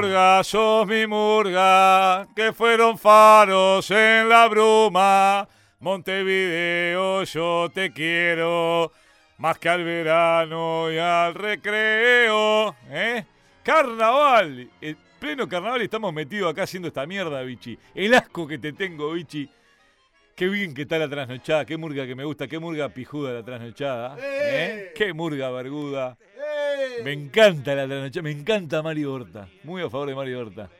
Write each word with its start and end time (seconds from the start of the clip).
murga, 0.00 0.42
sos 0.44 0.86
mi 0.86 1.06
murga, 1.06 2.26
que 2.34 2.54
fueron 2.54 2.96
faros 2.96 3.90
en 3.90 4.30
la 4.30 4.48
bruma. 4.48 5.46
Montevideo, 5.78 7.24
yo 7.24 7.70
te 7.70 7.92
quiero, 7.92 8.92
más 9.36 9.58
que 9.58 9.68
al 9.68 9.84
verano 9.84 10.90
y 10.90 10.96
al 10.96 11.34
recreo. 11.34 12.74
¿eh? 12.88 13.26
Carnaval, 13.62 14.70
en 14.80 14.96
pleno 15.18 15.46
carnaval 15.46 15.82
estamos 15.82 16.14
metidos 16.14 16.50
acá 16.50 16.62
haciendo 16.62 16.88
esta 16.88 17.04
mierda, 17.04 17.42
bichi. 17.42 17.78
El 17.94 18.14
asco 18.14 18.48
que 18.48 18.56
te 18.56 18.72
tengo, 18.72 19.12
bichi. 19.12 19.50
Qué 20.34 20.48
bien 20.48 20.72
que 20.72 20.82
está 20.82 20.98
la 20.98 21.10
trasnochada, 21.10 21.66
qué 21.66 21.76
murga 21.76 22.06
que 22.06 22.14
me 22.14 22.24
gusta, 22.24 22.48
qué 22.48 22.58
murga 22.58 22.88
pijuda 22.88 23.34
la 23.34 23.44
trasnochada. 23.44 24.16
¿eh? 24.18 24.92
Qué 24.96 25.12
murga 25.12 25.50
verguda. 25.50 26.16
Me 27.04 27.12
encanta 27.12 27.74
la 27.74 27.86
trasnochada, 27.86 28.22
me 28.22 28.30
encanta 28.30 28.82
Mario 28.82 29.12
Horta. 29.14 29.48
Muy 29.64 29.82
a 29.82 29.90
favor 29.90 30.08
de 30.08 30.14
Mario 30.14 30.40
Horta. 30.40 30.70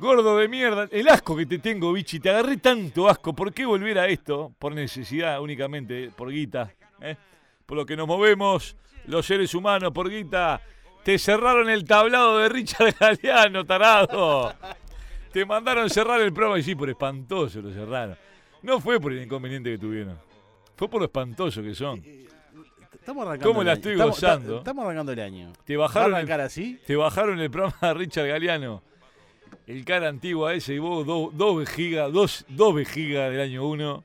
Gordo 0.00 0.38
de 0.38 0.48
mierda, 0.48 0.88
el 0.90 1.08
asco 1.08 1.36
que 1.36 1.44
te 1.44 1.58
tengo, 1.58 1.92
bichi, 1.92 2.20
te 2.20 2.30
agarré 2.30 2.56
tanto 2.56 3.06
asco. 3.06 3.34
¿Por 3.34 3.52
qué 3.52 3.66
volver 3.66 3.98
a 3.98 4.08
esto? 4.08 4.50
Por 4.58 4.74
necesidad 4.74 5.42
únicamente, 5.42 6.10
por 6.16 6.30
guita. 6.30 6.72
¿eh? 7.02 7.16
Por 7.66 7.76
lo 7.76 7.84
que 7.84 7.96
nos 7.96 8.06
movemos 8.06 8.76
los 9.06 9.26
seres 9.26 9.54
humanos, 9.54 9.92
por 9.92 10.08
guita. 10.08 10.62
Te 11.04 11.18
cerraron 11.18 11.68
el 11.68 11.84
tablado 11.84 12.38
de 12.38 12.48
Richard 12.48 12.94
Galeano, 13.00 13.66
tarado. 13.66 14.54
Te 15.32 15.44
mandaron 15.44 15.90
cerrar 15.90 16.20
el 16.22 16.32
programa 16.32 16.58
y 16.58 16.62
sí, 16.62 16.74
por 16.74 16.88
espantoso 16.88 17.60
lo 17.60 17.70
cerraron. 17.70 18.16
No 18.62 18.80
fue 18.80 18.98
por 18.98 19.12
el 19.12 19.22
inconveniente 19.22 19.70
que 19.70 19.78
tuvieron. 19.78 20.18
Fue 20.76 20.88
por 20.88 21.00
lo 21.00 21.06
espantoso 21.06 21.62
que 21.62 21.74
son. 21.74 22.02
Estamos 23.00 23.26
arrancando. 23.26 23.48
¿Cómo 23.48 23.64
la 23.64 23.72
estoy 23.72 23.92
Estamos- 23.92 24.14
gozando? 24.16 24.58
Estamos 24.58 24.84
arrancando 24.84 25.12
el 25.12 25.20
año. 25.20 25.52
Te 25.64 25.76
¿Va 25.76 25.84
a 25.84 25.88
bajaron, 25.88 26.08
el, 26.10 26.14
arrancar 26.16 26.40
así? 26.40 26.78
te 26.86 26.96
bajaron 26.96 27.40
el 27.40 27.50
programa 27.50 27.76
de 27.80 27.94
Richard 27.94 28.28
Galeano. 28.28 28.82
El 29.66 29.84
cara 29.84 30.08
antiguo 30.08 30.48
ese 30.50 30.74
y 30.74 30.78
vos, 30.78 31.06
dos, 31.06 31.36
dos 31.36 31.58
vejigas, 31.58 32.12
dos, 32.12 32.44
dos 32.48 32.74
vejigas 32.74 33.30
del 33.30 33.40
año 33.40 33.66
uno. 33.68 34.04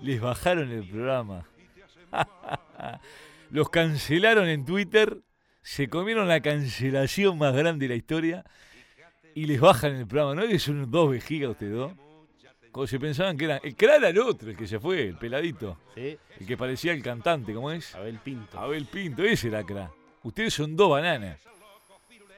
Les 0.00 0.20
bajaron 0.20 0.70
el 0.70 0.84
programa. 0.88 1.46
Los 3.50 3.70
cancelaron 3.70 4.48
en 4.48 4.64
Twitter. 4.64 5.18
Se 5.62 5.88
comieron 5.88 6.28
la 6.28 6.40
cancelación 6.40 7.38
más 7.38 7.54
grande 7.54 7.86
de 7.86 7.94
la 7.94 7.96
historia. 7.96 8.44
Y 9.34 9.46
les 9.46 9.60
bajan 9.60 9.94
el 9.96 10.06
programa. 10.06 10.34
¿No 10.34 10.42
es 10.42 10.62
son 10.62 10.90
dos 10.90 11.10
vejigas 11.10 11.50
ustedes 11.50 11.72
dos? 11.74 11.92
Se 12.86 12.98
pensaban 13.00 13.38
que 13.38 13.44
eran. 13.46 13.60
El 13.62 13.74
que 13.76 13.84
era 13.86 14.08
el 14.08 14.18
otro, 14.18 14.50
el 14.50 14.56
que 14.56 14.66
se 14.66 14.78
fue, 14.80 15.02
el 15.08 15.16
peladito. 15.16 15.78
Sí. 15.94 16.18
El 16.38 16.46
que 16.46 16.56
parecía 16.56 16.92
el 16.92 17.02
cantante, 17.02 17.54
¿cómo 17.54 17.70
es? 17.70 17.94
Abel 17.94 18.18
Pinto. 18.18 18.58
Abel 18.58 18.84
Pinto, 18.86 19.22
ese 19.22 19.48
era 19.48 19.64
cra. 19.64 19.90
Ustedes 20.22 20.52
son 20.52 20.76
dos 20.76 20.90
bananas. 20.90 21.40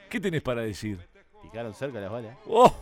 ¿Qué 0.08 0.20
tenés 0.20 0.42
para 0.42 0.62
decir? 0.62 0.98
Picaron 1.42 1.74
cerca 1.74 2.00
las 2.00 2.10
balas. 2.10 2.36
¡Oh! 2.46 2.74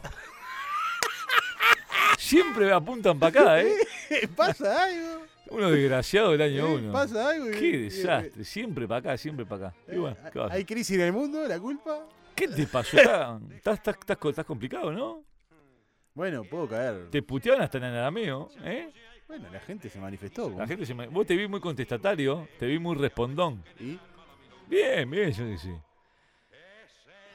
Siempre 2.19 2.73
apuntan 2.73 3.19
para 3.19 3.41
acá, 3.41 3.63
¿eh? 3.63 4.29
¿Pasa 4.37 4.85
algo? 4.85 5.23
Uno 5.49 5.71
desgraciado 5.71 6.33
del 6.33 6.43
año 6.43 6.67
¿Eh? 6.67 6.75
uno. 6.75 6.93
¿Pasa 6.93 7.31
algo? 7.31 7.47
Qué 7.53 7.79
desastre. 7.79 8.45
Siempre 8.45 8.89
para 8.89 8.99
acá, 8.99 9.17
siempre 9.17 9.47
para 9.47 9.69
acá. 9.69 9.77
Y 9.93 9.97
bueno, 9.97 10.17
¿qué, 10.33 10.39
va 10.39 10.45
a 10.47 10.49
hacer? 10.49 10.59
¿Hay 10.59 10.65
crisis 10.65 10.97
en 10.97 11.03
el 11.03 11.13
mundo? 11.13 11.47
¿La 11.47 11.59
culpa? 11.61 12.07
¿Qué 12.35 12.49
te 12.49 12.67
pasó? 12.67 12.97
Está- 12.97 13.39
Estás, 13.55 13.75
estás- 13.79 13.97
estás 14.01 14.19
estás 14.25 14.45
complicado, 14.45 14.93
¿no? 14.93 15.23
Bueno, 16.17 16.43
puedo 16.45 16.67
caer. 16.69 17.09
Te 17.11 17.23
puteaban 17.23 17.63
hasta 17.63 17.79
en 17.79 17.85
el 17.85 17.95
arameo, 17.97 18.49
¿eh? 18.65 18.91
Bueno, 19.29 19.49
la 19.53 19.61
gente 19.61 19.89
se 19.91 20.01
manifestó. 20.01 20.51
La 20.57 20.67
gente 20.67 20.85
se 20.87 20.95
me- 20.95 21.07
Vos 21.09 21.27
te 21.27 21.37
vi 21.37 21.47
muy 21.47 21.61
contestatario, 21.61 22.49
te 22.59 22.67
vi 22.67 22.79
muy 22.79 22.97
respondón. 22.97 23.63
¿Y? 23.79 23.99
Bien, 24.69 25.09
bien, 25.11 25.31
yo 25.33 25.57
sé. 25.59 25.79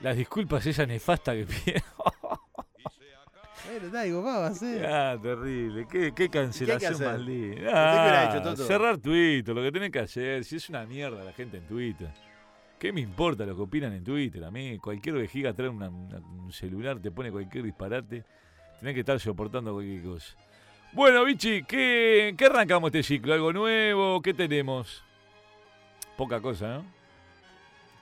Las 0.02 0.18
disculpas 0.18 0.66
esa 0.66 0.86
nefasta 0.86 1.34
que 1.34 1.46
pide. 1.46 1.82
Bueno, 3.64 3.86
está, 3.86 4.02
digo, 4.02 4.23
va, 4.23 4.40
va 4.40 4.48
a 4.48 4.54
ser. 4.54 4.86
Ah, 4.86 5.18
terrible. 5.22 5.88
Qué, 5.89 6.11
qué 6.14 6.28
cancelación 6.30 6.94
hacer? 6.95 7.08
más 7.08 7.20
linda. 7.20 7.55
¿Usted 7.55 7.64
qué 7.64 8.02
hubiera 8.02 8.22
Ah, 8.22 8.30
hecho, 8.36 8.42
Toto? 8.44 8.66
cerrar 8.66 8.98
Twitter, 8.98 9.55
lo 9.55 9.61
que 9.61 9.72
tenés 9.72 9.92
que 9.92 10.00
hacer. 10.00 10.44
Si 10.44 10.55
es 10.58 10.67
una 10.70 10.86
mierda 10.86 11.23
la 11.23 11.32
gente 11.32 11.58
en 11.58 11.67
Twitter. 11.67 12.10
¿Qué 12.80 12.92
me 12.92 13.00
importa 13.00 13.45
lo 13.45 13.55
que 13.55 13.61
opinan 13.61 13.94
en 13.94 14.04
Twitter? 14.04 14.44
A 14.44 14.52
mí, 14.52 14.78
cualquier 14.80 15.16
vejiga 15.16 15.54
trae 15.54 15.70
una- 15.70 15.88
una- 15.89 16.17
un 16.17 16.52
celular, 16.52 17.00
te 17.00 17.11
pone 17.11 17.32
cualquier 17.32 17.64
disparate. 17.64 18.26
Tenés 18.81 18.95
que 18.95 19.02
estar 19.02 19.19
soportando 19.19 19.73
cualquier 19.73 20.02
cosa. 20.02 20.36
Bueno, 20.92 21.23
Vichy, 21.23 21.64
¿qué, 21.65 22.33
¿qué 22.36 22.45
arrancamos 22.47 22.87
este 22.87 23.03
ciclo? 23.03 23.31
¿Algo 23.36 23.53
nuevo? 23.53 24.19
¿Qué 24.23 24.33
tenemos? 24.33 25.03
Poca 26.17 26.42
cosa, 26.42 26.77
¿no? 26.77 26.86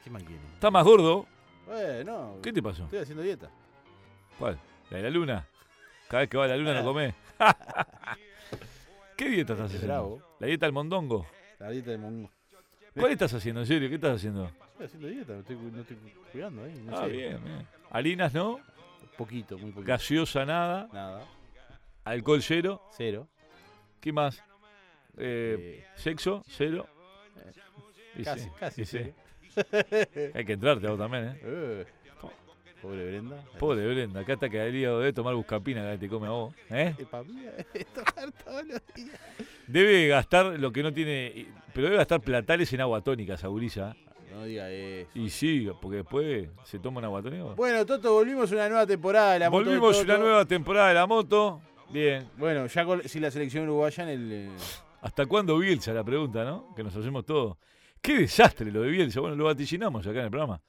¿Qué 0.02 0.10
más 0.10 0.24
quiere? 0.24 0.42
¿Estás 0.54 0.72
más 0.72 0.86
gordo? 0.86 1.26
Bueno, 1.68 2.38
¿Qué 2.42 2.54
te 2.54 2.64
pasó? 2.64 2.86
estoy 2.86 3.00
haciendo 3.00 3.24
dieta. 3.24 3.50
¿Cuál? 4.40 4.58
¿La 4.90 4.98
de 4.98 5.04
la 5.04 5.10
luna? 5.10 5.46
Cada 6.08 6.22
vez 6.22 6.30
que 6.30 6.38
va 6.38 6.46
a 6.46 6.48
la 6.48 6.56
luna 6.56 6.74
no 6.74 6.86
comés. 6.86 7.14
¿Qué 9.18 9.28
dieta 9.28 9.52
estás 9.52 9.66
haciendo? 9.66 9.88
Bravo. 9.88 10.22
¿La 10.40 10.48
dieta 10.48 10.66
del 10.66 10.72
mondongo? 10.72 11.28
La 11.60 11.72
dieta 11.72 11.92
de 11.92 11.98
mongo. 11.98 12.32
¿Cuál 12.98 13.12
estás 13.12 13.34
haciendo? 13.34 13.60
¿En 13.60 13.68
serio? 13.68 13.90
¿Qué 13.90 13.96
estás 13.96 14.16
haciendo? 14.16 14.46
Estoy 14.46 14.86
haciendo 14.86 15.08
dieta, 15.10 15.34
no 15.34 15.40
estoy, 15.42 15.56
no 15.58 15.82
estoy 15.82 15.98
cuidando 16.32 16.64
ahí. 16.64 16.84
No 16.86 16.98
ah, 16.98 17.04
sé. 17.04 17.12
bien, 17.12 17.44
bien. 17.44 17.68
Harinas 17.92 18.34
no, 18.34 18.62
Poquito, 19.20 19.58
muy 19.58 19.72
poquito. 19.72 19.88
gaseosa 19.92 20.46
nada, 20.46 20.88
Nada. 20.94 21.26
alcohol 22.06 22.42
cero. 22.42 22.82
Cero. 22.96 23.28
¿Qué 24.00 24.14
más? 24.14 24.38
Eh, 25.18 25.84
Eh, 25.84 25.86
¿Sexo? 25.96 26.42
Cero. 26.48 26.88
Casi, 28.24 28.44
sí, 28.44 28.50
casi 28.58 28.86
sí. 28.86 28.98
Hay 30.34 30.46
que 30.46 30.54
entrarte 30.54 30.88
a 30.88 30.92
vos 30.92 31.00
también, 31.00 31.26
¿eh? 31.26 31.40
Eh, 31.44 31.86
Pobre 32.82 33.08
Brenda. 33.10 33.44
Pobre 33.60 33.86
Brenda, 33.94 34.22
acá 34.22 34.34
está 34.34 34.50
que 34.50 34.66
el 34.66 34.74
hígado 34.74 35.02
de 35.02 35.12
tomar 35.12 35.36
buscapina 35.36 35.92
que 35.92 35.98
te 35.98 36.08
come 36.08 36.28
a 36.28 36.30
vos. 36.30 36.56
¿eh? 36.70 36.96
Eh, 36.98 37.66
eh, 37.74 37.86
todos 38.46 38.66
los 38.66 38.82
días. 38.96 39.20
Debe 39.68 40.08
gastar 40.08 40.46
lo 40.58 40.72
que 40.72 40.82
no 40.82 40.94
tiene, 40.94 41.48
pero 41.74 41.88
debe 41.88 41.98
gastar 41.98 42.22
platales 42.22 42.72
en 42.72 42.80
agua 42.80 43.02
tónica, 43.02 43.34
esa 43.34 43.50
gurisa. 43.50 43.98
No 44.40 44.46
diga 44.46 44.70
eso. 44.72 45.10
Y 45.16 45.30
sí, 45.30 45.68
porque 45.82 45.98
después 45.98 46.48
se 46.64 46.80
toma 46.80 47.00
un 47.00 47.06
agua 47.06 47.22
tónica. 47.22 47.44
Bueno, 47.56 47.86
Toto, 47.86 48.14
volvimos 48.14 48.50
a 48.52 48.56
una 48.56 48.70
nueva 48.70 48.88
temporada 48.88 49.34
de 49.34 49.40
la 49.40 49.50
moto 49.50 49.66
Volvimos 49.66 49.98
a 49.98 50.00
Toto. 50.00 50.14
una 50.14 50.18
nueva 50.24 50.46
temporada 50.46 50.88
de 50.88 50.94
la 50.94 51.06
moto. 51.08 51.62
Bien. 51.90 52.30
Bueno, 52.38 52.68
ya 52.68 52.86
con, 52.86 53.04
si 53.04 53.20
la 53.20 53.30
selección 53.32 53.66
uruguaya 53.66 54.04
en 54.04 54.10
el. 54.10 54.32
eh, 54.32 54.50
¿Hasta 55.02 55.26
cuándo 55.26 55.58
Bielsa? 55.58 55.92
La 55.92 56.04
pregunta, 56.06 56.46
¿no? 56.46 56.74
Que 56.74 56.84
nos 56.84 56.96
hacemos 56.96 57.26
todos. 57.26 57.58
Qué 58.02 58.18
desastre 58.20 58.72
lo 58.72 58.82
de 58.82 58.90
Bielsa. 58.92 59.20
Bueno, 59.20 59.36
lo 59.36 59.44
vaticinamos 59.46 60.08
acá 60.08 60.20
en 60.20 60.26
el 60.26 60.32
programa. 60.32 60.62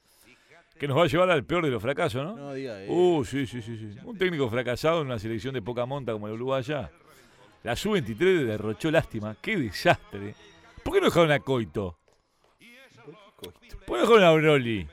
Que 0.77 0.87
nos 0.87 0.97
va 0.97 1.03
a 1.03 1.07
llevar 1.07 1.29
al 1.31 1.45
peor 1.45 1.63
de 1.63 1.71
los 1.71 1.81
fracasos, 1.81 2.23
¿no? 2.25 2.35
No 2.35 2.53
diga 2.53 2.81
eso. 2.83 2.91
Uh, 2.91 3.23
sí, 3.23 3.45
sí, 3.45 3.61
sí, 3.61 3.77
sí. 3.77 3.99
Un 4.03 4.17
técnico 4.17 4.49
fracasado 4.49 4.99
en 5.01 5.07
una 5.07 5.19
selección 5.19 5.53
de 5.53 5.61
poca 5.61 5.85
monta 5.85 6.11
como 6.11 6.27
el 6.27 6.33
Uruguaya. 6.33 6.91
La 7.63 7.75
sub-23 7.75 8.45
derrochó 8.47 8.89
lástima. 8.91 9.35
Qué 9.39 9.55
desastre. 9.57 10.33
¿Por 10.83 10.95
qué 10.95 10.99
no 10.99 11.05
dejaron 11.05 11.31
a 11.31 11.39
Coito? 11.39 11.97
¿Por 13.41 13.53
qué 13.53 14.01
dejaron 14.01 14.23
a? 14.23 14.87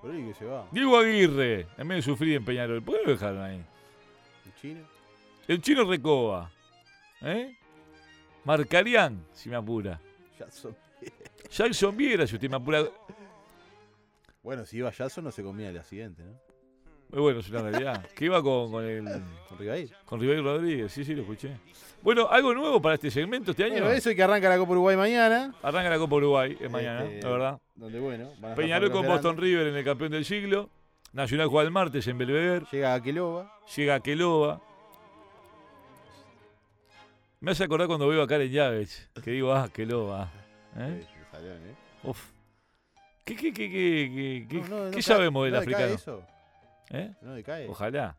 Por 0.00 0.10
ahí 0.10 0.26
que 0.26 0.34
se 0.34 0.44
va. 0.44 0.68
Diego 0.70 0.98
Aguirre, 0.98 1.66
en 1.78 1.88
vez 1.88 1.96
de 1.96 2.02
sufrir 2.02 2.36
en 2.36 2.44
Peñarol. 2.44 2.82
¿Por 2.82 2.98
qué 2.98 3.06
lo 3.06 3.12
dejaron 3.12 3.42
ahí? 3.42 3.64
El 4.44 4.54
chino. 4.60 4.80
El 5.48 5.62
chino 5.62 5.84
Recoba. 5.84 6.50
¿Eh? 7.22 7.56
Marcarían, 8.44 9.24
si 9.32 9.48
me 9.48 9.56
apura. 9.56 9.98
Jackson. 10.38 10.76
Jackson 11.50 11.96
Viera, 11.96 12.26
si 12.26 12.34
usted 12.34 12.50
me 12.50 12.56
apura. 12.56 12.84
Bueno, 14.42 14.66
si 14.66 14.76
iba 14.76 14.90
Jackson 14.90 15.24
no 15.24 15.30
se 15.30 15.42
comía 15.42 15.70
el 15.70 15.78
accidente, 15.78 16.22
¿no? 16.22 16.38
Muy 17.14 17.22
bueno, 17.22 17.40
es 17.40 17.48
una 17.48 17.62
realidad. 17.62 18.04
Que 18.14 18.24
iba 18.24 18.42
con, 18.42 18.72
con 18.72 18.84
el. 18.84 19.04
Con 19.48 19.58
Rivair. 19.58 19.90
Con 20.04 20.20
Ribeiro 20.20 20.42
Rodríguez, 20.42 20.92
sí, 20.92 21.04
sí, 21.04 21.14
lo 21.14 21.22
escuché. 21.22 21.56
Bueno, 22.02 22.28
algo 22.28 22.52
nuevo 22.52 22.82
para 22.82 22.96
este 22.96 23.10
segmento 23.10 23.52
este 23.52 23.64
año. 23.64 23.74
Bueno, 23.74 23.90
eso 23.90 24.10
y 24.10 24.16
que 24.16 24.22
arranca 24.22 24.48
la 24.48 24.58
Copa 24.58 24.72
Uruguay 24.72 24.96
mañana. 24.96 25.54
Arranca 25.62 25.88
la 25.90 25.98
Copa 25.98 26.16
Uruguay, 26.16 26.58
es 26.60 26.70
mañana, 26.70 27.04
Este, 27.04 27.22
la 27.22 27.30
verdad. 27.30 27.60
Donde, 27.76 28.00
bueno, 28.00 28.30
van 28.40 28.52
a 28.52 28.54
Peñarol 28.56 28.90
con. 28.90 29.06
Boston 29.06 29.36
River 29.36 29.68
en 29.68 29.76
el 29.76 29.84
campeón 29.84 30.10
del 30.10 30.24
siglo. 30.24 30.68
Nacional 31.12 31.46
juega 31.46 31.64
el 31.64 31.70
martes 31.70 32.06
en 32.08 32.18
Belvedere. 32.18 32.66
Llega 32.72 32.94
Aqueloba. 32.94 33.58
Llega 33.76 34.00
Queloba. 34.00 34.60
Me 37.38 37.52
hace 37.52 37.62
acordar 37.62 37.86
cuando 37.86 38.08
veo 38.08 38.22
a 38.22 38.26
Karen 38.26 38.50
Llaves, 38.50 39.08
que 39.22 39.30
digo, 39.30 39.52
ah, 39.52 39.68
Queloba. 39.72 40.32
¿Eh? 40.76 41.06
Eh. 41.34 41.74
Uf. 42.02 42.30
¿Qué, 43.24 43.36
qué, 43.36 43.52
qué, 43.52 43.70
qué, 43.70 44.46
qué, 44.48 44.68
No, 44.68 44.90
qué 44.90 45.02
sabemos 45.02 45.44
del 45.44 45.54
africano? 45.56 45.94
eso. 45.94 46.22
¿Eh? 46.90 47.12
No 47.22 47.34
decae. 47.34 47.68
Ojalá. 47.68 48.16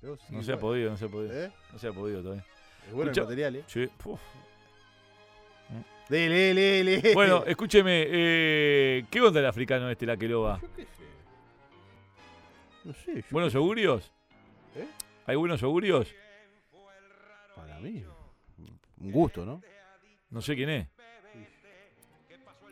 Pero 0.00 0.16
sí, 0.16 0.24
No 0.30 0.42
se 0.42 0.52
ha 0.52 0.58
podido, 0.58 0.90
no 0.90 0.96
se 0.96 1.04
ha 1.04 1.08
podido. 1.08 1.32
¿Eh? 1.44 1.52
No 1.72 1.78
se 1.78 1.88
ha 1.88 1.92
podido 1.92 2.22
todavía. 2.22 2.44
Es 2.86 2.92
bueno 2.92 3.10
Escucha- 3.12 3.20
el 3.20 3.26
material, 3.26 3.56
¿eh? 3.56 3.64
Sí. 3.66 3.88
Dele, 6.08 6.34
dele, 6.54 6.60
dele. 7.00 7.14
Bueno, 7.14 7.44
escúcheme, 7.46 8.04
eh, 8.08 9.04
¿qué 9.10 9.20
onda 9.20 9.40
el 9.40 9.46
africano 9.46 9.88
este, 9.88 10.04
la 10.04 10.16
Queloba? 10.16 10.60
Yo 10.60 10.68
qué 10.76 10.82
sé. 10.82 11.02
No 12.84 12.92
sé, 12.92 13.14
yo 13.16 13.22
¿Buenos 13.30 13.54
augurios? 13.54 14.12
¿Eh? 14.74 14.86
¿Hay 15.26 15.36
buenos 15.36 15.62
augurios? 15.62 16.12
Para 17.54 17.78
mí. 17.78 18.04
Un 18.98 19.12
gusto, 19.12 19.44
¿no? 19.46 19.62
No 20.30 20.42
sé 20.42 20.54
quién 20.56 20.70
es. 20.70 20.88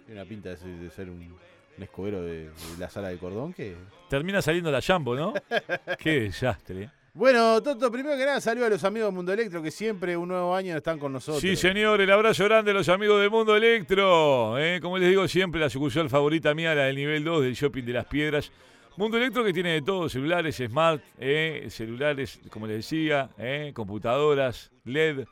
Tiene 0.06 0.20
una 0.20 0.28
pinta 0.28 0.50
de 0.50 0.90
ser 0.90 1.08
un, 1.08 1.36
un 1.80 1.84
escobero 1.84 2.22
de, 2.22 2.44
de 2.44 2.78
la 2.78 2.90
sala 2.90 3.08
de 3.08 3.16
cordón 3.16 3.54
que... 3.54 3.74
Termina 4.10 4.42
saliendo 4.42 4.70
la 4.70 4.82
Jambo, 4.82 5.16
¿no? 5.16 5.32
Qué 5.98 6.20
desastre. 6.20 6.90
Bueno, 7.14 7.62
Toto, 7.62 7.90
primero 7.90 8.16
que 8.18 8.26
nada, 8.26 8.40
saludo 8.40 8.66
a 8.66 8.68
los 8.68 8.84
amigos 8.84 9.08
de 9.08 9.16
Mundo 9.16 9.32
Electro 9.32 9.62
que 9.62 9.70
siempre 9.70 10.14
un 10.14 10.28
nuevo 10.28 10.54
año 10.54 10.76
están 10.76 10.98
con 10.98 11.12
nosotros. 11.12 11.40
Sí, 11.40 11.56
señor, 11.56 12.02
el 12.02 12.10
abrazo 12.10 12.44
grande 12.44 12.70
a 12.70 12.74
los 12.74 12.88
amigos 12.90 13.20
de 13.20 13.30
Mundo 13.30 13.56
Electro. 13.56 14.58
¿eh? 14.58 14.78
Como 14.80 14.98
les 14.98 15.08
digo 15.08 15.26
siempre, 15.26 15.58
la 15.58 15.70
sucursal 15.70 16.10
favorita 16.10 16.54
mía, 16.54 16.74
la 16.74 16.84
del 16.84 16.96
nivel 16.96 17.24
2 17.24 17.42
del 17.42 17.54
Shopping 17.54 17.84
de 17.84 17.92
las 17.94 18.04
Piedras. 18.04 18.52
Mundo 18.96 19.16
Electro 19.16 19.42
que 19.42 19.54
tiene 19.54 19.72
de 19.72 19.82
todo, 19.82 20.08
celulares, 20.10 20.56
smart, 20.56 21.02
¿eh? 21.18 21.66
celulares, 21.70 22.40
como 22.50 22.66
les 22.66 22.76
decía, 22.76 23.30
¿eh? 23.38 23.72
computadoras, 23.74 24.70
LED, 24.84 25.24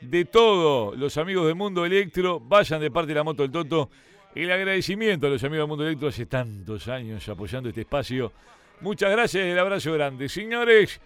de 0.00 0.24
todo. 0.24 0.96
Los 0.96 1.16
amigos 1.16 1.46
de 1.46 1.54
Mundo 1.54 1.86
Electro, 1.86 2.40
vayan 2.40 2.80
de 2.80 2.90
parte 2.90 3.08
de 3.08 3.14
la 3.14 3.22
moto 3.22 3.42
del 3.42 3.52
Toto. 3.52 3.88
El 4.34 4.50
agradecimiento 4.50 5.26
a 5.26 5.30
los 5.30 5.44
amigos 5.44 5.64
de 5.64 5.68
Mundo 5.68 5.86
Electro 5.86 6.08
hace 6.08 6.26
tantos 6.26 6.88
años 6.88 7.28
apoyando 7.28 7.68
este 7.68 7.82
espacio. 7.82 8.32
Muchas 8.80 9.10
gracias 9.10 9.44
y 9.46 9.50
el 9.50 9.58
abrazo 9.58 9.92
grande. 9.92 10.28
Señores, 10.28 11.00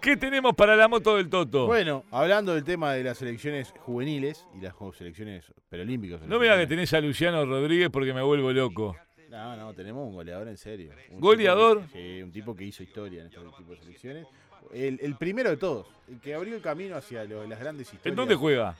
¿qué 0.00 0.16
tenemos 0.16 0.54
para 0.54 0.76
la 0.76 0.86
moto 0.86 1.16
del 1.16 1.28
Toto? 1.28 1.66
Bueno, 1.66 2.04
hablando 2.12 2.54
del 2.54 2.62
tema 2.62 2.92
de 2.94 3.02
las 3.04 3.18
selecciones 3.18 3.74
juveniles 3.80 4.46
y 4.56 4.60
las 4.60 4.74
selecciones 4.96 5.52
perolímpicas. 5.68 6.20
no 6.22 6.38
me 6.38 6.44
digas 6.44 6.60
que 6.60 6.66
tenés 6.68 6.94
a 6.94 7.00
Luciano 7.00 7.44
Rodríguez 7.44 7.90
porque 7.90 8.14
me 8.14 8.22
vuelvo 8.22 8.52
loco. 8.52 8.96
No, 9.28 9.56
no, 9.56 9.74
tenemos 9.74 10.06
un 10.08 10.14
goleador 10.14 10.48
en 10.48 10.56
serio. 10.56 10.92
Un 11.10 11.20
¿Goleador? 11.20 11.82
que- 11.92 12.16
sí, 12.18 12.22
un 12.22 12.32
tipo 12.32 12.54
que 12.54 12.64
hizo 12.64 12.82
historia 12.82 13.20
en 13.20 13.26
este 13.26 13.38
tipo 13.58 13.72
de 13.72 13.78
selecciones. 13.78 14.26
El, 14.72 14.98
el 15.02 15.16
primero 15.16 15.50
de 15.50 15.56
todos, 15.56 15.88
el 16.08 16.20
que 16.20 16.34
abrió 16.34 16.54
el 16.54 16.62
camino 16.62 16.96
hacia 16.96 17.24
lo- 17.24 17.46
las 17.46 17.58
grandes 17.58 17.86
historias. 17.92 18.06
¿En 18.06 18.14
dónde 18.16 18.34
juega? 18.36 18.76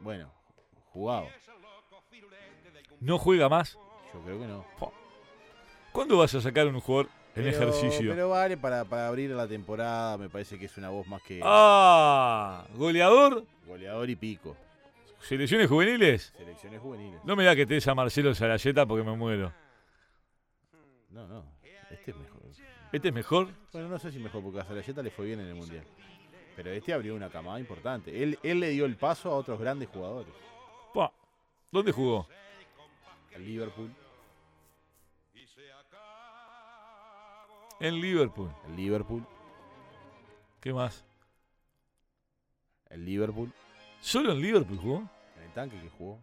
Bueno, 0.00 0.30
jugado. 0.90 1.26
¿No 3.00 3.18
juega 3.18 3.48
más? 3.48 3.78
Yo 4.14 4.20
creo 4.24 4.38
que 4.40 4.46
no. 4.46 4.64
¿Cuándo 5.92 6.18
vas 6.18 6.34
a 6.34 6.40
sacar 6.40 6.66
un 6.66 6.80
jugador 6.80 7.06
en 7.34 7.44
Pero- 7.44 7.48
ejercicio? 7.56 8.10
Pero 8.10 8.28
vale 8.30 8.56
para, 8.56 8.84
para 8.84 9.08
abrir 9.08 9.30
la 9.30 9.46
temporada, 9.46 10.16
me 10.18 10.28
parece 10.28 10.58
que 10.58 10.66
es 10.66 10.76
una 10.76 10.90
voz 10.90 11.06
más 11.06 11.22
que 11.22 11.40
Ah, 11.44 12.64
goleador, 12.74 13.44
goleador 13.66 14.08
y 14.10 14.16
pico. 14.16 14.56
selecciones 15.20 15.68
juveniles. 15.68 16.32
Selecciones 16.36 16.80
juveniles. 16.80 17.20
No 17.24 17.36
me 17.36 17.44
da 17.44 17.54
que 17.56 17.66
te 17.66 17.74
des 17.74 17.86
a 17.88 17.94
Marcelo 17.94 18.34
Sarayeta 18.34 18.86
porque 18.86 19.04
me 19.04 19.16
muero. 19.16 19.52
No, 21.10 21.26
no. 21.26 21.44
Este 21.90 22.10
es 22.12 22.16
mejor. 22.16 22.38
¿Este 22.92 23.08
es 23.08 23.14
mejor? 23.14 23.48
Bueno, 23.72 23.88
no 23.88 23.98
sé 23.98 24.10
si 24.12 24.18
mejor, 24.18 24.42
porque 24.42 24.60
a 24.60 24.64
Sarayeta 24.64 25.02
le 25.02 25.10
fue 25.10 25.26
bien 25.26 25.40
en 25.40 25.48
el 25.48 25.54
Mundial. 25.54 25.84
Pero 26.56 26.70
este 26.70 26.92
abrió 26.92 27.14
una 27.14 27.28
camada 27.28 27.60
importante. 27.60 28.22
Él, 28.22 28.38
él 28.42 28.60
le 28.60 28.70
dio 28.70 28.84
el 28.84 28.96
paso 28.96 29.30
a 29.30 29.36
otros 29.36 29.60
grandes 29.60 29.88
jugadores. 29.88 30.32
¿Dónde 31.70 31.92
jugó? 31.92 32.26
Al 33.38 33.44
Liverpool. 33.44 33.94
En 37.78 38.00
Liverpool. 38.00 38.50
El 38.66 38.76
Liverpool. 38.76 39.26
¿Qué 40.60 40.72
más? 40.72 41.04
El 42.90 43.04
Liverpool. 43.04 43.52
¿Solo 44.00 44.32
en 44.32 44.40
Liverpool 44.40 44.78
jugó? 44.78 45.08
En 45.36 45.44
el 45.44 45.52
tanque 45.52 45.80
que 45.80 45.88
jugó. 45.88 46.20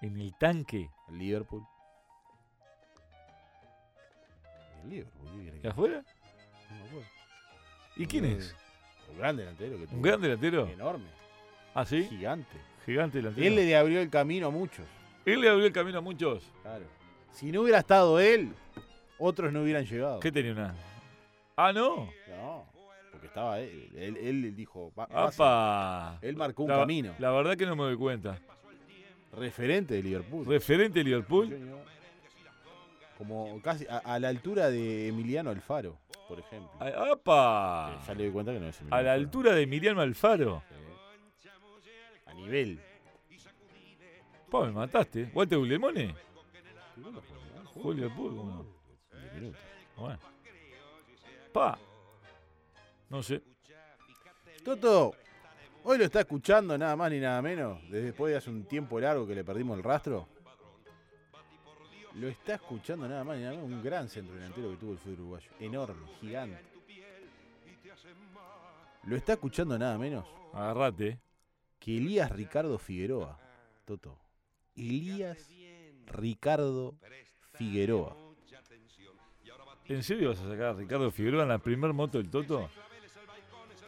En 0.00 0.20
el 0.20 0.36
tanque. 0.38 0.90
El 1.08 1.18
Liverpool. 1.18 1.64
El 4.82 4.90
Liverpool. 4.90 5.28
¿qué 5.28 5.42
quiere 5.42 5.60
¿Y 5.62 5.66
afuera? 5.68 6.04
No 6.68 6.76
me 6.78 6.84
acuerdo. 6.84 7.08
¿Y 7.94 8.06
quién 8.06 8.24
es? 8.24 8.56
Un 9.12 9.18
gran 9.18 9.36
delantero 9.36 9.78
que 9.78 9.86
tuvo. 9.86 9.96
¿Un 9.96 10.02
gran 10.02 10.20
delantero? 10.20 10.66
Enorme. 10.66 11.06
¿Ah, 11.74 11.86
sí? 11.86 12.08
Gigante. 12.08 12.58
Gigante 12.84 13.18
delantero. 13.18 13.46
Él 13.46 13.54
le 13.54 13.76
abrió 13.76 14.00
el 14.00 14.10
camino 14.10 14.48
a 14.48 14.50
muchos. 14.50 14.84
Él 15.26 15.40
le 15.40 15.48
abrió 15.50 15.66
el 15.66 15.72
camino 15.72 15.98
a 15.98 16.00
muchos. 16.00 16.50
Claro. 16.62 16.84
Si 17.32 17.52
no 17.52 17.62
hubiera 17.62 17.78
estado 17.80 18.18
él, 18.20 18.52
otros 19.18 19.52
no 19.52 19.62
hubieran 19.62 19.84
llegado. 19.84 20.20
¿Qué 20.20 20.32
tenía 20.32 20.52
una? 20.52 20.74
Ah, 21.56 21.72
no. 21.72 22.08
No, 22.28 22.66
porque 23.10 23.26
estaba 23.26 23.58
él. 23.60 23.90
Él, 23.96 24.16
él 24.18 24.54
dijo, 24.56 24.92
"Va- 24.98 25.06
va 25.06 25.24
a 25.24 25.28
¡Apa! 25.28 26.18
ser". 26.20 26.28
él 26.30 26.36
marcó 26.36 26.62
un 26.62 26.70
La- 26.70 26.78
camino. 26.78 27.14
La 27.18 27.30
verdad 27.32 27.56
que 27.56 27.66
no 27.66 27.76
me 27.76 27.82
doy 27.84 27.96
cuenta. 27.96 28.38
Referente 29.32 29.94
de 29.94 30.02
Liverpool. 30.02 30.46
Referente 30.46 30.98
de 31.00 31.04
Liverpool. 31.04 31.54
Como 33.18 33.60
casi 33.62 33.86
a, 33.88 33.98
a 33.98 34.18
la 34.18 34.28
altura 34.28 34.68
de 34.70 35.08
Emiliano 35.08 35.50
Alfaro, 35.50 35.98
por 36.28 36.38
ejemplo. 36.38 36.70
¡Apa! 36.80 37.96
Eh, 38.00 38.04
ya 38.06 38.14
le 38.14 38.24
doy 38.24 38.32
cuenta 38.32 38.52
que 38.52 38.60
no 38.60 38.68
es 38.68 38.78
Emiliano 38.80 38.96
A 38.96 39.02
la 39.02 39.12
Alfaro. 39.12 39.24
altura 39.26 39.52
de 39.54 39.62
Emiliano 39.62 40.00
Alfaro. 40.02 40.62
A 42.26 42.34
nivel. 42.34 42.78
Pa, 44.60 44.66
me 44.66 44.72
mataste. 44.72 45.30
¿Walter 45.34 45.58
Guillemone? 45.58 46.14
Julio 47.74 48.14
Pul, 48.14 48.36
¿cómo 48.36 48.50
no? 48.50 48.66
Diez 49.20 49.34
minutos. 49.34 49.60
Bueno. 49.96 50.18
Pa. 51.52 51.78
No 53.10 53.22
sé. 53.22 53.42
Toto, 54.64 55.12
hoy 55.84 55.98
lo 55.98 56.04
está 56.04 56.20
escuchando 56.20 56.76
nada 56.76 56.96
más 56.96 57.10
ni 57.10 57.20
nada 57.20 57.40
menos, 57.40 57.80
desde 57.82 58.06
después 58.06 58.32
de 58.32 58.38
hace 58.38 58.50
un 58.50 58.64
tiempo 58.64 58.98
largo 58.98 59.26
que 59.26 59.34
le 59.34 59.44
perdimos 59.44 59.76
el 59.78 59.84
rastro. 59.84 60.28
Lo 62.14 62.28
está 62.28 62.54
escuchando 62.54 63.06
nada 63.06 63.22
más 63.24 63.36
ni 63.36 63.44
nada 63.44 63.56
menos 63.56 63.70
un 63.70 63.82
gran 63.82 64.08
centro 64.08 64.34
delantero 64.34 64.70
que 64.70 64.76
tuvo 64.76 64.92
el 64.92 64.98
fútbol 64.98 65.20
uruguayo. 65.20 65.50
Enorme, 65.60 66.06
gigante. 66.20 66.58
Lo 69.04 69.14
está 69.14 69.34
escuchando 69.34 69.78
nada 69.78 69.96
menos 69.98 70.26
Agarrate. 70.52 71.20
que 71.78 71.96
Elías 71.98 72.30
Ricardo 72.32 72.78
Figueroa. 72.78 73.38
Toto. 73.84 74.18
Elías 74.76 75.48
Ricardo 76.06 76.94
Figueroa. 77.54 78.16
¿En 79.88 80.02
serio 80.02 80.30
vas 80.30 80.40
a 80.40 80.48
sacar 80.48 80.66
a 80.66 80.72
Ricardo 80.72 81.10
Figueroa 81.10 81.44
en 81.44 81.48
la 81.48 81.58
primer 81.58 81.92
moto 81.92 82.18
del 82.18 82.30
Toto? 82.30 82.68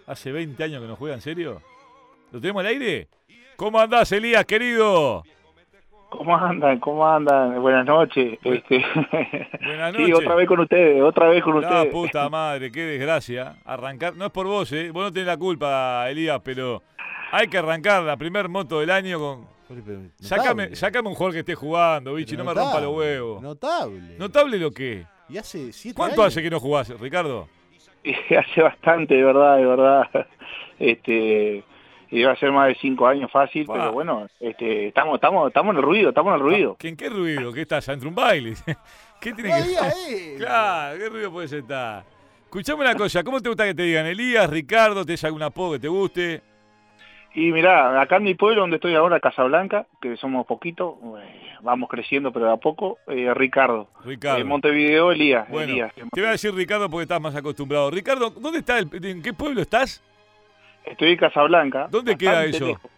¿Hace 0.07 0.33
20 0.33 0.63
años 0.65 0.81
que 0.81 0.89
no 0.89 0.97
juega 0.97 1.17
en 1.17 1.21
serio? 1.21 1.61
¿Lo 2.33 2.41
tenemos 2.41 2.61
al 2.61 2.67
aire? 2.69 3.09
¿Cómo 3.57 3.79
andás, 3.81 4.11
Elías, 4.13 4.45
querido? 4.45 5.25
¿Cómo 6.09 6.37
andan? 6.37 6.79
¿Cómo 6.79 7.07
andan? 7.07 7.61
Buenas 7.61 7.85
noches. 7.85 8.39
Este... 8.43 8.79
Buenas 9.63 9.95
sí, 9.95 10.03
noches. 10.03 10.15
otra 10.15 10.35
vez 10.37 10.49
con 10.49 10.61
ustedes, 10.61 11.03
otra 11.03 11.29
vez 11.29 11.43
con 11.43 11.61
La 11.61 11.69
ustedes. 11.69 11.93
puta 11.93 12.29
madre, 12.31 12.73
qué 12.73 12.83
desgracia. 12.83 13.57
Arrancar, 13.65 14.15
no 14.17 14.25
es 14.27 14.31
por 14.31 14.47
vos, 14.47 14.73
¿eh? 14.73 14.91
Vos 14.91 15.03
no 15.03 15.13
tenés 15.13 15.27
la 15.27 15.37
culpa, 15.37 16.09
Elías, 16.09 16.41
pero 16.43 16.83
hay 17.33 17.49
que 17.49 17.59
arrancar 17.59 18.03
la 18.05 18.17
primer 18.17 18.49
moto 18.49 18.81
del 18.81 18.91
año 18.91 19.19
con... 19.19 19.58
Sácame, 20.21 20.75
sácame 20.75 21.09
un 21.09 21.15
jugador 21.15 21.35
que 21.35 21.41
esté 21.41 21.55
jugando, 21.55 22.15
bichi, 22.15 22.37
no 22.37 22.45
me 22.45 22.55
rompa 22.55 22.81
los 22.81 22.97
huevos. 22.97 23.43
Notable. 23.43 24.17
¿Notable 24.19 24.59
lo 24.59 24.71
que? 24.71 25.07
Y 25.29 25.37
hace 25.37 25.73
siete 25.73 25.97
¿Cuánto 25.97 26.23
años. 26.23 26.33
hace 26.33 26.43
que 26.43 26.51
no 26.51 26.59
jugás, 26.61 26.89
Ricardo? 27.01 27.49
Y 28.03 28.13
hace 28.35 28.63
bastante, 28.63 29.15
de 29.15 29.25
verdad, 29.25 29.57
de 29.57 29.67
verdad. 29.67 30.27
Este, 30.79 31.65
y 32.11 32.23
va 32.23 32.33
a 32.33 32.37
ser 32.37 32.53
más 32.53 32.69
de 32.69 32.77
cinco 32.77 33.07
años 33.07 33.31
fácil, 33.31 33.67
pero 33.67 33.93
bueno, 33.93 34.27
este, 34.41 34.89
estamos, 34.89 35.17
estamos, 35.17 35.49
estamos 35.49 35.73
en 35.73 35.77
el 35.79 35.83
ruido, 35.83 36.09
estamos 36.11 36.31
en 36.31 36.35
el 36.37 36.41
ruido. 36.41 36.77
¿Qué, 36.79 36.89
¿En 36.89 36.97
qué 36.97 37.11
ruido? 37.11 37.53
¿Qué 37.53 37.63
estás? 37.63 37.89
¿Entre 37.89 38.09
un 38.09 38.15
baile? 38.15 38.55
¿Qué 39.21 39.33
tiene 39.33 39.51
que 39.51 39.59
él. 39.59 40.35
Claro, 40.39 40.99
¿qué 40.99 41.09
ruido 41.09 41.33
puede 41.33 41.59
estar? 41.59 42.05
Escuchame 42.45 42.81
una 42.81 42.95
cosa, 42.95 43.23
¿cómo 43.23 43.43
te 43.43 43.51
gusta 43.51 43.67
que 43.67 43.75
te 43.75 43.83
digan? 43.83 44.07
Elías, 44.07 44.49
Ricardo, 44.49 45.05
¿te 45.05 45.17
algún 45.27 45.43
apodo 45.43 45.73
que 45.73 45.81
te 45.81 45.89
guste? 45.89 46.43
Y 47.35 47.53
mirá, 47.53 48.01
acá 48.01 48.17
en 48.17 48.25
mi 48.25 48.35
pueblo 48.35 48.63
donde 48.63 48.77
estoy 48.77 48.95
ahora, 48.95 49.21
Casablanca, 49.21 49.87
que 50.01 50.17
somos 50.17 50.47
poquitos, 50.47 50.95
eh, 51.21 51.55
vamos 51.61 51.89
creciendo 51.89 52.33
pero 52.33 52.47
de 52.47 52.53
a 52.53 52.57
poco, 52.57 52.99
eh, 53.07 53.33
Ricardo. 53.35 53.89
Ricardo. 54.05 54.39
Eh, 54.41 54.45
Montevideo, 54.45 55.13
Elías. 55.13 55.49
bueno, 55.49 55.73
Elías. 55.73 55.93
te 55.95 56.21
voy 56.21 56.29
a 56.29 56.33
decir 56.33 56.55
Ricardo 56.55 56.89
porque 56.89 57.03
estás 57.03 57.21
más 57.21 57.37
acostumbrado. 57.37 57.91
Ricardo, 57.91 58.31
¿dónde 58.31 58.61
está? 58.61 58.79
El, 58.79 58.89
¿En 59.05 59.23
qué 59.23 59.33
pueblo 59.33 59.61
estás? 59.61 60.03
Estoy 60.85 61.11
en 61.11 61.17
Casablanca. 61.19 61.87
¿Dónde 61.91 62.17
queda 62.17 62.45
eso? 62.45 62.67
lejos. 62.67 62.91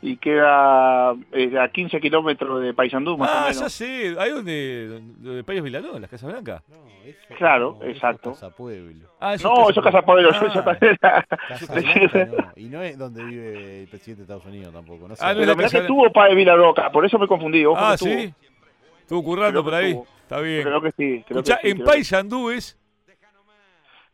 Y 0.00 0.16
queda 0.18 1.12
eh, 1.32 1.58
a 1.58 1.68
15 1.70 2.00
kilómetros 2.00 2.62
de 2.62 2.72
Paysandú, 2.72 3.18
más 3.18 3.28
o 3.28 3.32
Ah, 3.34 3.40
menos. 3.48 3.60
ya 3.62 3.68
sé, 3.68 4.14
ahí 4.18 4.30
donde, 4.30 5.00
donde 5.18 5.42
Payos 5.42 5.64
Vilanó, 5.64 5.98
las 5.98 6.08
Casas 6.08 6.30
Blancas. 6.30 6.62
No, 6.68 6.76
eso, 7.04 7.18
Claro, 7.36 7.76
no, 7.80 7.82
eso 7.84 7.90
exacto. 7.90 8.30
es 8.30 8.38
Casa 8.38 8.54
Pueblo. 8.54 9.08
Ah, 9.18 9.34
No, 9.42 9.68
eso 9.70 9.80
es 9.80 9.84
Casa 9.84 10.02
Pueblo, 10.02 10.30
Ah. 10.32 10.46
eso 10.46 10.62
también 10.62 10.96
era- 11.02 11.22
Casa 11.48 11.72
Blanca, 11.74 12.24
no. 12.26 12.52
Y 12.54 12.64
no 12.68 12.80
es 12.82 12.96
donde 12.96 13.24
vive 13.24 13.82
el 13.82 13.88
presidente 13.88 14.18
de 14.20 14.22
Estados 14.22 14.46
Unidos 14.46 14.72
tampoco. 14.72 15.08
No 15.08 15.16
sé. 15.16 15.24
Ah, 15.24 15.34
no 15.34 15.40
es 15.40 15.46
Pero 15.48 15.56
Casa 15.58 15.78
que 15.78 15.82
estuvo 15.82 16.12
Padre 16.12 16.34
Vilaroca, 16.36 16.92
por 16.92 17.04
eso 17.04 17.18
me 17.18 17.26
confundí. 17.26 17.64
Ojo 17.66 17.76
Ah, 17.80 17.94
estuvo. 17.94 18.12
sí. 18.12 18.32
Estuvo 19.00 19.24
currando 19.24 19.64
por 19.64 19.74
ahí. 19.74 19.88
estuvo. 19.90 20.06
Está 20.22 20.40
bien. 20.40 20.62
Creo 20.62 20.80
que 20.80 20.90
sí. 20.90 21.24
Creo 21.26 21.40
Escuchá, 21.40 21.56
que 21.60 21.72
sí, 21.72 21.76
en 21.78 21.84
Paysandú 21.84 22.50
es. 22.50 22.78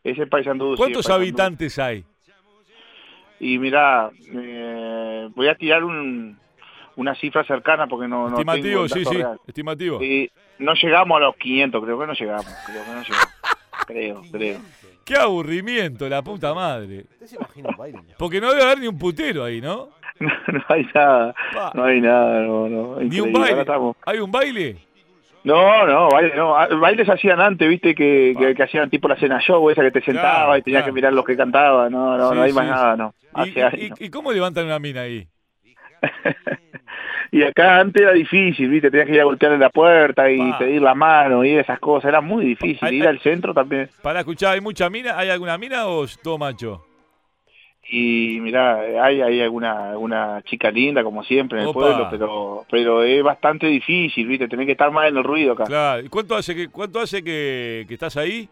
Es 0.03 0.19
el 0.19 0.29
Paysandú. 0.29 0.73
sí, 0.73 0.77
¿Cuántos 0.79 1.05
el 1.05 1.11
Paysandú. 1.11 1.23
habitantes 1.23 1.79
hay? 1.79 2.05
Y 3.41 3.59
mirá, 3.59 4.11
eh, 4.33 4.84
voy 5.35 5.49
a 5.49 5.55
tirar 5.55 5.85
un, 5.85 6.39
una 6.97 7.15
cifra 7.15 7.45
cercana 7.45 7.87
porque 7.87 8.09
no, 8.09 8.29
no 8.31 8.37
tengo 8.37 8.53
Estimativo, 8.53 8.83
el 8.85 8.91
sí, 8.91 9.05
sí. 9.05 9.17
real. 9.17 9.41
Estimativo. 9.47 10.03
Y 10.03 10.31
no 10.59 10.75
llegamos 10.75 11.17
a 11.17 11.21
los 11.21 11.37
500, 11.37 11.85
creo 11.85 11.99
que 12.01 12.07
no 12.07 12.13
llegamos. 12.15 12.47
Creo 12.67 12.85
que 12.85 12.91
no 12.91 13.03
llegamos. 13.03 13.29
creo, 13.87 14.23
creo. 14.33 14.59
Qué 15.05 15.17
aburrimiento, 15.17 16.09
la 16.09 16.23
puta 16.23 16.55
madre. 16.55 17.05
¿Usted 17.13 17.27
se 17.27 17.37
imagina 17.37 17.69
un 17.71 17.77
baile? 17.77 17.99
Porque 18.19 18.41
no 18.41 18.51
debe 18.51 18.63
haber 18.63 18.79
ni 18.81 18.87
un 18.87 18.99
putero 18.99 19.45
ahí, 19.45 19.61
¿no? 19.61 19.89
No, 20.21 20.29
no 20.53 20.65
hay 20.69 20.87
nada, 20.95 21.35
no 21.75 21.85
hay 21.85 22.01
nada, 22.01 22.41
no, 22.43 22.69
no. 22.69 23.01
Ni 23.01 23.19
un. 23.19 23.31
Ahora 23.31 23.41
baile. 23.49 23.61
estamos- 23.63 23.97
¿Hay 24.07 24.19
un 24.21 24.31
baile? 24.31 24.77
No, 25.45 25.87
no, 25.87 26.09
baile, 26.09 26.35
no. 26.35 26.57
Ah, 26.57 26.67
Bailes 26.69 27.09
hacían 27.09 27.39
antes, 27.41 27.69
viste, 27.69 27.95
que, 27.95 28.35
que, 28.39 28.55
que 28.55 28.63
hacían 28.63 28.89
tipo 28.89 29.09
la 29.09 29.17
cena 29.17 29.41
show, 29.41 29.69
esa 29.71 29.83
que 29.83 29.91
te 29.91 30.01
sentaba 30.01 30.45
Claro, 30.45 30.57
y 30.57 30.63
tenías 30.63 30.81
claro. 30.83 30.93
que 30.93 30.95
mirar 30.95 31.13
los 31.13 31.25
que 31.25 31.37
cantaban. 31.37 31.93
No, 31.93 32.17
no, 32.17 32.31
Sí, 32.31 32.35
no 32.37 32.43
hay 32.43 32.53
más 32.53 32.65
sí. 32.65 32.71
nada, 32.71 32.97
no. 32.97 33.15
¿Y, 34.01 34.09
cómo 34.11 34.33
levantan 34.33 34.65
una 34.65 34.79
mina 34.79 35.03
ahí? 35.03 35.29
Y 37.33 37.43
acá 37.43 37.81
antes 37.81 38.01
era 38.01 38.13
difícil, 38.13 38.69
viste, 38.69 38.93
tenías 38.93 39.09
que 39.09 39.15
ir 39.15 39.21
a 39.21 39.25
golpearle 39.25 39.59
la 39.59 39.69
puerta 39.71 40.31
y 40.31 40.53
pedir 40.53 40.81
la 40.81 40.95
mano 40.95 41.45
y 41.45 41.57
esas 41.57 41.81
cosas, 41.81 42.11
era 42.11 42.21
muy 42.21 42.45
difícil. 42.45 42.93
Ir 42.93 43.09
al 43.09 43.19
centro 43.19 43.53
también. 43.53 43.91
Para 44.03 44.21
escuchar, 44.21 44.55
¿hay 44.55 44.61
mucha 44.61 44.89
mina? 44.89 45.19
¿Hay 45.19 45.31
alguna 45.31 45.59
mina 45.59 45.87
o 45.87 46.05
es 46.05 46.17
todo 46.23 46.39
macho? 46.39 46.87
Y 47.89 48.39
mirá, 48.41 48.81
hay, 49.05 49.21
hay 49.21 49.41
alguna, 49.43 49.91
alguna 49.91 50.43
chica 50.47 50.71
linda, 50.71 51.05
como 51.05 51.23
siempre, 51.23 51.59
en 51.59 51.65
el 51.65 51.71
Opa. 51.71 51.81
pueblo, 51.81 52.09
pero 52.11 52.65
pero 52.71 53.03
es 53.03 53.23
bastante 53.23 53.67
difícil, 53.67 54.27
viste, 54.27 54.49
tenés 54.49 54.67
que 54.67 54.73
estar 54.73 54.91
más 54.91 55.09
en 55.09 55.17
el 55.17 55.25
ruido 55.25 55.53
acá. 55.53 55.65
Claro. 55.65 56.05
¿Y 56.05 56.09
cuánto 56.09 56.35
hace 56.35 56.55
que, 56.55 56.69
cuánto 56.69 56.99
hace 57.01 57.23
que, 57.23 57.85
que 57.87 57.95
estás 57.95 58.17
ahí? 58.17 58.49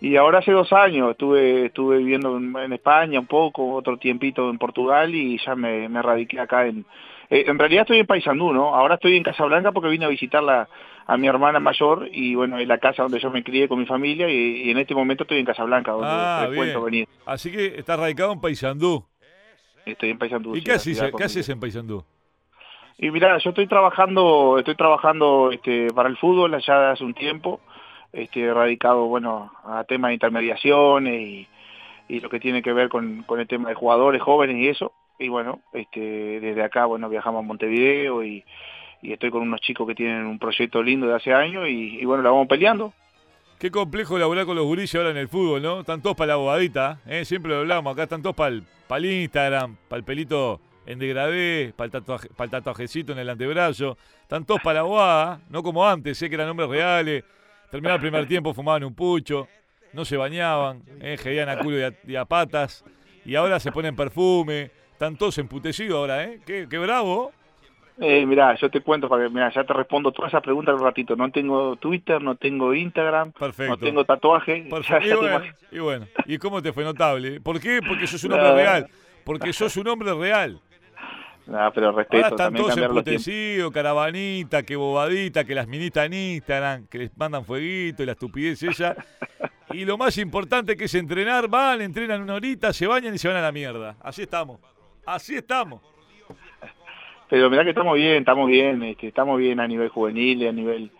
Y 0.00 0.16
ahora 0.16 0.40
hace 0.40 0.50
dos 0.50 0.72
años 0.72 1.12
estuve 1.12 1.66
estuve 1.66 1.98
viviendo 1.98 2.36
en, 2.36 2.72
España 2.72 3.20
un 3.20 3.26
poco, 3.26 3.74
otro 3.74 3.96
tiempito 3.98 4.50
en 4.50 4.58
Portugal 4.58 5.14
y 5.14 5.38
ya 5.38 5.54
me, 5.54 5.88
me 5.88 6.02
radiqué 6.02 6.40
acá 6.40 6.66
en... 6.66 6.84
eh, 7.30 7.44
en 7.46 7.56
realidad 7.56 7.82
estoy 7.82 8.00
en 8.00 8.06
Paysandú, 8.06 8.52
¿no? 8.52 8.74
Ahora 8.74 8.96
estoy 8.96 9.16
en 9.16 9.22
Casablanca 9.22 9.70
porque 9.70 9.88
vine 9.90 10.04
a 10.04 10.08
visitarla 10.08 10.68
a 11.06 11.16
mi 11.16 11.26
hermana 11.26 11.60
mayor 11.60 12.08
y 12.12 12.34
bueno, 12.34 12.58
es 12.58 12.66
la 12.68 12.78
casa 12.78 13.02
donde 13.02 13.18
yo 13.20 13.30
me 13.30 13.42
crié 13.42 13.68
con 13.68 13.78
mi 13.78 13.86
familia 13.86 14.28
y, 14.28 14.62
y 14.62 14.70
en 14.70 14.78
este 14.78 14.94
momento 14.94 15.24
estoy 15.24 15.38
en 15.38 15.46
Casablanca, 15.46 15.92
donde 15.92 16.06
Ah, 16.08 16.46
bien. 16.50 16.84
venir. 16.84 17.08
Así 17.26 17.50
que 17.50 17.78
estás 17.78 17.98
radicado 17.98 18.32
en 18.32 18.40
Paysandú. 18.40 19.04
Estoy 19.84 20.10
en 20.10 20.18
Paysandú. 20.18 20.54
¿Y 20.54 20.58
sí, 20.60 20.64
qué 20.64 20.72
haces, 20.72 21.02
qué 21.16 21.24
haces 21.24 21.48
en 21.48 21.58
Paysandú? 21.58 22.04
Y 22.98 23.10
mira, 23.10 23.36
yo 23.38 23.50
estoy 23.50 23.66
trabajando, 23.66 24.58
estoy 24.58 24.76
trabajando 24.76 25.50
este, 25.50 25.88
para 25.92 26.08
el 26.08 26.16
fútbol 26.16 26.56
ya 26.64 26.92
hace 26.92 27.02
un 27.02 27.14
tiempo, 27.14 27.60
este, 28.12 28.52
radicado, 28.54 29.06
bueno, 29.06 29.52
a 29.64 29.82
temas 29.84 30.10
de 30.10 30.14
intermediaciones 30.14 31.20
y, 31.20 31.48
y 32.08 32.20
lo 32.20 32.28
que 32.28 32.38
tiene 32.38 32.62
que 32.62 32.72
ver 32.72 32.88
con, 32.88 33.22
con 33.24 33.40
el 33.40 33.48
tema 33.48 33.70
de 33.70 33.74
jugadores 33.74 34.22
jóvenes 34.22 34.56
y 34.56 34.68
eso. 34.68 34.92
Y 35.18 35.28
bueno, 35.28 35.60
este, 35.72 36.00
desde 36.40 36.62
acá, 36.62 36.84
bueno, 36.86 37.08
viajamos 37.08 37.40
a 37.42 37.46
Montevideo 37.46 38.22
y, 38.22 38.44
y 39.02 39.12
estoy 39.12 39.30
con 39.30 39.42
unos 39.42 39.60
chicos 39.60 39.86
que 39.86 39.96
tienen 39.96 40.24
un 40.26 40.38
proyecto 40.38 40.82
lindo 40.82 41.08
de 41.08 41.16
hace 41.16 41.34
años 41.34 41.68
y, 41.68 42.04
bueno, 42.04 42.22
la 42.22 42.30
vamos 42.30 42.46
peleando. 42.46 42.94
Qué 43.58 43.70
complejo 43.70 44.16
laburar 44.16 44.46
con 44.46 44.56
los 44.56 44.64
gurises 44.64 44.94
ahora 44.94 45.10
en 45.10 45.16
el 45.16 45.28
fútbol, 45.28 45.60
¿no? 45.60 45.80
Están 45.80 46.00
todos 46.00 46.16
para 46.16 46.28
la 46.28 46.36
bobadita, 46.36 47.00
¿eh? 47.06 47.24
Siempre 47.24 47.50
lo 47.50 47.58
hablamos, 47.58 47.92
acá 47.92 48.04
están 48.04 48.22
todos 48.22 48.34
para 48.34 48.54
el, 48.96 49.04
Instagram, 49.04 49.76
para 49.88 49.98
el 49.98 50.04
pelito 50.04 50.60
en 50.86 50.98
degradé, 50.98 51.72
para 51.76 51.86
el, 51.86 51.92
tatuaje, 51.92 52.28
para 52.36 52.46
el 52.46 52.50
tatuajecito 52.50 53.12
en 53.12 53.18
el 53.18 53.28
antebrazo. 53.28 53.96
Están 54.22 54.44
todos 54.44 54.60
para 54.62 54.80
la 54.80 54.82
bobada, 54.82 55.40
no 55.48 55.62
como 55.62 55.86
antes, 55.86 56.18
sé 56.18 56.28
que 56.28 56.36
eran 56.36 56.48
nombres 56.48 56.68
reales. 56.68 57.24
Terminaba 57.70 57.96
el 57.96 58.00
primer 58.00 58.26
tiempo, 58.26 58.54
fumaban 58.54 58.84
un 58.84 58.94
pucho, 58.94 59.48
no 59.92 60.04
se 60.04 60.16
bañaban, 60.16 60.82
¿eh? 61.00 61.46
A 61.48 61.58
culo 61.58 61.78
y 61.78 61.82
a, 61.82 61.94
y 62.06 62.16
a 62.16 62.24
patas. 62.24 62.84
Y 63.24 63.36
ahora 63.36 63.60
se 63.60 63.70
ponen 63.70 63.94
perfume, 63.94 64.70
están 64.92 65.16
todos 65.16 65.38
emputecidos 65.38 65.96
ahora, 65.96 66.24
¿eh? 66.24 66.40
Qué, 66.44 66.66
qué 66.68 66.78
bravo. 66.78 67.32
Eh, 68.00 68.24
mirá, 68.26 68.54
yo 68.56 68.70
te 68.70 68.80
cuento, 68.80 69.08
para 69.08 69.24
que, 69.24 69.28
mirá, 69.30 69.52
ya 69.52 69.64
te 69.64 69.72
respondo 69.72 70.10
todas 70.12 70.30
esas 70.30 70.42
preguntas 70.42 70.72
en 70.74 70.80
un 70.80 70.86
ratito. 70.86 71.14
No 71.14 71.30
tengo 71.30 71.76
Twitter, 71.76 72.20
no 72.22 72.34
tengo 72.36 72.74
Instagram, 72.74 73.32
Perfecto. 73.32 73.72
no 73.72 73.78
tengo 73.78 74.04
tatuaje. 74.04 74.66
Perfecto. 74.70 75.00
Ya- 75.00 75.06
Y 75.06 75.08
ya 75.08 75.16
bueno, 75.16 75.44
y 75.72 75.78
bueno, 75.78 76.06
¿y 76.26 76.38
cómo 76.38 76.62
te 76.62 76.72
fue 76.72 76.84
notable? 76.84 77.40
¿Por 77.40 77.60
qué? 77.60 77.80
Porque 77.86 78.06
sos 78.06 78.24
un 78.24 78.32
hombre 78.32 78.48
No. 78.48 78.54
real. 78.56 78.88
Porque 79.24 79.52
sos 79.52 79.76
un 79.76 79.88
hombre 79.88 80.12
real. 80.14 80.58
Ah, 81.52 81.70
pero 81.74 81.88
Ahora 81.88 81.98
respeto, 81.98 82.22
están 82.28 82.36
también 82.38 82.64
todos 82.66 82.78
emputecidos, 82.78 83.72
caravanita, 83.72 84.62
que 84.62 84.76
bobadita, 84.76 85.44
que 85.44 85.54
las 85.54 85.66
minitas 85.66 86.06
en 86.06 86.14
Instagram, 86.14 86.86
que 86.86 86.98
les 86.98 87.16
mandan 87.16 87.44
fueguito 87.44 88.02
y 88.02 88.06
la 88.06 88.12
estupidez 88.12 88.62
esa. 88.62 88.96
Y 89.72 89.84
lo 89.84 89.98
más 89.98 90.16
importante 90.18 90.76
que 90.76 90.84
es 90.84 90.94
entrenar, 90.94 91.48
van, 91.48 91.80
entrenan 91.82 92.22
una 92.22 92.34
horita, 92.34 92.72
se 92.72 92.86
bañan 92.86 93.14
y 93.14 93.18
se 93.18 93.26
van 93.28 93.36
a 93.38 93.40
la 93.42 93.52
mierda. 93.52 93.96
Así 94.02 94.22
estamos. 94.22 94.60
Así 95.04 95.34
estamos. 95.34 95.82
Pero 97.32 97.48
mirá 97.48 97.64
que 97.64 97.70
estamos 97.70 97.96
bien, 97.96 98.18
estamos 98.18 98.46
bien, 98.46 98.82
este, 98.82 99.06
estamos 99.06 99.38
bien 99.38 99.58
a 99.58 99.66
nivel 99.66 99.88
juvenil, 99.88 100.46
a 100.46 100.52
nivel 100.52 100.90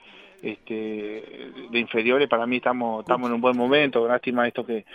este, 0.41 1.23
de 1.71 1.79
inferiores, 1.79 2.27
para 2.27 2.47
mí 2.47 2.57
estamos, 2.57 3.01
estamos 3.01 3.29
en 3.29 3.35
un 3.35 3.43
buen 3.43 3.55
momento, 3.55 4.09
lástima 4.09 4.49
esto 4.49 4.65
que, 4.65 4.87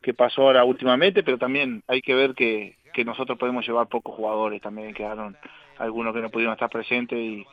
que 0.00 0.14
pasó 0.14 0.42
ahora 0.42 0.62
últimamente, 0.62 1.24
pero 1.24 1.36
también 1.36 1.82
hay 1.88 2.00
que 2.00 2.14
ver 2.14 2.32
que, 2.32 2.76
que 2.92 3.04
nosotros 3.04 3.36
podemos 3.36 3.66
llevar 3.66 3.88
pocos 3.88 4.14
jugadores, 4.14 4.62
también 4.62 4.94
quedaron 4.94 5.36
algunos 5.78 6.14
que 6.14 6.20
no 6.20 6.30
pudieron 6.30 6.52
estar 6.52 6.70
presentes 6.70 7.18
y, 7.18 7.44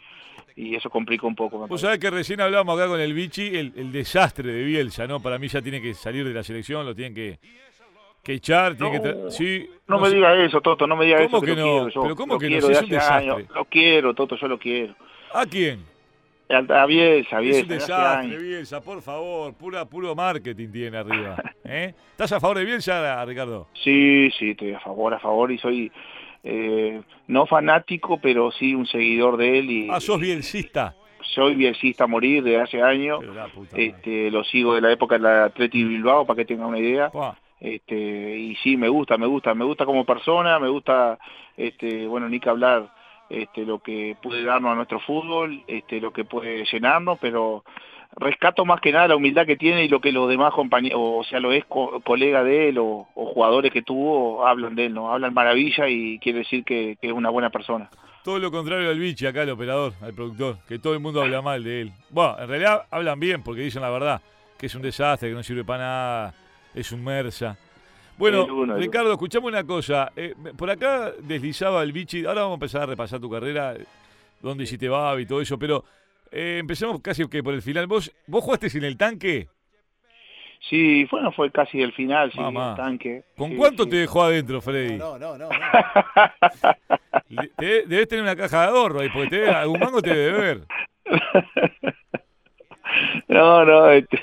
y 0.56 0.76
eso 0.76 0.92
complica 0.92 1.26
un 1.26 1.34
poco. 1.34 1.68
Vos 1.68 1.82
sabés 1.82 1.98
que 1.98 2.12
recién 2.12 2.42
hablamos 2.42 2.78
acá 2.78 2.88
con 2.88 3.02
el 3.02 3.16
Vichy, 3.16 3.58
el, 3.58 3.74
el 3.76 3.92
desastre 3.92 4.54
de 4.54 4.64
Bielsa, 4.64 5.08
¿no? 5.08 5.20
Para 5.20 5.40
mí 5.40 5.48
ya 5.48 5.64
tiene 5.64 5.82
que 5.82 5.96
salir 5.96 6.28
de 6.28 6.34
la 6.36 6.44
selección, 6.44 6.86
lo 6.86 6.94
tienen 6.94 7.16
que, 7.16 7.40
que 8.24 8.34
echar, 8.34 8.76
tiene 8.76 8.98
No, 8.98 9.04
que... 9.04 9.32
sí, 9.32 9.70
No, 9.88 10.00
me 10.00 10.10
sé. 10.10 10.16
diga 10.16 10.36
eso, 10.44 10.62
Toto, 10.62 10.86
no 10.88 10.96
me 10.96 11.06
diga 11.06 11.18
¿Cómo 11.26 11.38
eso. 11.38 11.42
que 11.46 11.56
lo 11.56 11.56
no? 11.56 11.64
quiero, 11.64 11.90
yo 11.90 12.02
Pero 12.04 12.16
¿cómo 12.16 12.38
que 12.38 12.46
no? 12.46 12.50
quiero 12.52 12.68
Si 12.68 12.74
de 12.74 12.80
es 12.80 12.84
un 12.92 12.96
hace 12.98 13.14
años. 13.14 13.42
Lo 13.56 13.66
quiero, 13.66 14.14
Toto, 14.14 14.36
yo 14.36 14.48
lo 14.48 14.60
quiero. 14.60 14.96
¿A 15.34 15.46
quién? 15.46 15.84
A, 16.50 16.82
a 16.82 16.86
Bielsa, 16.86 17.38
a 17.38 17.42
Es 17.42 17.46
Bielsa, 17.46 17.62
un 17.64 17.68
de 17.70 17.76
hace 17.78 17.92
desastre. 17.92 18.38
Bielsa, 18.38 18.82
por 18.82 19.02
favor. 19.02 19.54
Pura, 19.54 19.86
puro 19.86 20.14
marketing 20.16 20.70
tiene 20.70 20.98
arriba. 20.98 21.36
¿eh? 21.64 21.94
¿Estás 22.12 22.32
a 22.34 22.40
favor 22.40 22.58
de 22.58 22.66
Bielsa, 22.66 23.24
Ricardo? 23.26 23.68
Sí, 23.84 24.30
sí, 24.38 24.52
estoy 24.52 24.74
a 24.74 24.80
favor, 24.82 25.14
a 25.14 25.20
favor 25.20 25.52
y 25.52 25.58
soy 25.58 25.92
eh, 26.44 27.02
no 27.28 27.46
fanático, 27.46 28.20
pero 28.20 28.52
sí 28.52 28.76
un 28.76 28.86
seguidor 28.88 29.38
de 29.38 29.60
él 29.60 29.72
y 29.72 29.88
Ah, 29.90 30.00
sos 30.02 30.20
bielcista. 30.20 30.96
soy 31.22 31.56
bielcista 31.56 32.04
a 32.04 32.08
morir 32.08 32.44
desde 32.44 32.60
hace 32.62 32.82
años. 32.82 33.22
Madre. 33.26 33.86
Este, 33.86 34.30
lo 34.32 34.44
sigo 34.44 34.76
de 34.76 34.82
la 34.82 34.92
época 34.92 35.16
de 35.16 35.22
la 35.22 35.46
Atleti 35.46 35.84
Bilbao 35.84 36.26
para 36.26 36.36
que 36.38 36.46
tenga 36.46 36.66
una 36.68 36.80
idea. 36.80 37.10
Este, 37.62 37.96
y 37.96 38.56
sí, 38.56 38.76
me 38.76 38.90
gusta, 38.90 39.18
me 39.18 39.28
gusta, 39.28 39.54
me 39.54 39.64
gusta 39.64 39.86
como 39.86 40.04
persona, 40.04 40.58
me 40.60 40.68
gusta, 40.68 41.20
este, 41.56 42.08
bueno, 42.08 42.28
ni 42.28 42.40
que 42.40 42.50
hablar 42.50 42.92
este, 43.30 43.66
lo 43.66 43.80
que 43.80 44.18
puede 44.22 44.44
darnos 44.44 44.72
a 44.72 44.76
nuestro 44.76 45.00
fútbol, 45.00 45.64
este, 45.68 46.02
lo 46.02 46.12
que 46.12 46.26
puede 46.26 46.66
llenarnos, 46.66 47.20
pero 47.22 47.64
rescato 48.18 48.66
más 48.66 48.82
que 48.82 48.92
nada 48.92 49.10
la 49.10 49.16
humildad 49.16 49.46
que 49.46 49.56
tiene 49.56 49.86
y 49.86 49.88
lo 49.88 50.02
que 50.02 50.12
los 50.12 50.28
demás 50.28 50.54
compañeros, 50.54 51.00
o 51.00 51.24
sea, 51.24 51.40
lo 51.40 51.54
es 51.54 51.64
co- 51.66 52.02
colega 52.02 52.44
de 52.44 52.70
él 52.70 52.78
o, 52.80 53.08
jugadores 53.14 53.72
que 53.72 53.84
tuvo, 53.84 54.46
hablan 54.46 54.76
de 54.76 54.88
él, 54.88 54.94
¿no? 54.94 55.14
Hablan 55.14 55.34
maravilla 55.34 55.88
y 55.88 56.20
quiere 56.20 56.40
decir 56.40 56.66
que, 56.66 56.98
es 57.00 57.12
una 57.12 57.30
buena 57.30 57.52
persona. 57.52 57.90
Todo 58.24 58.40
lo 58.40 58.52
contrario 58.52 58.90
al 58.90 59.00
bichi 59.00 59.26
acá, 59.26 59.44
el 59.44 59.52
operador, 59.52 59.94
al 60.02 60.14
productor, 60.14 60.58
que 60.68 60.80
todo 60.80 60.94
el 60.94 61.00
mundo 61.00 61.22
habla 61.22 61.42
mal 61.42 61.64
de 61.64 61.82
él. 61.82 61.92
Bueno, 62.10 62.38
en 62.40 62.50
realidad 62.50 62.86
hablan 62.92 63.20
bien 63.20 63.44
porque 63.44 63.62
dicen 63.62 63.82
la 63.82 63.90
verdad, 63.92 64.22
que 64.60 64.66
es 64.66 64.76
un 64.76 64.82
desastre, 64.82 65.30
que 65.30 65.36
no 65.36 65.44
sirve 65.44 65.64
para 65.64 65.84
nada, 65.84 66.34
es 66.74 66.92
un 66.92 67.04
mersa. 67.04 67.58
Bueno, 68.18 68.46
uno, 68.46 68.76
Ricardo, 68.76 69.12
escuchame 69.12 69.48
una 69.48 69.64
cosa. 69.64 70.12
eh, 70.16 70.36
por 70.58 70.70
acá 70.70 71.12
deslizaba 71.20 71.82
el 71.84 71.92
bichi, 71.92 72.26
ahora 72.26 72.42
vamos 72.42 72.54
a 72.56 72.60
empezar 72.60 72.82
a 72.84 72.86
repasar 72.88 73.20
tu 73.20 73.30
carrera, 73.30 73.74
eh, 73.76 73.86
dónde 74.42 74.64
hiciste 74.66 74.88
Bab 74.90 75.20
y 75.20 75.26
todo 75.26 75.42
eso, 75.42 75.58
pero 75.58 75.84
eh, 76.32 76.58
empecemos 76.60 77.02
casi 77.02 77.28
que 77.28 77.42
por 77.42 77.54
el 77.54 77.62
final. 77.62 77.88
¿Vos, 77.88 78.12
vos 78.28 78.44
jugaste 78.44 78.70
sin 78.70 78.84
el 78.84 78.96
tanque? 78.98 79.48
Sí, 80.70 81.06
bueno, 81.10 81.32
fue 81.32 81.52
casi 81.52 81.82
el 81.82 81.92
final, 81.94 82.32
Mamá. 82.36 82.72
el 82.72 82.76
tanque. 82.78 83.24
¿Con 83.36 83.50
Sí, 83.50 83.56
cuánto 83.58 83.84
sí. 83.86 83.90
te 83.90 83.96
dejó 83.98 84.22
adentro, 84.24 84.62
Freddy? 84.62 84.96
No, 84.98 85.18
no, 85.18 85.36
no. 85.38 85.50
no. 85.50 85.58
Debes 87.58 88.08
tener 88.08 88.24
una 88.24 88.36
caja 88.36 88.62
de 88.62 88.68
ahorro 88.68 89.00
ahí, 89.00 89.10
porque 89.12 89.30
te, 89.30 89.50
algún 89.50 89.80
mango 89.80 90.02
te 90.02 90.14
debe 90.14 90.40
ver. 90.40 90.62
No, 93.28 93.66
no, 93.66 93.90
este, 93.90 94.20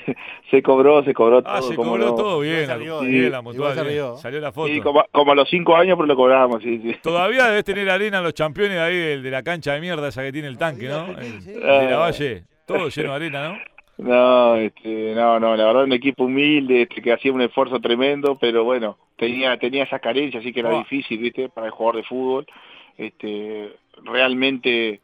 se 0.51 0.61
cobró, 0.61 1.03
se 1.03 1.13
cobró 1.13 1.41
todo. 1.41 1.53
Ah, 1.53 1.61
se 1.61 1.75
como 1.75 1.91
cobró 1.91 2.05
no. 2.07 2.15
todo 2.15 2.39
bien, 2.41 2.67
bien, 2.79 2.99
sí. 3.01 3.29
la 3.29 3.41
mutual, 3.41 3.73
bien. 3.73 3.87
rió. 3.87 4.17
Salió 4.17 4.39
la 4.39 4.51
foto. 4.51 4.67
Sí, 4.73 4.81
como, 4.81 5.03
como 5.11 5.31
a 5.31 5.35
los 5.35 5.49
cinco 5.49 5.75
años, 5.75 5.95
pero 5.97 6.07
lo 6.07 6.15
cobramos, 6.15 6.61
sí, 6.63 6.79
sí. 6.83 6.95
Todavía 7.01 7.45
debes 7.47 7.63
tener 7.65 7.89
arena 7.89 8.17
en 8.19 8.23
los 8.23 8.33
campeones 8.33 8.77
ahí 8.79 8.95
del- 8.95 9.23
de, 9.23 9.31
la 9.31 9.43
cancha 9.43 9.73
de 9.73 9.81
mierda 9.81 10.07
esa 10.09 10.21
que 10.23 10.31
tiene 10.31 10.47
el 10.47 10.57
tanque, 10.57 10.87
¿no? 10.87 11.07
El, 11.19 11.41
Sí. 11.41 11.51
el 11.51 11.61
de 11.61 11.89
la 11.89 11.97
Valle. 11.97 12.43
Todo 12.65 12.89
lleno 12.89 13.09
de 13.09 13.15
arena, 13.15 13.49
¿no? 13.49 13.59
No, 13.97 14.55
este, 14.55 15.13
no, 15.13 15.39
no, 15.41 15.57
la 15.57 15.65
verdad 15.65 15.83
un 15.83 15.91
equipo 15.91 16.23
humilde, 16.23 16.83
este, 16.83 17.01
que 17.01 17.11
hacía 17.11 17.33
un 17.33 17.41
esfuerzo 17.41 17.81
tremendo, 17.81 18.37
pero 18.39 18.63
bueno, 18.63 18.97
tenía, 19.17 19.57
tenía 19.57 19.83
esas 19.83 19.99
carencias, 19.99 20.41
así 20.41 20.53
que 20.53 20.61
era 20.61 20.69
Ah. 20.69 20.77
difícil, 20.79 21.17
viste, 21.17 21.49
para 21.49 21.67
el 21.67 21.71
jugador 21.73 21.97
de 21.97 22.03
fútbol. 22.07 22.45
Este, 22.97 23.73
realmente 24.05 24.89
eh, 24.93 24.99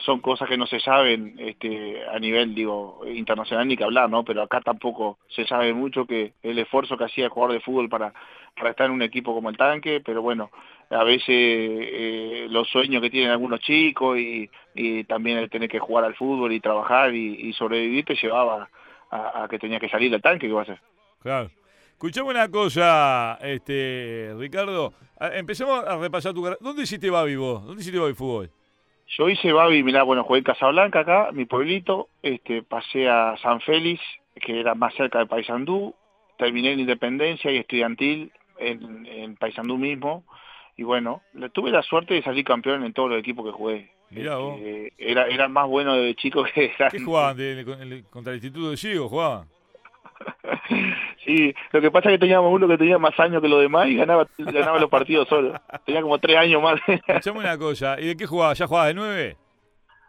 son 0.00 0.20
cosas 0.20 0.48
que 0.48 0.56
no 0.56 0.66
se 0.66 0.80
saben, 0.80 1.36
este, 1.38 2.04
a 2.06 2.18
nivel, 2.18 2.54
digo, 2.54 3.02
internacional 3.06 3.68
ni 3.68 3.76
que 3.76 3.84
hablar, 3.84 4.10
¿no? 4.10 4.24
Pero 4.24 4.42
acá 4.42 4.60
tampoco 4.60 5.18
se 5.28 5.46
sabe 5.46 5.72
mucho 5.72 6.06
que 6.06 6.32
el 6.42 6.58
esfuerzo 6.58 6.96
que 6.96 7.04
hacía 7.04 7.24
el 7.24 7.30
jugador 7.30 7.54
de 7.54 7.60
fútbol 7.60 7.88
para, 7.88 8.12
para 8.56 8.70
estar 8.70 8.86
en 8.86 8.92
un 8.92 9.02
equipo 9.02 9.32
como 9.34 9.48
el 9.48 9.56
tanque, 9.56 10.02
pero 10.04 10.22
bueno, 10.22 10.50
a 10.90 11.04
veces 11.04 11.28
eh, 11.28 12.46
los 12.50 12.68
sueños 12.68 13.00
que 13.02 13.10
tienen 13.10 13.30
algunos 13.30 13.60
chicos 13.60 14.18
y, 14.18 14.50
y 14.74 15.04
también 15.04 15.38
el 15.38 15.50
tener 15.50 15.68
que 15.68 15.78
jugar 15.78 16.04
al 16.04 16.16
fútbol 16.16 16.52
y 16.52 16.60
trabajar 16.60 17.14
y, 17.14 17.52
sobrevivir 17.52 18.04
te 18.04 18.16
llevaba 18.16 18.68
a, 19.10 19.44
a 19.44 19.48
que 19.48 19.58
tenía 19.58 19.78
que 19.78 19.88
salir 19.88 20.10
del 20.10 20.22
tanque, 20.22 20.48
¿qué 20.48 20.52
va 20.52 20.60
a 20.60 20.64
hacer? 20.64 20.80
Claro. 21.22 21.50
Escuchame 21.92 22.28
una 22.28 22.50
cosa, 22.50 23.38
este, 23.40 24.30
Ricardo. 24.36 24.92
Ah, 25.18 25.30
Empecemos 25.32 25.82
a 25.82 25.96
repasar 25.96 26.34
tu 26.34 26.42
carrera. 26.42 26.58
¿Dónde 26.60 26.82
hiciste 26.82 27.08
Babi 27.08 27.36
vos? 27.36 27.64
¿Dónde 27.64 27.80
hiciste 27.80 27.98
Babi 27.98 28.12
Fútbol? 28.12 28.50
Yo 29.08 29.28
hice 29.28 29.52
Babi, 29.52 29.82
mirá, 29.82 30.02
bueno, 30.02 30.24
jugué 30.24 30.38
en 30.38 30.44
Casablanca 30.44 31.00
acá, 31.00 31.30
mi 31.32 31.44
pueblito, 31.44 32.08
este, 32.22 32.62
pasé 32.62 33.08
a 33.08 33.36
San 33.40 33.60
Félix, 33.60 34.02
que 34.40 34.58
era 34.60 34.74
más 34.74 34.94
cerca 34.94 35.20
de 35.20 35.26
Paysandú, 35.26 35.94
terminé 36.38 36.72
en 36.72 36.80
Independencia 36.80 37.50
y 37.52 37.56
Estudiantil 37.58 38.32
en, 38.58 39.06
en 39.06 39.36
Paysandú 39.36 39.76
mismo, 39.78 40.24
y 40.76 40.82
bueno, 40.82 41.22
tuve 41.52 41.70
la 41.70 41.82
suerte 41.82 42.14
de 42.14 42.22
salir 42.22 42.44
campeón 42.44 42.84
en 42.84 42.92
todos 42.92 43.08
los 43.10 43.18
equipos 43.18 43.46
que 43.46 43.52
jugué. 43.52 43.90
Mirá 44.10 44.36
vos. 44.36 44.58
Este, 44.60 44.92
era, 44.98 45.26
era 45.28 45.48
más 45.48 45.66
bueno 45.68 45.94
de 45.94 46.14
chico 46.16 46.44
que 46.54 46.72
¿Qué 46.90 46.98
jugaban? 47.00 47.36
¿De- 47.36 47.54
de- 47.64 48.04
contra 48.10 48.32
el 48.32 48.36
Instituto 48.38 48.70
de 48.70 48.76
Chico 48.76 49.08
jugaban? 49.08 49.48
Sí, 51.24 51.52
lo 51.72 51.80
que 51.80 51.90
pasa 51.90 52.08
es 52.08 52.14
que 52.14 52.18
teníamos 52.20 52.52
uno 52.52 52.68
que 52.68 52.78
tenía 52.78 52.98
más 52.98 53.18
años 53.18 53.42
que 53.42 53.48
los 53.48 53.60
demás 53.60 53.88
y 53.88 53.96
ganaba, 53.96 54.26
ganaba 54.38 54.78
los 54.78 54.88
partidos 54.90 55.28
solo. 55.28 55.54
Tenía 55.84 56.00
como 56.02 56.18
tres 56.18 56.36
años 56.36 56.62
más. 56.62 56.80
Escuchame 56.86 57.40
una 57.40 57.58
cosa, 57.58 58.00
¿y 58.00 58.06
de 58.06 58.16
qué 58.16 58.26
jugaba? 58.26 58.52
¿Ya 58.54 58.66
jugaba 58.66 58.86
de 58.86 58.94
nueve? 58.94 59.36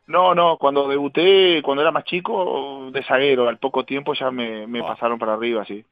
No, 0.06 0.36
no, 0.36 0.58
cuando 0.58 0.88
debuté, 0.88 1.62
cuando 1.64 1.82
era 1.82 1.92
más 1.92 2.04
chico, 2.06 2.90
de 2.92 3.04
zaguero, 3.04 3.50
al 3.50 3.58
poco 3.58 3.84
tiempo 3.84 4.14
ya 4.14 4.30
me, 4.32 4.68
me 4.68 4.80
Ah. 4.82 4.88
pasaron 4.90 5.18
para 5.20 5.34
arriba, 5.34 5.66
sí, 5.66 5.84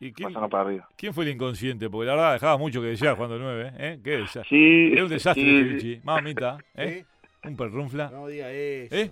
¿Y 0.00 0.12
quién, 0.12 0.28
pasaron 0.30 0.50
para 0.50 0.64
arriba. 0.64 0.88
quién 0.96 1.14
fue 1.14 1.24
el 1.24 1.30
inconsciente? 1.30 1.88
Porque 1.88 2.06
la 2.06 2.14
verdad 2.14 2.32
dejaba 2.34 2.58
mucho 2.58 2.80
que 2.80 2.88
desear 2.88 3.14
jugando 3.14 3.38
de 3.38 3.44
nueve, 3.44 3.72
¿eh? 3.78 4.00
¿Qué 4.02 4.10
desastre? 4.18 4.44
Sí, 4.48 4.92
Era 4.92 5.04
un 5.04 5.08
desastre 5.10 5.80
sí. 5.80 6.00
Mamita, 6.02 6.58
¿eh? 6.74 7.04
¿Eh? 7.04 7.04
Un 7.48 7.56
perrunfla. 7.56 8.10
No 8.10 8.26
diga 8.26 8.50
eso. 8.50 8.94
¿Eh? 8.94 9.10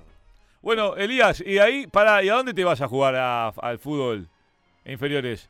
Bueno, 0.60 0.96
Elías, 0.96 1.42
y 1.46 1.58
ahí, 1.58 1.86
para, 1.86 2.22
¿y 2.22 2.28
a 2.28 2.34
dónde 2.34 2.52
te 2.52 2.64
vas 2.64 2.80
a 2.82 2.88
jugar 2.88 3.14
a- 3.16 3.48
al 3.48 3.78
fútbol 3.78 4.28
inferiores? 4.84 5.48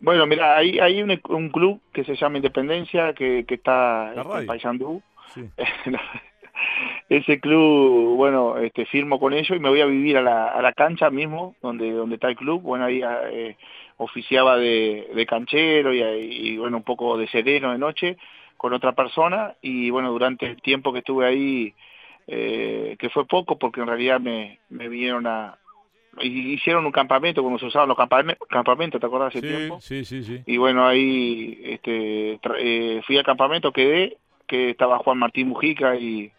Bueno, 0.00 0.26
mira, 0.26 0.56
hay, 0.56 0.78
hay 0.78 1.02
un, 1.02 1.20
un 1.28 1.50
club 1.50 1.80
que 1.92 2.04
se 2.04 2.16
llama 2.16 2.38
Independencia, 2.38 3.12
que, 3.12 3.44
que 3.46 3.54
está 3.54 4.14
en 4.14 4.46
Paysandú. 4.46 5.02
Sí. 5.34 5.44
Ese 7.08 7.40
club, 7.40 8.16
bueno, 8.16 8.56
este, 8.58 8.86
firmo 8.86 9.18
con 9.18 9.32
ellos 9.32 9.56
y 9.56 9.60
me 9.60 9.68
voy 9.68 9.80
a 9.80 9.86
vivir 9.86 10.16
a 10.16 10.22
la, 10.22 10.46
a 10.46 10.62
la 10.62 10.72
cancha 10.72 11.10
mismo, 11.10 11.54
donde, 11.60 11.90
donde 11.90 12.14
está 12.14 12.28
el 12.28 12.36
club. 12.36 12.62
Bueno, 12.62 12.84
ahí 12.84 13.02
eh, 13.04 13.56
oficiaba 13.96 14.56
de, 14.56 15.10
de 15.14 15.26
canchero 15.26 15.92
y, 15.92 16.00
y, 16.00 16.56
bueno, 16.56 16.78
un 16.78 16.82
poco 16.82 17.18
de 17.18 17.28
sereno 17.28 17.72
de 17.72 17.78
noche 17.78 18.16
con 18.56 18.72
otra 18.72 18.92
persona. 18.92 19.54
Y 19.60 19.90
bueno, 19.90 20.12
durante 20.12 20.46
el 20.46 20.62
tiempo 20.62 20.92
que 20.92 21.00
estuve 21.00 21.26
ahí, 21.26 21.74
eh, 22.26 22.96
que 22.98 23.10
fue 23.10 23.26
poco 23.26 23.58
porque 23.58 23.80
en 23.80 23.88
realidad 23.88 24.20
me, 24.20 24.60
me 24.70 24.88
vinieron 24.88 25.26
a... 25.26 25.58
Hicieron 26.22 26.84
un 26.86 26.92
campamento, 26.92 27.42
como 27.42 27.58
se 27.58 27.66
usaban 27.66 27.88
los 27.88 27.96
campame- 27.96 28.36
campamentos, 28.48 29.00
¿te 29.00 29.06
acuerdas 29.06 29.28
hace 29.34 29.40
Sí, 29.40 29.46
tiempo? 29.48 29.80
sí, 29.80 30.04
sí, 30.04 30.22
sí. 30.22 30.42
Y 30.46 30.56
bueno, 30.56 30.86
ahí 30.86 31.58
este, 31.64 32.38
eh, 32.58 33.02
fui 33.06 33.16
al 33.18 33.24
campamento, 33.24 33.72
quedé, 33.72 34.16
que 34.46 34.70
estaba 34.70 34.98
Juan 34.98 35.18
Martín 35.18 35.48
Mujica 35.48 35.96
y, 35.96 36.32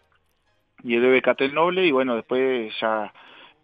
y 0.84 0.94
el 0.94 1.00
bebé 1.00 1.22
Catel 1.22 1.54
Noble, 1.54 1.86
y 1.86 1.90
bueno, 1.92 2.14
después 2.16 2.72
ya 2.80 3.12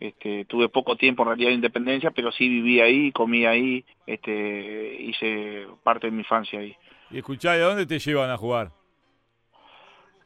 este, 0.00 0.44
tuve 0.44 0.68
poco 0.68 0.96
tiempo 0.96 1.22
en 1.22 1.28
realidad 1.28 1.48
de 1.50 1.54
independencia, 1.56 2.10
pero 2.12 2.30
sí 2.32 2.48
viví 2.48 2.80
ahí, 2.80 3.12
comí 3.12 3.44
ahí, 3.46 3.84
este, 4.06 4.96
hice 5.00 5.66
parte 5.82 6.06
de 6.06 6.12
mi 6.12 6.20
infancia 6.20 6.60
ahí. 6.60 6.74
Y 7.10 7.18
escuchá, 7.18 7.56
¿y 7.56 7.60
a 7.60 7.64
dónde 7.64 7.86
te 7.86 7.98
llevan 7.98 8.30
a 8.30 8.36
jugar? 8.36 8.70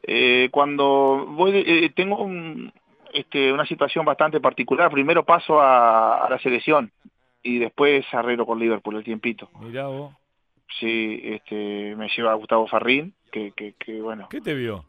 Eh, 0.05 0.49
cuando 0.51 1.27
voy, 1.29 1.53
de- 1.53 1.85
eh, 1.85 1.91
tengo 1.91 2.23
un, 2.23 2.73
este, 3.13 3.53
una 3.53 3.67
situación 3.67 4.05
bastante 4.05 4.41
particular, 4.41 4.91
primero 4.91 5.25
paso 5.25 5.61
a, 5.61 6.25
a 6.25 6.31
la 6.31 6.39
selección 6.39 6.91
y 7.43 7.59
después 7.59 8.05
arreglo 8.13 8.47
con 8.47 8.59
Liverpool 8.59 8.97
el 8.97 9.05
tiempito. 9.05 9.49
Mirá 9.61 9.87
vos. 9.87 10.15
Sí, 10.79 11.21
este, 11.25 11.95
me 11.97 12.09
lleva 12.09 12.35
Gustavo 12.35 12.67
Farrín, 12.67 13.15
que, 13.31 13.53
que, 13.53 13.75
que 13.79 14.01
bueno, 14.01 14.29
¿Qué 14.31 14.41
te 14.41 14.55
vio? 14.55 14.85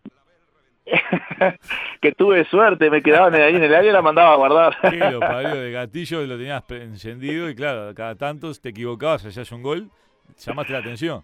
que 2.01 2.11
tuve 2.11 2.45
suerte, 2.45 2.89
me 2.89 3.01
quedaban 3.01 3.33
ahí 3.35 3.55
en 3.55 3.63
el 3.63 3.73
área 3.73 3.89
y 3.89 3.93
la 3.93 4.01
mandaba 4.01 4.33
a 4.33 4.35
guardar. 4.35 4.77
¿Qué 4.81 4.97
lo 4.97 5.19
parió 5.19 5.55
de 5.55 5.71
gatillo? 5.71 6.25
Lo 6.25 6.37
tenías 6.37 6.63
encendido 6.71 7.49
y 7.49 7.55
claro, 7.55 7.93
cada 7.95 8.15
tanto 8.15 8.53
te 8.53 8.69
equivocabas, 8.69 9.25
hacías 9.25 9.51
un 9.51 9.61
gol, 9.61 9.89
llamaste 10.37 10.73
la 10.73 10.79
atención. 10.79 11.23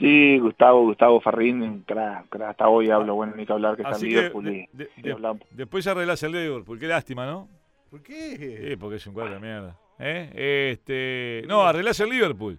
Sí, 0.00 0.38
Gustavo, 0.38 0.80
Gustavo 0.82 1.20
Farrín, 1.20 1.62
un 1.62 1.82
crack, 1.82 2.28
crack, 2.30 2.50
hasta 2.50 2.68
hoy 2.68 2.90
hablo, 2.90 3.14
bueno, 3.14 3.34
ni 3.36 3.44
que 3.46 3.52
hablar 3.52 3.76
que 3.76 3.82
está 3.82 3.94
Así 3.94 4.06
en 4.06 4.10
que 4.10 4.16
Liverpool 4.16 4.44
de- 4.46 4.52
y, 4.72 4.76
de- 4.76 4.90
y 4.96 5.02
de- 5.02 5.12
hablamos. 5.12 5.42
después 5.50 5.86
arreglás 5.86 6.22
el 6.24 6.32
Liverpool, 6.32 6.78
qué 6.80 6.86
lástima, 6.88 7.26
¿no? 7.26 7.48
¿Por 7.90 8.02
qué? 8.02 8.66
Sí, 8.70 8.76
porque 8.76 8.96
es 8.96 9.06
un 9.06 9.14
cuadro 9.14 9.34
de 9.34 9.40
mierda. 9.40 9.76
¿Eh? 9.98 10.70
Este, 10.72 11.42
no, 11.46 11.62
arreglás 11.62 12.00
el 12.00 12.08
Liverpool. 12.10 12.58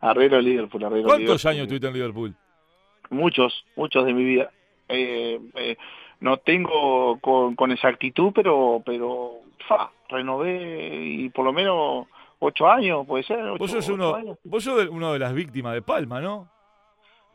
Arreglo 0.00 0.38
el 0.38 0.44
Liverpool, 0.44 0.84
arreglo 0.84 1.08
¿Cuántos 1.08 1.42
Liverpool. 1.44 1.50
años 1.50 1.68
tuviste 1.68 1.86
en 1.88 1.94
Liverpool? 1.94 2.34
Muchos, 3.10 3.64
muchos 3.74 4.06
de 4.06 4.14
mi 4.14 4.24
vida. 4.24 4.50
Eh, 4.88 5.40
eh, 5.56 5.76
no 6.20 6.36
tengo 6.36 7.18
con, 7.20 7.56
con 7.56 7.72
exactitud, 7.72 8.30
pero, 8.34 8.80
pero, 8.86 9.40
fa, 9.66 9.90
renové 10.08 11.04
y 11.04 11.28
por 11.30 11.44
lo 11.44 11.52
menos 11.52 12.06
ocho 12.44 12.68
años, 12.68 13.06
puede 13.06 13.24
ser. 13.24 13.38
Vos 13.50 13.60
ocho- 13.60 13.68
sos 13.74 13.84
ocho 13.86 13.94
uno, 13.94 14.14
años. 14.14 14.38
vos 14.44 14.62
sos 14.64 14.78
de- 14.78 14.88
uno 14.88 15.12
de 15.12 15.18
las 15.18 15.32
víctimas 15.34 15.74
de 15.74 15.82
Palma, 15.82 16.20
¿no? 16.20 16.48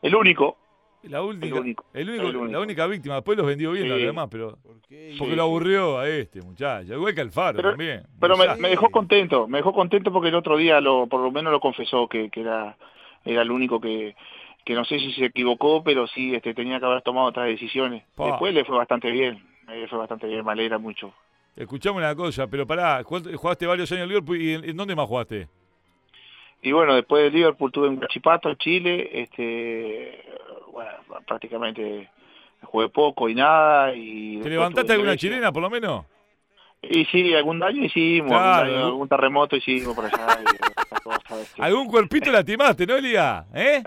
El 0.02 0.14
único. 0.14 0.56
La 1.04 1.22
única, 1.22 1.46
El 1.46 1.54
único, 1.54 1.84
el 1.94 2.08
único- 2.10 2.28
el 2.28 2.36
único. 2.36 2.52
la 2.52 2.60
única 2.60 2.86
víctima. 2.86 3.14
Después 3.14 3.38
los 3.38 3.46
vendió 3.46 3.72
bien 3.72 3.84
Sí. 3.84 3.88
los 3.88 3.98
demás, 4.00 4.28
pero 4.30 4.56
¿Por 4.62 4.80
qué? 4.82 5.14
porque 5.18 5.30
Sí, 5.30 5.36
lo 5.36 5.42
aburrió 5.44 5.98
a 5.98 6.06
este 6.08 6.42
muchacho. 6.42 6.92
Igual 6.92 7.14
que 7.14 7.20
Alfaro 7.22 7.56
Pero- 7.56 7.70
también. 7.70 8.02
Pero 8.20 8.36
me, 8.36 8.68
dejó 8.68 8.90
contento, 8.90 9.48
me 9.48 9.58
dejó 9.58 9.72
contento 9.72 10.12
porque 10.12 10.28
el 10.28 10.34
otro 10.34 10.58
día 10.58 10.78
lo, 10.82 11.06
por 11.06 11.20
lo 11.22 11.30
menos 11.30 11.52
lo 11.52 11.60
confesó 11.60 12.06
que, 12.06 12.28
que 12.28 12.42
era, 12.42 12.76
era 13.24 13.40
el 13.42 13.50
único 13.50 13.80
que, 13.80 14.14
que 14.62 14.74
no 14.74 14.84
sé 14.84 14.98
si 14.98 15.12
se 15.14 15.24
equivocó, 15.26 15.82
pero 15.82 16.06
sí 16.06 16.34
este, 16.34 16.52
tenía 16.52 16.78
que 16.78 16.84
haber 16.84 17.00
tomado 17.00 17.28
otras 17.28 17.46
decisiones. 17.46 18.04
Pa. 18.14 18.26
Después 18.26 18.52
le 18.52 18.66
fue 18.66 18.76
bastante 18.76 19.10
bien, 19.10 19.42
le 19.68 19.88
fue 19.88 19.98
bastante 19.98 20.26
bien, 20.26 20.44
me 20.44 20.52
alegra 20.52 20.76
mucho. 20.76 21.14
Escuchame 21.56 21.98
una 21.98 22.14
cosa, 22.14 22.46
pero 22.46 22.66
pará, 22.66 23.02
¿cuánto- 23.04 23.36
jugaste 23.36 23.66
varios 23.66 23.90
años 23.92 24.02
en 24.04 24.08
Liverpool 24.08 24.40
y 24.40 24.54
en, 24.54 24.64
en 24.64 24.76
dónde 24.76 24.94
más 24.96 25.06
jugaste? 25.06 25.48
Y 26.62 26.72
bueno, 26.72 26.94
después 26.94 27.24
de 27.24 27.30
Liverpool 27.30 27.72
tuve 27.72 27.88
en 27.88 27.96
Guachipato, 27.96 28.54
Chile, 28.54 29.08
este, 29.22 30.24
bueno, 30.72 30.90
prácticamente 31.26 32.10
jugué 32.62 32.88
poco 32.90 33.28
y 33.28 33.34
nada. 33.34 33.94
Y 33.94 34.38
¿Te 34.40 34.50
levantaste 34.50 34.92
alguna 34.92 35.12
Grecia. 35.12 35.28
chilena 35.30 35.52
por 35.52 35.62
lo 35.62 35.70
menos? 35.70 36.04
Y 36.82 37.04
sí, 37.06 37.34
algún 37.34 37.58
daño 37.58 37.84
hicimos, 37.84 38.30
Claro, 38.30 38.44
algún, 38.44 38.66
daño, 38.66 38.76
algún- 38.78 38.90
algún 38.92 39.08
terremoto 39.08 39.56
hicimos 39.56 39.94
por 39.94 40.04
allá. 40.06 40.38
y 40.40 40.44
este. 41.42 41.62
¿Algún 41.62 41.86
cuerpito 41.88 42.30
lastimaste, 42.30 42.86
no, 42.86 42.98
Liga? 42.98 43.46
¿Eh? 43.54 43.82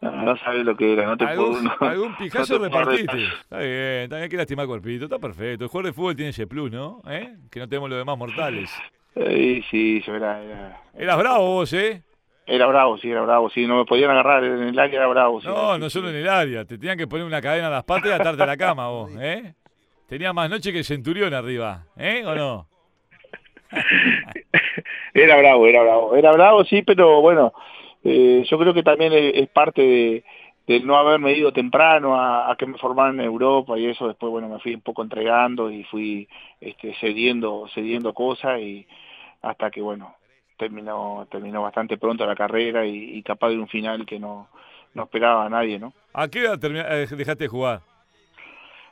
No, 0.00 0.10
no 0.12 0.36
sabes 0.38 0.64
lo 0.64 0.76
que 0.76 0.92
era, 0.92 1.06
no 1.06 1.16
te 1.16 1.24
puedo... 1.26 1.46
¿Algún, 1.56 1.64
no- 1.64 1.76
algún 1.80 2.16
pijazo 2.16 2.58
no 2.58 2.64
te 2.64 2.70
puedo 2.70 2.84
repartiste? 2.84 3.24
Está 3.40 3.58
bien, 3.58 3.70
está 4.02 4.16
bien, 4.16 4.22
hay 4.24 4.28
que 4.28 4.36
lastimar 4.36 4.66
cuerpito, 4.66 5.04
está 5.04 5.18
perfecto. 5.18 5.64
El 5.64 5.70
jugador 5.70 5.86
de 5.86 5.92
fútbol 5.92 6.16
tiene 6.16 6.30
ese 6.30 6.46
plus, 6.46 6.70
¿no? 6.70 7.00
¿Eh? 7.08 7.34
Que 7.50 7.58
no 7.60 7.68
tenemos 7.68 7.88
los 7.90 7.98
demás 7.98 8.18
mortales. 8.18 8.70
Eh, 9.16 9.62
sí, 9.70 10.02
sí, 10.02 10.10
era, 10.10 10.42
era, 10.42 10.82
Eras 10.94 11.18
bravo 11.18 11.46
vos, 11.54 11.72
¿eh? 11.72 12.02
era 12.46 12.66
bravo, 12.66 12.98
sí, 12.98 13.10
era 13.10 13.22
bravo, 13.22 13.48
sí, 13.48 13.66
no 13.66 13.78
me 13.78 13.84
podían 13.86 14.10
agarrar 14.10 14.44
en 14.44 14.62
el 14.64 14.78
área, 14.78 14.96
era 14.98 15.06
bravo. 15.06 15.40
Sí, 15.40 15.46
No, 15.46 15.78
no 15.78 15.88
solo 15.88 16.10
en 16.10 16.16
el 16.16 16.28
área. 16.28 16.64
Te 16.66 16.76
tenían 16.76 16.98
que 16.98 17.06
poner 17.06 17.24
una 17.24 17.40
cadena 17.40 17.68
a 17.68 17.70
las 17.70 17.84
patas 17.84 18.10
y 18.10 18.12
atarte 18.12 18.42
a 18.42 18.46
la 18.46 18.56
cama 18.56 18.88
vos, 18.88 19.10
¿eh? 19.18 19.54
Tenía 20.08 20.32
más 20.34 20.50
noche 20.50 20.70
que 20.72 20.78
el 20.78 20.84
centurión 20.84 21.32
arriba, 21.32 21.86
¿eh? 21.96 22.22
¿O 22.26 22.34
no? 22.34 22.68
Era 25.14 25.36
bravo, 25.36 25.66
era 25.66 25.82
bravo, 25.82 26.16
era 26.16 26.32
bravo, 26.32 26.64
sí, 26.64 26.82
pero 26.82 27.20
bueno, 27.20 27.52
eh, 28.04 28.44
yo 28.48 28.58
creo 28.58 28.74
que 28.74 28.82
también 28.82 29.12
es, 29.12 29.48
parte 29.48 29.82
de, 29.82 30.24
de 30.66 30.80
no 30.80 30.96
haberme 30.96 31.32
ido 31.32 31.52
temprano 31.52 32.14
a, 32.20 32.50
a 32.50 32.56
que 32.56 32.66
me 32.66 32.78
formaran 32.78 33.18
en 33.18 33.26
Europa 33.26 33.78
y 33.78 33.86
eso 33.86 34.06
después, 34.08 34.30
bueno, 34.30 34.48
me 34.48 34.60
fui 34.60 34.74
un 34.74 34.82
poco 34.82 35.02
entregando 35.02 35.70
y 35.70 35.84
fui 35.84 36.28
este, 36.60 36.94
cediendo, 37.00 37.66
cediendo 37.74 38.12
cosas 38.14 38.60
y 38.60 38.86
hasta 39.42 39.70
que, 39.70 39.80
bueno, 39.80 40.14
terminó, 40.56 41.26
terminó 41.30 41.62
bastante 41.62 41.96
pronto 41.98 42.26
la 42.26 42.36
carrera 42.36 42.86
y, 42.86 43.16
y 43.16 43.22
capaz 43.22 43.50
de 43.50 43.58
un 43.58 43.68
final 43.68 44.06
que 44.06 44.18
no, 44.18 44.48
no 44.94 45.02
esperaba 45.04 45.46
a 45.46 45.50
nadie, 45.50 45.78
¿no? 45.78 45.92
¿A 46.12 46.28
qué 46.28 46.40
edad 46.40 46.58
eh, 46.62 47.06
dejaste 47.10 47.44
de 47.44 47.48
jugar? 47.48 47.80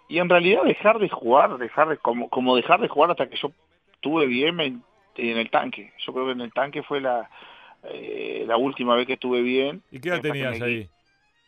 Y 0.09 0.18
en 0.18 0.29
realidad 0.29 0.64
dejar 0.64 0.98
de 0.98 1.09
jugar, 1.09 1.57
dejar 1.59 1.88
de, 1.88 1.96
como, 1.96 2.29
como 2.29 2.57
dejar 2.57 2.81
de 2.81 2.88
jugar 2.88 3.11
hasta 3.11 3.29
que 3.29 3.37
yo 3.37 3.51
tuve 4.01 4.27
bien 4.27 4.57
me- 4.57 4.79
en 5.16 5.38
el 5.38 5.51
tanque. 5.51 5.92
Yo 6.05 6.12
creo 6.12 6.27
que 6.27 6.33
en 6.33 6.40
el 6.42 6.53
tanque 6.53 6.83
fue 6.83 7.01
la, 7.01 7.31
eh, 7.85 8.45
la 8.47 8.57
última 8.57 8.95
vez 8.97 9.07
que 9.07 9.12
estuve 9.14 9.42
bien. 9.42 9.83
¿Y 9.90 10.01
qué 10.01 10.09
edad 10.09 10.21
tenías 10.21 10.59
me- 10.61 10.66
ahí? 10.66 10.88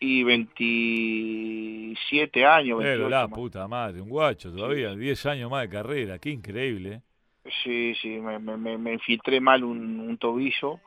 Y 0.01 0.23
27 0.25 2.45
años, 2.47 2.79
Pero 2.79 3.05
28 3.05 3.11
la 3.11 3.27
más. 3.29 3.37
puta 3.37 3.69
madre, 3.69 4.01
un 4.01 4.09
guacho 4.09 4.51
todavía, 4.53 4.95
10 4.95 5.25
años 5.27 5.51
más 5.51 5.63
de 5.63 5.69
carrera, 5.71 6.19
qué 6.19 6.31
increíble. 6.31 6.95
¿eh? 6.95 7.01
Sí, 7.63 7.95
sí, 8.01 8.09
me, 8.21 8.39
me, 8.39 8.57
me- 8.79 8.93
infiltré 8.95 9.39
mal 9.41 9.63
un, 9.65 10.01
un 10.01 10.17
tobillo 10.19 10.81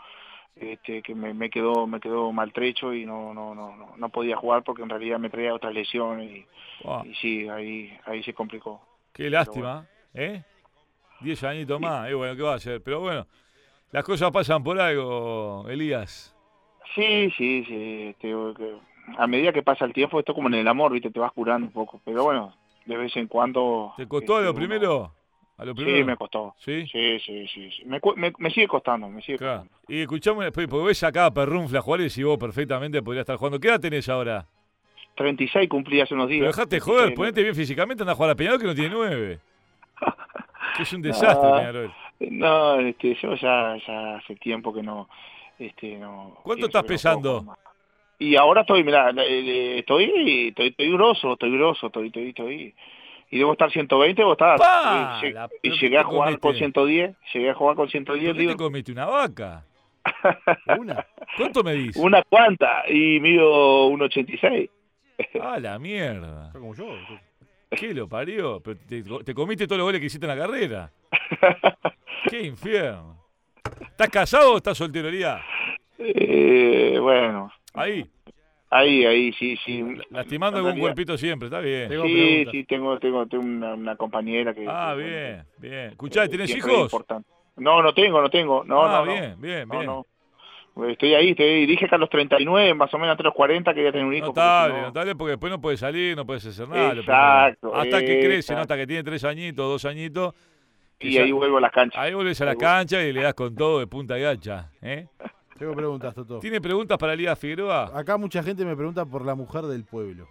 este, 0.55 1.01
que 1.03 1.13
me, 1.15 1.33
me 1.33 1.49
quedó 1.49 1.86
me 1.88 1.99
quedó 1.99 2.31
maltrecho 2.31 2.93
y 2.93 3.05
no, 3.05 3.33
no, 3.33 3.53
no, 3.55 3.75
no, 3.75 3.97
no 3.97 4.10
podía 4.10 4.38
jugar 4.38 4.63
porque 4.63 4.81
en 4.83 4.89
realidad 4.89 5.19
me 5.19 5.29
traía 5.29 5.53
otras 5.53 5.73
lesiones 5.73 6.31
y, 6.31 6.45
sí, 7.21 7.47
ahí, 7.49 7.91
ahí 8.05 8.23
se 8.23 8.33
complicó. 8.33 8.81
qué 9.13 9.29
lástima, 9.29 9.86
¿eh? 10.13 10.43
10 11.21 11.43
añitos 11.43 11.79
más, 11.81 12.10
y 12.10 12.13
bueno, 12.13 12.36
¿qué 12.36 12.41
va 12.43 12.53
a 12.53 12.57
hacer? 12.57 12.81
Pero 12.83 12.99
bueno, 13.01 13.27
las 13.91 14.04
cosas 14.04 14.32
pasan 14.32 14.63
por 14.63 14.80
algo, 14.80 15.65
Elías. 15.69 16.36
Sí, 16.95 17.32
sí, 17.38 17.63
sí. 17.65 18.04
este, 18.10 18.34
a 19.17 19.28
medida 19.28 19.54
que 19.54 19.63
pasa 19.63 19.86
el 19.86 19.93
tiempo, 19.93 20.19
esto 20.19 20.34
como 20.34 20.47
en 20.47 20.56
el 20.56 20.67
amor, 20.67 20.91
viste, 20.91 21.12
te 21.12 21.19
vas 21.19 21.32
curando 21.32 21.67
un 21.67 21.73
poco. 21.73 22.02
Pero 22.04 22.23
bueno, 22.23 22.54
de 22.86 22.97
vez 22.97 23.15
en 23.17 23.28
cuando... 23.28 23.93
¿Te 23.97 24.08
costó 24.08 24.38
a 24.38 24.41
lo 24.41 24.50
este, 24.50 24.60
primero? 24.60 25.12
¿A 25.58 25.65
lo 25.65 25.73
Sí, 25.73 25.84
primero? 25.84 26.06
me 26.06 26.17
costó. 26.17 26.56
¿Sí? 26.60 26.86
Sí, 26.88 27.19
sí, 27.19 27.47
sí. 27.47 27.71
sí. 27.71 27.86
Me, 27.86 28.00
me, 28.15 28.34
me 28.38 28.50
sigue 28.52 28.67
costando, 28.67 29.10
me 29.10 29.21
sigue 29.21 29.38
Claro. 29.38 29.62
costando. 29.63 29.80
Y 29.88 30.02
escuchame, 30.02 30.52
porque 30.52 30.67
ves 30.67 31.04
acá 31.04 31.26
a 31.28 31.34
Perrunfla 31.34 31.82
Juárez 31.82 32.17
y 32.17 32.23
vos 32.23 32.38
perfectamente 32.38 33.02
podrías 33.02 33.23
estar 33.23 33.38
jugando. 33.38 33.60
¿Qué 33.60 33.67
edad 33.69 33.80
tenés 33.80 34.08
ahora? 34.10 34.45
36 35.15 35.67
cumplí 35.69 36.00
hace 36.02 36.13
unos 36.13 36.28
días. 36.30 36.41
Pero 36.41 36.52
dejate 36.52 36.80
joder, 36.80 37.10
Sí, 37.10 37.15
ponete 37.15 37.41
bien 37.41 37.56
físicamente, 37.56 38.04
anda 38.04 38.13
a 38.13 38.15
jugar 38.15 38.32
a 38.32 38.36
Peñarol 38.36 38.60
que 38.60 38.65
no 38.67 38.76
tiene 38.76 38.89
nueve. 38.89 39.39
Que 40.76 40.84
es 40.84 40.93
un 40.93 41.02
desastre 41.02 41.47
Ah. 41.50 41.56
Peñarol. 41.58 41.93
No, 42.19 42.80
este, 42.80 43.15
yo 43.21 43.36
ya, 43.36 43.77
ya 43.86 44.15
hace 44.17 44.36
tiempo 44.36 44.73
que 44.73 44.82
no... 44.84 45.08
Este, 45.60 45.97
no 45.97 46.38
¿Cuánto 46.43 46.67
estás 46.67 46.84
pesando? 46.84 47.45
Y 48.19 48.36
ahora 48.36 48.62
estoy, 48.62 48.84
mira, 48.84 49.10
estoy, 49.10 50.47
estoy, 50.49 50.67
estoy 50.67 50.91
grosso, 50.91 51.34
estoy 51.34 51.51
grosso, 51.58 51.88
estoy, 51.88 52.08
estoy, 52.08 52.30
estoy. 52.30 52.75
Y 53.30 53.38
debo 53.39 53.51
estar 53.53 53.69
120, 53.71 54.21
debo 54.21 54.32
estar. 54.34 54.58
¡Pa! 54.58 55.19
Y, 55.21 55.25
lleg- 55.25 55.34
La- 55.34 55.45
y 55.45 55.69
pero 55.69 55.75
llegué 55.75 55.89
¿qué 55.89 55.97
a 55.97 56.03
jugar 56.03 56.30
con 56.32 56.39
comiste? 56.39 56.60
110, 56.60 57.15
llegué 57.34 57.49
a 57.49 57.53
jugar 57.53 57.75
con 57.75 57.89
110 57.89 58.34
¿Por 58.34 58.38
qué 58.41 58.47
te 58.47 58.56
comiste 58.56 58.91
una 58.91 59.06
vaca? 59.06 59.65
Una. 60.80 61.06
¿Cuánto 61.38 61.63
medís? 61.63 61.95
Una 61.97 62.23
cuanta, 62.23 62.84
y 62.89 63.19
mido 63.19 63.89
1,86. 63.89 64.69
Ah, 65.41 65.60
la 65.60 65.77
mierda. 65.80 66.47
Está 66.47 66.60
como 66.60 66.73
yo. 66.75 66.86
¿Qué 67.71 67.93
lo 67.93 68.08
parió? 68.08 68.62
Pero 68.63 68.80
te, 68.88 69.03
te 69.23 69.34
comiste 69.34 69.65
todos 69.67 69.80
los 69.80 69.86
goles 69.88 69.99
que 69.99 70.08
hiciste 70.08 70.25
en 70.25 70.38
la 70.38 70.41
carrera. 70.45 70.91
¡Qué 72.29 72.41
infierno! 72.43 73.17
¿Estás 73.81 74.09
casado 74.09 74.53
o 74.53 74.57
estás 74.57 74.77
solteroría? 74.77 75.39
Eh, 75.99 76.97
bueno, 77.01 77.51
Ahí, 77.73 78.05
ahí, 78.69 79.05
ahí, 79.05 79.33
sí, 79.33 79.57
sí. 79.65 79.83
lastimando 80.09 80.59
En 80.59 80.65
algún 80.65 80.79
cuerpito 80.81 81.17
siempre, 81.17 81.47
está 81.47 81.59
bien. 81.59 81.89
Tengo 81.89 82.05
Sí, 82.05 82.13
preguntas. 82.13 82.51
sí, 82.51 82.63
tengo, 82.63 82.99
tengo, 82.99 83.25
tengo 83.27 83.43
una, 83.43 83.73
una 83.75 83.95
compañera 83.95 84.53
que... 84.53 84.65
Ah, 84.67 84.93
que, 84.97 85.03
bien, 85.03 85.43
bien. 85.57 85.73
eh, 85.73 85.87
Escuchá, 85.91 86.27
¿tenés 86.27 86.47
siempre 86.49 86.71
es 86.71 86.77
hijos? 86.77 86.83
importante. 86.91 87.29
No, 87.57 87.81
no 87.81 87.93
tengo, 87.93 88.21
no 88.21 88.29
tengo. 88.29 88.63
No, 88.63 88.83
ah, 88.85 88.99
no, 88.99 89.05
no. 89.05 89.11
bien, 89.13 89.35
bien, 89.41 89.67
No, 89.67 89.73
bien. 89.75 89.85
no. 89.85 90.05
Estoy 90.87 91.15
ahí, 91.15 91.31
estoy 91.31 91.45
ahí. 91.47 91.65
Dije 91.65 91.87
que 91.89 91.95
a 91.95 91.97
los 91.97 92.09
39, 92.09 92.75
más 92.75 92.93
o 92.93 92.97
menos 92.99 93.13
entre 93.13 93.23
los 93.25 93.33
40, 93.33 93.73
quería 93.73 93.91
tener 93.91 94.05
un 94.05 94.13
hijo. 94.13 94.27
Notable, 94.27 94.81
notable 94.81 95.15
porque 95.15 95.31
después 95.31 95.51
no 95.51 95.59
puede 95.59 95.75
salir, 95.75 96.15
no 96.15 96.23
puedes 96.25 96.45
hacer 96.45 96.69
nada. 96.69 96.93
Exacto. 96.93 97.75
Hasta 97.75 97.99
que 98.01 98.19
crece, 98.19 98.53
¿no? 98.53 98.61
hasta 98.61 98.77
que 98.77 98.85
tiene 98.85 99.03
tres 99.03 99.23
añitos, 99.23 99.65
dos 99.67 99.85
añitos. 99.85 100.35
Y 100.99 101.17
ahí 101.17 101.31
vuelvo 101.31 101.57
a 101.57 101.62
las 101.62 101.71
canchas. 101.71 102.01
ahí 102.01 102.13
volvés 102.13 102.41
a 102.41 102.45
la 102.45 102.55
cancha 102.55 103.01
y 103.03 103.13
le 103.13 103.21
das 103.21 103.33
con 103.33 103.53
todo 103.55 103.79
de 103.79 103.88
punta 103.88 104.17
gacha. 104.17 104.71
¿eh? 104.81 105.07
Tengo 105.57 105.75
preguntas, 105.75 106.13
Toto. 106.13 106.39
¿Tiene 106.39 106.62
preguntas 106.62 106.97
para 106.97 107.13
Elías 107.13 107.38
Figueroa? 107.38 107.91
Acá 107.97 108.17
mucha 108.17 108.43
gente 108.43 108.63
me 108.65 108.75
pregunta 108.75 109.05
por 109.05 109.25
la 109.25 109.36
mujer 109.36 109.63
del 109.65 109.83
pueblo. 109.83 110.27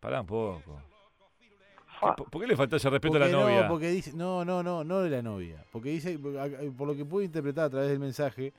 Pará 0.00 0.20
un 0.20 0.26
poco. 0.26 0.62
Fa. 2.00 2.16
¿Por, 2.16 2.40
qué 2.40 2.48
le 2.48 2.56
falta 2.56 2.76
ese 2.76 2.90
respeto 2.90 3.16
a 3.16 3.20
Porque 3.20 3.32
la 3.32 3.40
novia? 3.40 3.62
No, 3.62 3.68
porque 3.68 3.88
dice, 3.88 4.12
no, 4.14 4.44
no, 4.44 4.62
no, 4.62 4.84
no 4.84 5.00
de 5.00 5.10
la 5.10 5.22
novia. 5.22 5.64
Porque 5.70 5.90
dice, 5.90 6.18
por 6.18 6.88
lo 6.88 6.96
que 6.96 7.04
puedo 7.04 7.24
interpretar 7.24 7.66
a 7.66 7.70
través 7.70 7.90
del 7.90 8.00
mensaje, 8.00 8.52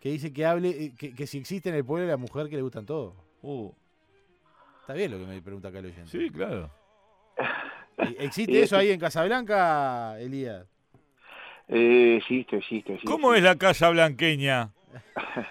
que 0.00 0.08
dice 0.10 0.32
que 0.32 0.46
hable, 0.46 0.70
eh, 0.70 0.92
que, 0.96 1.14
que 1.14 1.26
si 1.26 1.38
existe 1.38 1.68
en 1.68 1.74
el 1.74 1.84
pueblo 1.84 2.08
la 2.08 2.16
mujer 2.16 2.48
que 2.48 2.56
le 2.56 2.62
gustan 2.62 2.86
todo. 2.86 3.14
Uh, 3.42 3.70
Está 4.80 4.94
bien 4.94 5.10
lo 5.10 5.18
que 5.18 5.26
me 5.26 5.42
pregunta 5.42 5.68
acá 5.68 5.80
el 5.80 5.86
oyente. 5.86 6.10
sí, 6.10 6.30
claro. 6.30 6.70
¿Existe 8.18 8.62
eso 8.62 8.76
es- 8.76 8.82
ahí 8.82 8.90
en 8.90 9.00
Casablanca, 9.00 10.18
Elías? 10.20 10.66
Eh, 11.68 12.16
existe, 12.18 12.56
existe, 12.56 12.92
existe. 12.94 13.06
¿Cómo 13.06 13.34
es 13.34 13.42
la 13.42 13.56
casa 13.56 13.90
blanqueña? 13.90 14.70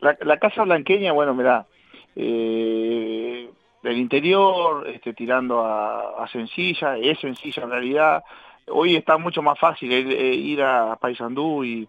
La, 0.00 0.16
la 0.20 0.38
casa 0.38 0.64
blanqueña, 0.64 1.12
bueno, 1.12 1.32
mirá, 1.34 1.66
eh, 2.14 3.48
del 3.82 3.96
interior, 3.98 4.86
este, 4.88 5.14
tirando 5.14 5.60
a, 5.64 6.22
a 6.22 6.28
sencilla, 6.28 6.98
es 6.98 7.18
sencilla 7.20 7.62
en 7.62 7.70
realidad. 7.70 8.24
Hoy 8.68 8.96
está 8.96 9.16
mucho 9.16 9.40
más 9.40 9.58
fácil 9.58 9.90
el- 9.92 10.12
eh, 10.12 10.34
ir 10.34 10.62
a 10.62 10.96
Paysandú 10.96 11.64
y, 11.64 11.88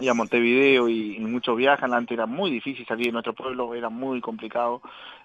y 0.00 0.08
a 0.08 0.14
Montevideo 0.14 0.88
y, 0.88 1.16
y 1.16 1.20
muchos 1.20 1.56
viajan. 1.58 1.92
Antes 1.92 2.14
era 2.16 2.24
muy 2.26 2.50
difícil 2.50 2.86
salir 2.86 3.06
de 3.06 3.12
nuestro 3.12 3.34
pueblo, 3.34 3.74
era 3.74 3.90
muy 3.90 4.20
complicado. 4.22 4.80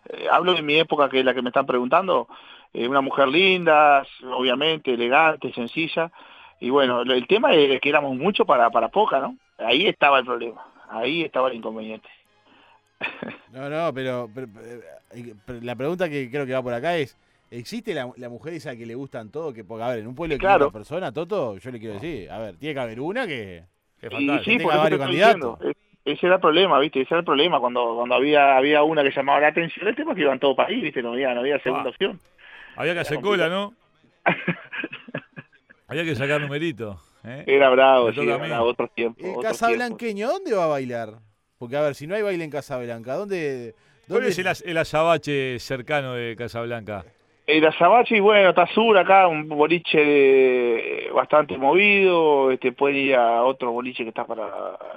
Eh, 0.09 0.27
hablo 0.31 0.53
de 0.53 0.61
mi 0.61 0.75
época, 0.79 1.09
que 1.09 1.19
es 1.19 1.25
la 1.25 1.33
que 1.33 1.41
me 1.41 1.49
están 1.49 1.65
preguntando. 1.65 2.27
eh, 2.73 2.87
una 2.87 3.01
mujer 3.01 3.27
linda, 3.27 4.05
obviamente, 4.33 4.93
elegante, 4.93 5.51
sencilla. 5.53 6.11
Y 6.59 6.69
bueno, 6.69 7.01
el 7.01 7.27
tema 7.27 7.53
es 7.53 7.81
que 7.81 7.89
éramos 7.89 8.15
mucho 8.15 8.45
para, 8.45 8.69
para 8.69 8.87
poca, 8.89 9.19
¿no? 9.19 9.35
Ahí 9.57 9.87
estaba 9.87 10.19
el 10.19 10.25
problema, 10.25 10.63
ahí 10.89 11.23
estaba 11.23 11.49
el 11.49 11.55
inconveniente. 11.55 12.07
No, 13.51 13.69
no, 13.69 13.93
pero, 13.93 14.29
pero- 14.33 14.47
eh, 15.13 15.35
pero 15.45 15.59
la 15.61 15.75
pregunta 15.75 16.07
que 16.09 16.29
creo 16.31 16.45
que 16.45 16.53
va 16.53 16.61
por 16.63 16.73
acá 16.73 16.95
es, 16.95 17.17
¿existe 17.49 17.93
la, 17.93 18.09
la 18.15 18.29
mujer 18.29 18.53
esa 18.53 18.75
que 18.77 18.85
le 18.85 18.95
gustan 18.95 19.29
todo? 19.29 19.51
Que, 19.53 19.63
porque, 19.65 19.83
a 19.83 19.89
ver, 19.89 19.99
en 19.99 20.07
un 20.07 20.15
pueblo 20.15 20.35
de 20.35 20.39
Claro. 20.39 20.67
500 20.71 20.73
personas, 20.73 21.13
Toto, 21.13 21.57
yo 21.57 21.71
le 21.71 21.79
quiero 21.79 21.95
decir, 21.95 22.31
a 22.31 22.39
ver, 22.39 22.55
tiene 22.57 22.73
que 22.75 22.79
haber 22.79 23.01
una 23.01 23.27
que... 23.27 23.57
Es 24.01 24.11
Y 24.11 24.15
fantástico. 24.15 24.43
sí, 24.45 24.57
tenga 24.57 24.63
por 24.63 24.71
eso 24.71 24.71
te 24.71 24.77
varios 24.77 25.01
estoy 25.01 25.19
candidatos. 25.21 25.59
Ese 26.03 26.25
era 26.25 26.35
el 26.35 26.41
problema, 26.41 26.79
¿viste? 26.79 27.01
Ese 27.01 27.13
era 27.13 27.19
el 27.19 27.25
problema. 27.25 27.59
Cuando 27.59 27.95
cuando 27.95 28.15
había 28.15 28.57
había 28.57 28.81
una 28.83 29.03
que 29.03 29.11
llamaba 29.11 29.39
la 29.39 29.47
atención, 29.49 29.87
el 29.87 29.95
tema 29.95 30.11
es 30.11 30.15
que 30.15 30.21
iban 30.23 30.39
todos 30.39 30.55
para 30.55 30.69
ahí, 30.69 30.81
¿viste? 30.81 31.01
No 31.03 31.13
había, 31.13 31.33
no 31.33 31.41
había 31.41 31.59
segunda 31.59 31.85
Ah. 31.85 31.89
opción. 31.89 32.19
Había 32.75 32.93
que 32.93 32.99
hacer 33.01 33.13
Era 33.17 33.21
cola, 33.21 33.49
¿no? 33.49 33.73
Había 35.87 36.03
que 36.05 36.15
sacar 36.15 36.39
numerito. 36.41 36.99
¿eh? 37.25 37.43
Era 37.45 37.69
bravo, 37.69 38.11
sí, 38.13 38.21
era 38.21 38.63
otros 38.63 38.89
tiempos. 38.93 39.23
¿El 39.23 39.31
otros 39.31 39.43
casablanqueño 39.51 40.27
dónde 40.27 40.53
va 40.53 40.63
a 40.65 40.67
bailar? 40.67 41.09
Porque, 41.57 41.75
a 41.77 41.81
ver, 41.81 41.95
si 41.95 42.07
no 42.07 42.15
hay 42.15 42.21
baile 42.21 42.43
en 42.43 42.49
Casablanca, 42.49 43.13
¿dónde...? 43.15 43.75
¿Cuál 44.07 44.23
dónde 44.23 44.29
es 44.29 44.63
el, 44.63 44.69
el 44.71 44.77
azabache 44.77 45.59
cercano 45.59 46.13
de 46.13 46.35
Casablanca? 46.35 47.05
Azabache, 47.47 48.19
bueno, 48.21 48.49
está 48.49 48.65
sur 48.67 48.97
acá, 48.97 49.27
un 49.27 49.47
boliche 49.49 49.97
de- 49.97 51.09
bastante 51.13 51.57
movido, 51.57 52.51
este 52.51 52.71
puede 52.71 52.97
ir 52.99 53.15
a 53.15 53.43
otro 53.43 53.71
boliche 53.71 54.03
que 54.03 54.09
está 54.09 54.25
para 54.25 54.47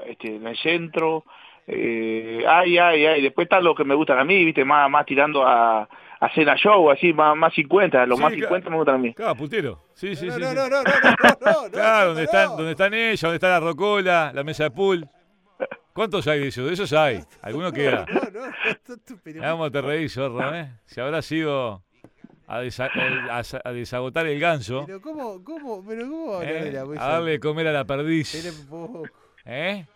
este 0.06 0.36
en 0.36 0.46
el 0.46 0.56
centro. 0.58 1.24
Eh, 1.66 2.44
ay, 2.46 2.76
ay, 2.78 3.06
ay, 3.06 3.22
después 3.22 3.46
está 3.46 3.60
lo 3.60 3.74
que 3.74 3.84
me 3.84 3.94
gustan 3.94 4.18
a 4.18 4.24
mí, 4.24 4.44
¿viste? 4.44 4.64
Más 4.64 4.88
más 4.90 5.06
tirando 5.06 5.46
a 5.46 5.88
a 6.20 6.30
cena 6.34 6.54
show, 6.56 6.90
así, 6.90 7.12
más, 7.12 7.36
más 7.36 7.52
50, 7.54 8.06
los 8.06 8.16
Sí, 8.16 8.22
más 8.22 8.32
claro. 8.32 8.46
50 8.46 8.70
me 8.70 8.76
gustan 8.76 8.94
a 8.94 8.98
mí. 8.98 9.12
Claro, 9.14 9.34
putero. 9.34 9.80
Sí, 9.94 10.14
sí, 10.16 10.26
no, 10.26 10.32
sí. 10.34 10.40
no, 10.40 10.48
sí. 10.48 10.54
no, 10.54 10.68
no, 10.70 10.82
no, 10.82 11.70
Claro, 11.70 12.06
donde 12.08 12.24
están, 12.24 12.48
donde 12.56 12.70
están 12.70 12.94
ellas, 12.94 13.20
donde 13.20 13.34
está 13.36 13.48
la 13.48 13.60
rocola, 13.60 14.30
la 14.34 14.42
mesa 14.44 14.64
de 14.64 14.70
pool. 14.70 15.06
¿Cuántos 15.92 16.26
hay 16.26 16.40
de 16.40 16.48
esos? 16.48 16.66
De 16.66 16.72
esos 16.74 16.92
hay. 16.94 17.20
Alguno 17.42 17.72
queda. 17.72 18.06
No, 18.10 18.20
no, 18.40 18.46
no, 19.34 19.50
cómo 19.52 19.70
te 19.70 19.82
reís, 19.82 20.14
zorro, 20.14 20.54
¿eh? 20.54 20.70
Si 20.86 21.00
habrá 21.00 21.20
sido 21.20 21.82
a, 22.46 22.60
desa- 22.62 22.90
el- 22.94 23.30
a 23.30 23.42
sa- 23.44 23.60
a 23.64 23.72
desagotar 23.72 24.26
el 24.26 24.38
ganso, 24.40 24.84
Pero 24.86 25.00
cómo, 25.00 25.42
cómo, 25.44 25.84
pero 25.86 26.02
cómo 26.08 26.34
hablar 26.34 26.52
de 26.62 26.68
¿eh? 26.68 26.72
la 26.72 26.80
a 27.04 27.08
darle 27.12 27.30
de 27.32 27.40
comer 27.40 27.68
a 27.68 27.72
la 27.72 27.84
perdiz. 27.84 28.34
¿eh? 29.46 29.86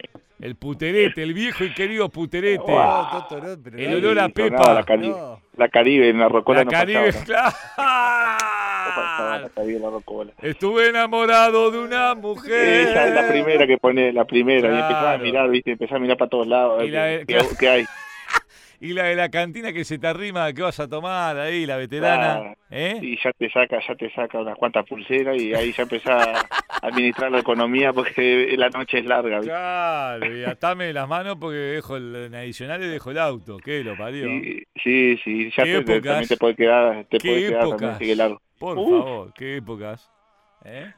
El 0.40 0.54
puterete, 0.54 1.22
el 1.24 1.34
viejo 1.34 1.64
y 1.64 1.74
querido 1.74 2.08
puterete. 2.08 2.62
No, 2.66 3.08
Toto, 3.10 3.40
no, 3.40 3.56
pero 3.62 3.76
El 3.76 3.94
olor 3.96 4.18
a 4.20 4.28
No, 4.28 4.34
pepa. 4.34 4.72
la, 4.74 4.84
Caribe, 4.84 5.16
No. 5.16 5.40
la 5.56 5.68
Caribe 5.68 6.08
en 6.10 6.18
la 6.20 6.28
Rocola 6.28 6.60
La 6.60 6.64
no 6.64 6.70
Caribe, 6.70 7.12
claro. 7.24 7.56
la 7.76 9.38
la. 9.40 10.32
Estuve 10.42 10.88
enamorado 10.90 11.70
de 11.70 11.78
una 11.78 12.14
mujer. 12.14 12.88
Esa 12.88 13.08
es 13.08 13.14
la 13.14 13.28
primera 13.28 13.66
que 13.66 13.78
pone, 13.78 14.12
la 14.12 14.24
primera, 14.24 14.68
y 14.68 14.72
empezaba 14.74 14.98
a 14.98 15.02
Claro. 15.14 15.24
mirar, 15.24 15.50
viste, 15.50 15.72
empezaba 15.72 15.96
a 15.98 16.00
mirar 16.00 16.16
para 16.16 16.28
todos 16.30 16.46
lados, 16.46 16.88
la 16.88 17.18
qué- 17.26 17.40
qué 17.58 17.68
hay. 17.68 17.84
Y 18.80 18.92
la 18.92 19.04
de 19.04 19.16
la 19.16 19.28
cantina 19.28 19.72
que 19.72 19.84
se 19.84 19.98
te 19.98 20.06
arrima, 20.06 20.52
que 20.52 20.62
vas 20.62 20.78
a 20.78 20.88
tomar 20.88 21.36
ahí, 21.38 21.66
la 21.66 21.76
veterana. 21.76 22.54
¿Eh? 22.70 22.98
Y 23.02 23.18
ya 23.20 23.32
te 23.32 23.50
saca, 23.50 23.78
ya 23.86 23.94
te 23.96 24.08
saca 24.12 24.38
unas 24.38 24.56
cuantas 24.56 24.86
pulseras 24.86 25.36
y 25.40 25.52
ahí 25.52 25.72
ya 25.72 25.82
empezás 25.82 26.26
a 26.28 26.48
administrar 26.86 27.32
la 27.32 27.40
economía 27.40 27.92
porque 27.92 28.54
la 28.56 28.68
noche 28.68 28.98
es 28.98 29.04
larga. 29.04 29.40
Claro, 29.40 30.36
y 30.36 30.44
atame 30.44 30.92
las 30.92 31.08
manos 31.08 31.36
porque 31.40 31.56
dejo 31.56 31.96
el, 31.96 32.14
en 32.14 32.34
adicional 32.36 32.80
y 32.82 32.86
dejo 32.86 33.10
el 33.10 33.18
auto. 33.18 33.56
¿Qué 33.58 33.82
lo 33.82 33.96
parió? 33.96 34.26
Sí, 34.28 34.62
sí, 34.82 35.16
sí, 35.24 35.50
ya 35.56 35.64
te, 35.64 35.82
te- 35.82 36.00
también 36.00 36.28
te 36.28 36.36
puede 36.36 36.54
quedar, 36.54 37.04
te 37.06 37.18
Qué 37.18 37.28
puede 37.28 37.48
quedar 37.48 37.62
épocas. 37.62 37.78
también 37.80 37.98
sigue 37.98 38.16
largo. 38.16 38.42
Por 38.60 38.76
favor, 38.76 39.32
qué 39.34 39.56
épocas. 39.56 40.10
¿Eh? 40.64 40.92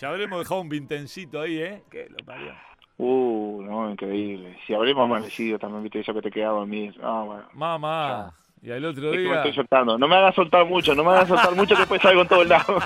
Ya 0.00 0.08
habremos 0.08 0.38
dejado 0.38 0.60
un 0.60 0.68
vintencito 0.68 1.40
ahí, 1.40 1.58
¿eh? 1.58 1.82
¿Qué 1.90 2.06
lo 2.08 2.16
parió? 2.24 2.54
Uh, 2.98 3.60
no, 3.62 3.90
increíble. 3.90 4.56
Si 4.66 4.72
habremos 4.74 5.04
amanecido 5.04 5.58
también, 5.58 5.82
viste, 5.82 6.00
eso 6.00 6.14
que 6.14 6.22
te 6.22 6.30
quedaba 6.30 6.62
a 6.62 6.66
mí. 6.66 6.90
No, 7.00 7.26
bueno. 7.26 7.44
Mamá. 7.52 8.32
Y 8.62 8.70
al 8.70 8.84
otro 8.86 9.08
Es 9.10 9.12
que 9.12 9.18
me 9.18 9.24
día. 9.24 9.34
estoy 9.36 9.52
soltando. 9.54 9.98
No 9.98 10.08
me 10.08 10.16
hagas 10.16 10.34
soltar 10.34 10.64
mucho, 10.64 10.94
no 10.94 11.04
me 11.04 11.10
hagas 11.10 11.28
soltar 11.28 11.54
mucho 11.54 11.74
que 11.74 11.80
después 11.80 12.00
salgo 12.02 12.22
en 12.22 12.28
todos 12.28 12.46
lados. 12.46 12.82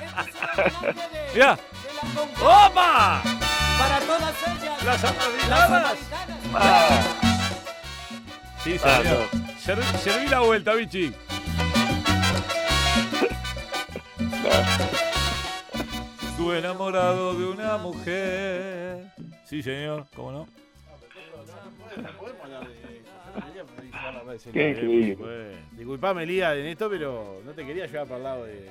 ¡Mirá! 1.34 1.56
¡Opa! 2.42 3.22
Para 3.78 4.00
todas 4.00 4.48
ellas. 4.48 4.84
¡Las 4.84 5.00
samaritanas. 5.00 6.10
Ah, 6.54 6.88
Sí, 8.58 8.76
Ah, 8.84 9.00
señor. 9.02 9.26
Serví, 9.58 9.82
serví 9.98 10.28
la 10.28 10.40
vuelta, 10.40 10.74
bichi. 10.74 11.14
Estuve 16.28 16.58
enamorado 16.58 17.34
de 17.34 17.46
una 17.46 17.76
mujer. 17.78 19.04
Sí, 19.50 19.64
señor, 19.64 20.06
¿cómo 20.14 20.30
no? 20.30 20.46
Qué 24.52 24.70
increíble. 24.70 25.56
Disculpame, 25.72 26.22
Elías, 26.22 26.56
en 26.56 26.66
esto, 26.66 26.88
pero 26.88 27.40
no 27.44 27.50
te 27.50 27.66
quería 27.66 27.86
llevar 27.86 28.06
para 28.06 28.16
el 28.18 28.22
lado 28.22 28.44
de. 28.44 28.66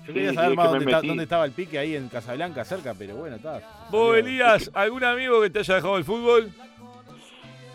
Yo 0.00 0.06
Sí, 0.08 0.12
quería 0.12 0.30
sí, 0.30 0.34
saber 0.34 0.56
más 0.56 0.70
dónde, 0.70 0.84
está- 0.86 1.02
dónde 1.06 1.22
estaba 1.22 1.44
el 1.44 1.52
pique 1.52 1.78
ahí 1.78 1.94
en 1.94 2.08
Casablanca, 2.08 2.64
cerca, 2.64 2.94
pero 2.98 3.14
bueno, 3.14 3.36
está. 3.36 3.60
Vos. 3.92 4.16
Elías, 4.16 4.70
¿algún 4.74 5.04
amigo 5.04 5.40
que 5.40 5.50
te 5.50 5.60
haya 5.60 5.76
dejado 5.76 5.96
el 5.98 6.04
fútbol? 6.04 6.50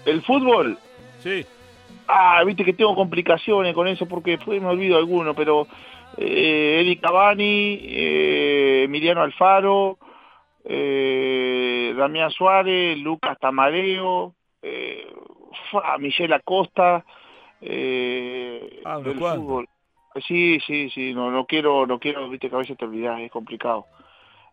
El 0.06 0.22
fútbol, 0.24 0.78
Sí. 1.24 1.46
ah, 2.08 2.44
viste 2.46 2.66
que 2.66 2.74
tengo 2.74 2.94
complicaciones 2.96 3.74
con 3.74 3.88
eso 3.88 4.06
porque 4.06 4.32
después 4.32 4.62
me 4.62 4.68
olvido 4.68 4.98
alguno, 4.98 5.34
pero 5.34 5.66
eh, 6.18 6.82
Eddie 6.82 7.00
Cavani, 7.00 7.80
eh, 7.84 8.84
Emiliano 8.84 9.22
Alfaro, 9.22 9.98
eh, 10.68 11.94
Damián 11.96 12.30
Suárez, 12.32 12.98
Lucas 13.00 13.38
Tamareo, 13.40 14.36
eh, 14.62 15.08
Michelle 16.00 16.36
Acosta, 16.36 17.06
eh, 17.62 18.82
Ah, 18.86 19.00
del 19.00 19.18
fútbol. 19.18 19.68
Sí, 20.28 20.60
sí, 20.66 20.90
sí, 20.90 21.14
no, 21.14 21.30
no 21.32 21.46
quiero, 21.46 21.86
no 21.86 22.00
quiero, 22.00 22.28
viste 22.30 22.50
que 22.50 22.56
a 22.56 22.60
veces 22.60 22.78
te 22.78 22.86
olvidas, 22.86 23.20
es 23.20 23.32
complicado. 23.32 23.86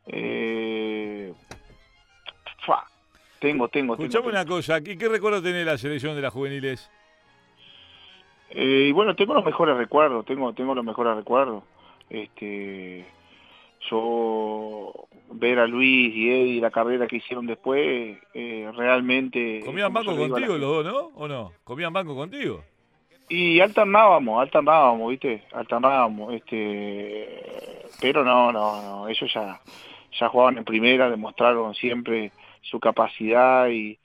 Eh, 0.07 1.33
tengo, 3.40 3.68
tengo, 3.68 3.68
tengo. 3.68 3.94
Escuchame 3.94 4.24
tengo. 4.24 4.37
una 4.37 4.46
cosa, 4.46 4.81
¿qué, 4.83 4.96
qué 4.96 5.09
recuerdo 5.09 5.42
tenés 5.42 5.64
de 5.64 5.72
la 5.72 5.79
selección 5.79 6.14
de 6.16 6.22
las 6.22 6.33
juveniles? 6.33 6.90
Eh, 8.50 8.87
y 8.88 8.92
bueno, 8.92 9.16
tengo 9.16 9.35
los 9.35 9.44
mejores 9.44 9.77
recuerdos, 9.77 10.24
tengo, 10.27 10.53
tengo 10.53 10.74
los 10.74 10.85
mejores 10.85 11.16
recuerdos. 11.16 11.64
Este, 12.11 13.05
yo 13.90 14.92
ver 15.32 15.58
a 15.58 15.66
Luis 15.66 16.14
y 16.14 16.30
Eddie 16.30 16.60
la 16.60 16.70
carrera 16.70 17.06
que 17.06 17.16
hicieron 17.16 17.46
después, 17.46 18.18
eh, 18.34 18.70
realmente. 18.76 19.62
¿Comían 19.64 19.92
banco 19.92 20.16
contigo 20.16 20.56
los 20.58 20.84
dos, 20.84 20.86
no? 20.86 21.10
¿O 21.16 21.28
no? 21.28 21.52
¿Comían 21.64 21.92
banco 21.92 22.14
contigo? 22.14 22.62
Y 23.28 23.60
alternábamos, 23.60 24.40
alternábamos, 24.42 25.10
¿viste? 25.10 25.42
Alternábamos, 25.52 26.34
este, 26.34 27.28
pero 28.00 28.22
no, 28.24 28.52
no, 28.52 28.82
no, 28.82 29.08
ellos 29.08 29.32
ya, 29.32 29.60
ya 30.18 30.28
jugaban 30.28 30.58
en 30.58 30.64
primera, 30.64 31.08
demostraron 31.10 31.74
siempre 31.74 32.32
su 32.62 32.78
capacidad 32.78 33.68
y, 33.70 33.98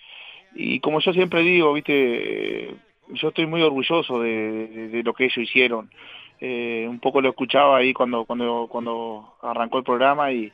y 0.56 0.80
como 0.80 1.00
yo 1.02 1.12
siempre 1.14 1.42
digo, 1.44 1.74
¿viste? 1.74 2.70
Eh, 2.70 2.76
Yo 3.10 3.30
estoy 3.30 3.46
muy 3.46 3.62
orgulloso 3.62 4.20
de, 4.22 4.68
de- 4.68 4.88
de 4.90 5.04
lo 5.04 5.14
que 5.14 5.26
ellos 5.26 5.38
hicieron. 5.40 5.90
Eh, 6.42 6.88
un 6.90 7.00
poco 7.00 7.22
lo 7.22 7.30
escuchaba 7.30 7.78
ahí 7.78 7.94
cuando, 7.94 8.24
cuando, 8.26 8.68
cuando 8.72 9.34
arrancó 9.42 9.80
el 9.80 9.84
programa 9.84 10.32
y, 10.32 10.52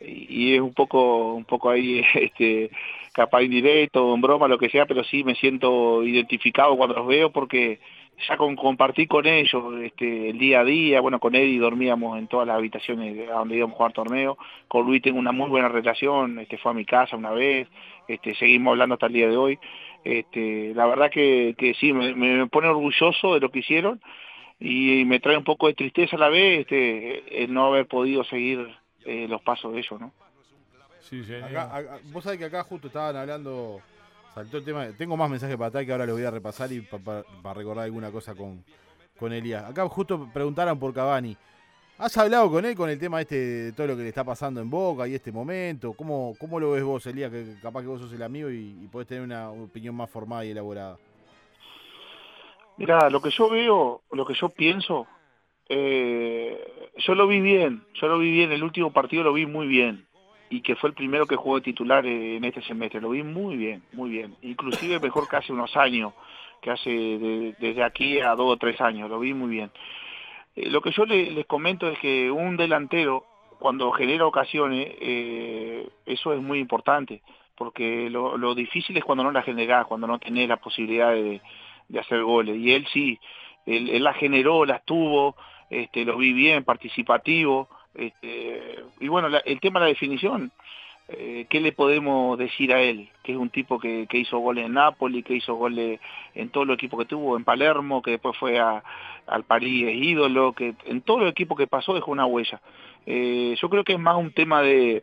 y 0.00 0.54
es 0.54 0.60
un 0.60 0.72
poco, 0.72 1.34
un 1.34 1.44
poco 1.44 1.70
ahí, 1.70 2.02
este, 2.14 2.70
capaz 3.12 3.42
indirecto, 3.42 4.14
en 4.14 4.20
broma, 4.20 4.48
lo 4.48 4.58
que 4.58 4.70
sea, 4.70 4.86
pero 4.86 5.04
sí 5.04 5.24
me 5.24 5.34
siento 5.34 6.02
identificado 6.04 6.76
cuando 6.76 6.96
los 6.96 7.06
veo 7.06 7.30
porque 7.30 7.80
ya 8.28 8.36
con 8.36 8.54
compartí 8.56 9.06
con 9.06 9.26
ellos 9.26 9.82
este, 9.82 10.30
el 10.30 10.38
día 10.38 10.60
a 10.60 10.64
día, 10.64 11.00
bueno, 11.00 11.20
con 11.20 11.34
Eddie 11.34 11.58
dormíamos 11.58 12.18
en 12.18 12.26
todas 12.26 12.46
las 12.46 12.56
habitaciones 12.56 13.28
a 13.30 13.34
donde 13.34 13.56
íbamos 13.56 13.74
a 13.74 13.76
jugar 13.76 13.92
torneo, 13.92 14.38
con 14.68 14.86
Luis 14.86 15.02
tengo 15.02 15.18
una 15.18 15.32
muy 15.32 15.48
buena 15.48 15.68
relación, 15.68 16.38
este, 16.38 16.58
fue 16.58 16.72
a 16.72 16.74
mi 16.74 16.84
casa 16.84 17.16
una 17.16 17.30
vez, 17.30 17.68
este, 18.08 18.34
seguimos 18.34 18.72
hablando 18.72 18.94
hasta 18.94 19.06
el 19.06 19.12
día 19.12 19.28
de 19.28 19.36
hoy, 19.36 19.58
este, 20.04 20.72
la 20.74 20.86
verdad 20.86 21.10
que, 21.10 21.54
que 21.58 21.74
sí, 21.74 21.92
me 21.92 22.46
pone 22.46 22.68
orgulloso 22.68 23.34
de 23.34 23.40
lo 23.40 23.50
que 23.50 23.60
hicieron 23.60 24.00
y 24.60 25.04
me 25.06 25.18
trae 25.20 25.36
un 25.38 25.44
poco 25.44 25.66
de 25.68 25.74
tristeza 25.74 26.16
a 26.16 26.20
la 26.20 26.28
vez 26.28 26.60
este, 26.60 27.42
el 27.44 27.52
no 27.52 27.66
haber 27.66 27.86
podido 27.86 28.22
seguir 28.24 28.66
eh, 29.06 29.26
los 29.28 29.40
pasos 29.42 29.72
de 29.72 29.78
ellos, 29.80 29.98
¿no? 30.00 30.12
Sí, 31.00 31.24
señor. 31.24 31.44
Acá- 31.44 31.74
acá- 31.76 31.98
vos 32.12 32.22
sabés 32.22 32.38
que 32.38 32.44
acá 32.44 32.62
justo 32.62 32.86
estaban 32.88 33.16
hablando, 33.16 33.80
saltó 34.34 34.58
el 34.58 34.64
tema, 34.64 34.86
tengo 34.96 35.16
más 35.16 35.30
mensajes 35.30 35.56
para 35.56 35.68
atrás 35.68 35.84
que 35.86 35.92
ahora 35.92 36.06
los 36.06 36.14
voy 36.16 36.24
a 36.24 36.30
repasar 36.30 36.70
y 36.72 36.80
para 36.82 37.24
recordar 37.54 37.86
alguna 37.86 38.10
cosa 38.10 38.34
con, 38.34 38.62
con 39.18 39.32
Elías. 39.32 39.64
Acá 39.64 39.88
justo 39.88 40.28
preguntaron 40.32 40.78
por 40.78 40.92
Cavani. 40.92 41.36
¿Has 41.98 42.16
hablado 42.16 42.50
con 42.50 42.64
él 42.64 42.74
con 42.74 42.88
el 42.88 42.98
tema 42.98 43.20
este 43.20 43.34
de 43.36 43.72
todo 43.72 43.88
lo 43.88 43.96
que 43.96 44.02
le 44.02 44.08
está 44.08 44.24
pasando 44.24 44.60
en 44.60 44.70
Boca 44.70 45.06
y 45.06 45.14
este 45.14 45.30
momento? 45.32 45.92
¿Cómo, 45.92 46.34
cómo 46.38 46.58
lo 46.58 46.70
ves 46.70 46.82
vos, 46.82 47.04
Elías? 47.06 47.30
Que 47.30 47.56
capaz 47.60 47.82
que 47.82 47.88
vos 47.88 48.00
sos 48.00 48.12
el 48.14 48.22
amigo 48.22 48.50
y, 48.50 48.74
y 48.82 48.88
podés 48.90 49.06
tener 49.08 49.22
una 49.22 49.50
opinión 49.50 49.94
más 49.94 50.08
formada 50.08 50.44
y 50.46 50.50
elaborada. 50.50 50.96
Mira, 52.80 53.10
lo 53.10 53.20
que 53.20 53.28
yo 53.30 53.50
veo, 53.50 54.00
lo 54.10 54.24
que 54.24 54.32
yo 54.32 54.48
pienso, 54.48 55.06
eh, 55.68 56.58
yo 56.96 57.14
lo 57.14 57.26
vi 57.26 57.38
bien, 57.40 57.82
yo 57.92 58.08
lo 58.08 58.18
vi 58.18 58.30
bien, 58.30 58.52
el 58.52 58.62
último 58.64 58.90
partido 58.90 59.22
lo 59.22 59.34
vi 59.34 59.44
muy 59.44 59.66
bien 59.66 60.06
y 60.48 60.62
que 60.62 60.76
fue 60.76 60.88
el 60.88 60.94
primero 60.94 61.26
que 61.26 61.36
jugó 61.36 61.56
de 61.56 61.60
titular 61.60 62.06
en 62.06 62.42
este 62.42 62.62
semestre, 62.62 63.02
lo 63.02 63.10
vi 63.10 63.22
muy 63.22 63.56
bien, 63.58 63.82
muy 63.92 64.08
bien, 64.08 64.34
inclusive 64.40 64.98
mejor 64.98 65.28
que 65.28 65.36
hace 65.36 65.52
unos 65.52 65.76
años, 65.76 66.14
que 66.62 66.70
hace 66.70 66.88
de- 66.90 67.54
desde 67.58 67.82
aquí 67.84 68.18
a 68.20 68.34
dos 68.34 68.54
o 68.54 68.56
tres 68.56 68.80
años, 68.80 69.10
lo 69.10 69.20
vi 69.20 69.34
muy 69.34 69.50
bien. 69.50 69.70
Eh, 70.56 70.70
lo 70.70 70.80
que 70.80 70.90
yo 70.92 71.04
le- 71.04 71.30
les 71.32 71.44
comento 71.44 71.86
es 71.86 71.98
que 71.98 72.30
un 72.30 72.56
delantero, 72.56 73.24
cuando 73.58 73.92
genera 73.92 74.24
ocasiones, 74.24 74.88
eh, 75.02 75.86
eso 76.06 76.32
es 76.32 76.40
muy 76.40 76.58
importante, 76.58 77.20
porque 77.56 78.08
lo, 78.08 78.38
lo 78.38 78.54
difícil 78.54 78.96
es 78.96 79.04
cuando 79.04 79.22
no 79.22 79.32
la 79.32 79.42
generás, 79.42 79.86
cuando 79.86 80.06
no 80.06 80.18
tenés 80.18 80.48
la 80.48 80.56
posibilidad 80.56 81.12
de, 81.12 81.42
de 81.90 82.00
hacer 82.00 82.22
goles. 82.22 82.56
Y 82.56 82.72
él 82.72 82.86
sí, 82.92 83.18
él, 83.66 83.90
él 83.90 84.08
generó, 84.14 84.64
las 84.64 84.84
tuvo, 84.84 85.36
este, 85.68 86.04
lo 86.04 86.16
vi 86.16 86.32
bien, 86.32 86.64
participativo. 86.64 87.68
Este, 87.94 88.76
y 89.00 89.08
bueno, 89.08 89.28
la- 89.28 89.38
el 89.44 89.60
tema 89.60 89.80
de 89.80 89.86
la 89.86 89.90
definición, 89.90 90.50
eh, 91.08 91.46
¿qué 91.50 91.60
le 91.60 91.72
podemos 91.72 92.38
decir 92.38 92.72
a 92.72 92.80
él? 92.80 93.08
Que 93.24 93.32
es 93.32 93.38
un 93.38 93.50
tipo 93.50 93.78
que, 93.80 94.06
que 94.08 94.18
hizo 94.18 94.38
goles 94.38 94.66
en 94.66 94.74
Nápoles, 94.74 95.24
que 95.24 95.34
hizo 95.34 95.54
goles 95.54 95.98
en 96.34 96.50
todo 96.50 96.62
el 96.64 96.70
equipo 96.70 96.96
que 96.96 97.04
tuvo, 97.04 97.36
en 97.36 97.44
Palermo, 97.44 98.00
que 98.00 98.12
después 98.12 98.36
fue 98.38 98.60
a, 98.60 98.82
al 99.26 99.42
París 99.44 99.90
ídolo, 99.92 100.52
que 100.52 100.74
en 100.86 101.00
todo 101.02 101.22
el 101.22 101.28
equipo 101.28 101.56
que 101.56 101.66
pasó 101.66 101.94
dejó 101.94 102.12
una 102.12 102.26
huella. 102.26 102.60
Eh, 103.06 103.56
yo 103.60 103.68
creo 103.68 103.82
que 103.82 103.94
es 103.94 103.98
más 103.98 104.16
un 104.16 104.32
tema 104.32 104.62
de, 104.62 105.02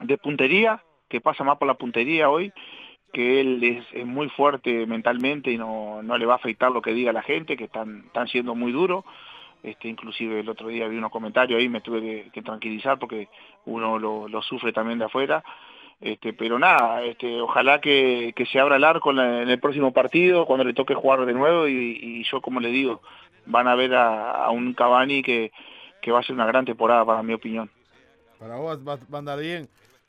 de 0.00 0.18
puntería, 0.18 0.82
que 1.08 1.20
pasa 1.20 1.44
más 1.44 1.58
por 1.58 1.68
la 1.68 1.74
puntería 1.74 2.28
hoy, 2.28 2.52
que 3.16 3.40
él 3.40 3.64
es, 3.64 3.84
es 3.94 4.04
muy 4.06 4.28
fuerte 4.28 4.84
mentalmente 4.86 5.50
y 5.50 5.56
no, 5.56 6.02
no 6.02 6.18
le 6.18 6.26
va 6.26 6.34
a 6.34 6.36
afectar 6.36 6.70
lo 6.70 6.82
que 6.82 6.92
diga 6.92 7.14
la 7.14 7.22
gente, 7.22 7.56
que 7.56 7.64
están, 7.64 8.02
están 8.06 8.28
siendo 8.28 8.54
muy 8.54 8.72
duros. 8.72 9.04
Este, 9.62 9.88
inclusive 9.88 10.40
el 10.40 10.48
otro 10.50 10.68
día 10.68 10.86
vi 10.86 10.98
unos 10.98 11.10
comentarios 11.10 11.58
ahí, 11.58 11.66
me 11.70 11.80
tuve 11.80 12.00
que, 12.02 12.30
que 12.30 12.42
tranquilizar 12.42 12.98
porque 12.98 13.28
uno 13.64 13.98
lo, 13.98 14.28
lo 14.28 14.42
sufre 14.42 14.70
también 14.74 14.98
de 14.98 15.06
afuera. 15.06 15.42
Este, 15.98 16.34
pero 16.34 16.58
nada, 16.58 17.02
este, 17.04 17.40
ojalá 17.40 17.80
que, 17.80 18.34
que 18.36 18.44
se 18.44 18.60
abra 18.60 18.76
el 18.76 18.84
arco 18.84 19.10
en, 19.12 19.16
la- 19.16 19.42
en 19.42 19.48
el 19.48 19.58
próximo 19.58 19.92
partido, 19.94 20.44
cuando 20.44 20.64
le 20.64 20.74
toque 20.74 20.94
jugar 20.94 21.24
de 21.24 21.32
nuevo 21.32 21.66
y, 21.68 21.72
y 22.02 22.24
yo 22.24 22.42
como 22.42 22.60
le 22.60 22.68
digo, 22.68 23.00
van 23.46 23.66
a 23.66 23.74
ver 23.74 23.94
a, 23.94 24.44
a 24.44 24.50
un 24.50 24.74
Cavani 24.74 25.22
que, 25.22 25.50
que 26.02 26.12
va 26.12 26.20
a 26.20 26.22
ser 26.22 26.34
una 26.34 26.44
gran 26.46 26.66
temporada 26.66 27.02
para 27.06 27.22
mi 27.22 27.32
opinión. 27.32 27.70
Para 28.38 28.56
vos 28.56 28.78
va, 28.86 28.96
va 28.96 29.16
a 29.16 29.18
andar 29.18 29.40
bien. 29.40 29.68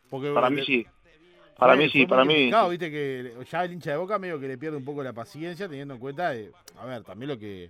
Porque 0.10 0.32
Para 0.34 0.50
mí 0.50 0.62
sí. 0.66 0.86
Para 1.58 1.74
fue- 1.76 1.84
mí 1.86 1.90
sí, 1.90 2.06
para 2.06 2.24
mí. 2.26 2.34
criticado, 2.34 2.70
viste 2.70 2.92
que 2.92 3.34
ya 3.50 3.64
el 3.66 3.74
hincha 3.74 3.92
de 3.92 3.98
Boca 3.98 4.20
medio 4.20 4.40
que 4.40 4.48
le 4.48 4.58
pierde 4.58 4.78
un 4.78 4.86
poco 4.86 5.04
la 5.04 5.14
paciencia 5.14 5.68
teniendo 5.68 5.96
en 5.96 6.00
cuenta, 6.00 6.36
eh, 6.36 6.52
a 6.80 6.86
ver, 6.86 7.04
también 7.04 7.30
lo 7.30 7.38
que 7.40 7.70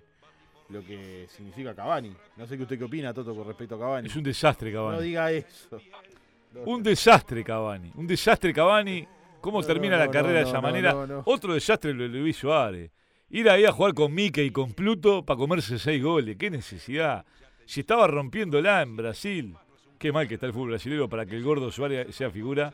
lo 0.70 0.84
que 0.84 1.28
significa 1.30 1.74
Cavani. 1.74 2.14
No 2.36 2.46
sé 2.46 2.58
qué 2.58 2.64
usted 2.64 2.78
qué 2.78 2.84
opina, 2.84 3.14
Toto, 3.14 3.34
con 3.34 3.48
respecto 3.48 3.76
a 3.76 3.80
Cavani. 3.80 4.10
Es 4.10 4.16
un 4.18 4.24
desastre, 4.24 4.70
No 4.72 4.80
Cavani. 4.80 5.04
diga 5.04 5.32
eso. 5.32 5.80
Un 6.66 6.82
desastre, 6.84 7.44
Cavani. 7.44 7.92
Un 7.96 8.08
desastre, 8.08 8.52
Cavani. 8.54 9.08
¿Cómo 9.40 9.62
No, 9.62 9.68
termina 9.68 9.94
no, 9.94 10.00
la 10.00 10.06
no, 10.08 10.12
carrera 10.12 10.40
de 10.40 10.44
no, 10.44 10.48
esa 10.50 10.58
no, 10.58 10.62
manera? 10.62 10.92
no, 10.94 11.08
no. 11.08 11.22
Otro 11.26 11.54
desastre 11.54 11.94
lo 11.94 12.04
de 12.04 12.10
Luis 12.10 12.36
Suárez. 12.36 12.90
Ir 13.30 13.50
ahí 13.50 13.64
a 13.64 13.72
jugar 13.72 13.94
con 13.94 14.14
Mickey 14.14 14.48
y 14.48 14.52
con 14.52 14.74
Pluto 14.74 15.24
para 15.24 15.38
comerse 15.38 15.78
seis 15.80 16.02
goles. 16.04 16.36
¿Qué 16.38 16.50
necesidad? 16.50 17.26
Si 17.66 17.82
estaba 17.82 18.08
rompiéndola 18.08 18.82
en 18.82 18.96
Brasil. 18.98 19.56
Qué 20.00 20.12
mal 20.12 20.28
que 20.28 20.34
está 20.34 20.48
el 20.48 20.54
fútbol 20.54 20.70
brasileño 20.70 21.08
para 21.08 21.26
que 21.26 21.36
el 21.38 21.44
gordo 21.44 21.72
Suárez 21.72 22.14
sea 22.16 22.30
figura. 22.32 22.74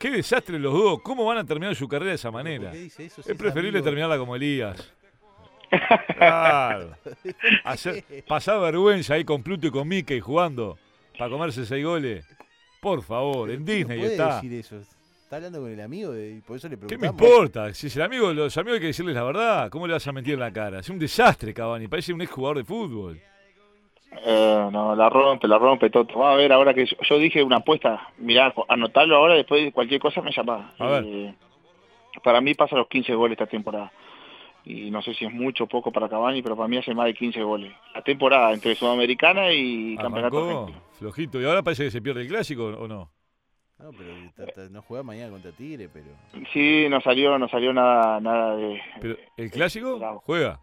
Qué 0.00 0.10
desastre 0.10 0.58
los 0.58 0.72
dos. 0.72 1.00
¿Cómo 1.02 1.24
van 1.26 1.38
a 1.38 1.44
terminar 1.44 1.76
su 1.76 1.86
carrera 1.86 2.10
de 2.10 2.14
esa 2.16 2.30
manera? 2.30 2.64
¿Por 2.70 2.72
qué 2.72 2.78
dice 2.78 3.04
eso 3.04 3.22
si 3.22 3.30
Es 3.30 3.36
preferible 3.38 3.78
amigo? 3.78 3.84
terminarla 3.84 4.18
como 4.18 4.34
Elías. 4.34 4.92
Claro. 6.16 6.96
Hacer, 7.64 8.04
pasar 8.26 8.60
vergüenza 8.60 9.14
ahí 9.14 9.24
con 9.24 9.42
Pluto 9.42 9.68
y 9.68 9.70
con 9.70 9.86
Mickey 9.86 10.18
jugando 10.20 10.76
para 11.16 11.30
comerse 11.30 11.64
seis 11.64 11.84
goles. 11.84 12.26
Por 12.80 13.02
favor, 13.02 13.50
en 13.50 13.64
Disney 13.64 13.98
no 13.98 14.02
puede 14.02 14.12
está. 14.14 14.34
decir 14.36 14.52
eso. 14.54 14.76
Está 15.22 15.36
hablando 15.36 15.60
con 15.60 15.70
el 15.70 15.80
amigo 15.80 16.16
y 16.18 16.40
por 16.40 16.56
eso 16.56 16.68
le 16.68 16.76
¿Qué 16.76 16.82
me 16.82 16.88
preguntamos. 17.12 17.20
importa? 17.22 17.72
Si 17.74 17.86
es 17.86 17.94
el 17.96 18.02
amigo, 18.02 18.32
los 18.32 18.56
amigos 18.56 18.74
hay 18.76 18.80
que 18.80 18.86
decirles 18.88 19.14
la 19.14 19.22
verdad. 19.22 19.70
¿Cómo 19.70 19.86
le 19.86 19.92
vas 19.92 20.06
a 20.08 20.12
mentir 20.12 20.34
en 20.34 20.40
la 20.40 20.52
cara? 20.52 20.80
Es 20.80 20.88
un 20.88 20.98
desastre, 20.98 21.54
Cavani. 21.54 21.86
Parece 21.86 22.12
un 22.12 22.20
exjugador 22.22 22.56
de 22.58 22.64
fútbol. 22.64 23.20
Eh, 24.12 24.68
no, 24.72 24.94
la 24.96 25.08
rompe, 25.08 25.46
la 25.46 25.58
rompe 25.58 25.90
Toto. 25.90 26.18
Va 26.18 26.32
a 26.32 26.36
ver 26.36 26.52
ahora 26.52 26.74
que 26.74 26.86
yo, 26.86 26.96
yo 27.08 27.18
dije 27.18 27.42
una 27.42 27.56
apuesta. 27.56 28.08
Mirá, 28.18 28.52
anotarlo 28.68 29.16
ahora, 29.16 29.34
después 29.34 29.64
de 29.64 29.72
cualquier 29.72 30.00
cosa 30.00 30.20
me 30.20 30.32
llama. 30.32 30.72
A 30.78 30.86
ver. 30.86 31.04
Eh, 31.06 31.34
para 32.22 32.40
mí 32.40 32.54
pasa 32.54 32.76
los 32.76 32.88
15 32.88 33.14
goles 33.14 33.32
esta 33.32 33.46
temporada. 33.46 33.92
Y 34.64 34.90
no 34.90 35.00
sé 35.00 35.14
si 35.14 35.24
es 35.24 35.32
mucho 35.32 35.64
o 35.64 35.66
poco 35.66 35.90
para 35.90 36.08
Cavani, 36.08 36.42
pero 36.42 36.56
para 36.56 36.68
mí 36.68 36.76
hace 36.76 36.94
más 36.94 37.06
de 37.06 37.14
15 37.14 37.42
goles. 37.42 37.72
La 37.94 38.02
temporada 38.02 38.52
entre 38.52 38.74
Sudamericana 38.74 39.52
y 39.52 39.96
Campeonato 39.96 40.36
Arrancó 40.38 40.50
Argentino. 40.50 40.82
flojito. 40.98 41.40
¿Y 41.40 41.44
ahora 41.44 41.62
parece 41.62 41.84
que 41.84 41.90
se 41.90 42.02
pierde 42.02 42.22
el 42.22 42.28
clásico 42.28 42.66
o 42.66 42.86
no? 42.86 43.10
No, 43.78 43.92
pero 43.92 44.68
no 44.68 44.82
juega 44.82 45.02
mañana 45.02 45.30
contra 45.30 45.52
Tigre, 45.52 45.88
pero. 45.88 46.08
Sí, 46.52 46.86
no 46.90 47.00
salió, 47.00 47.38
no 47.38 47.48
salió 47.48 47.72
nada, 47.72 48.20
nada 48.20 48.54
de. 48.56 48.78
Pero 49.00 49.16
el 49.38 49.50
clásico 49.50 50.20
juega. 50.24 50.60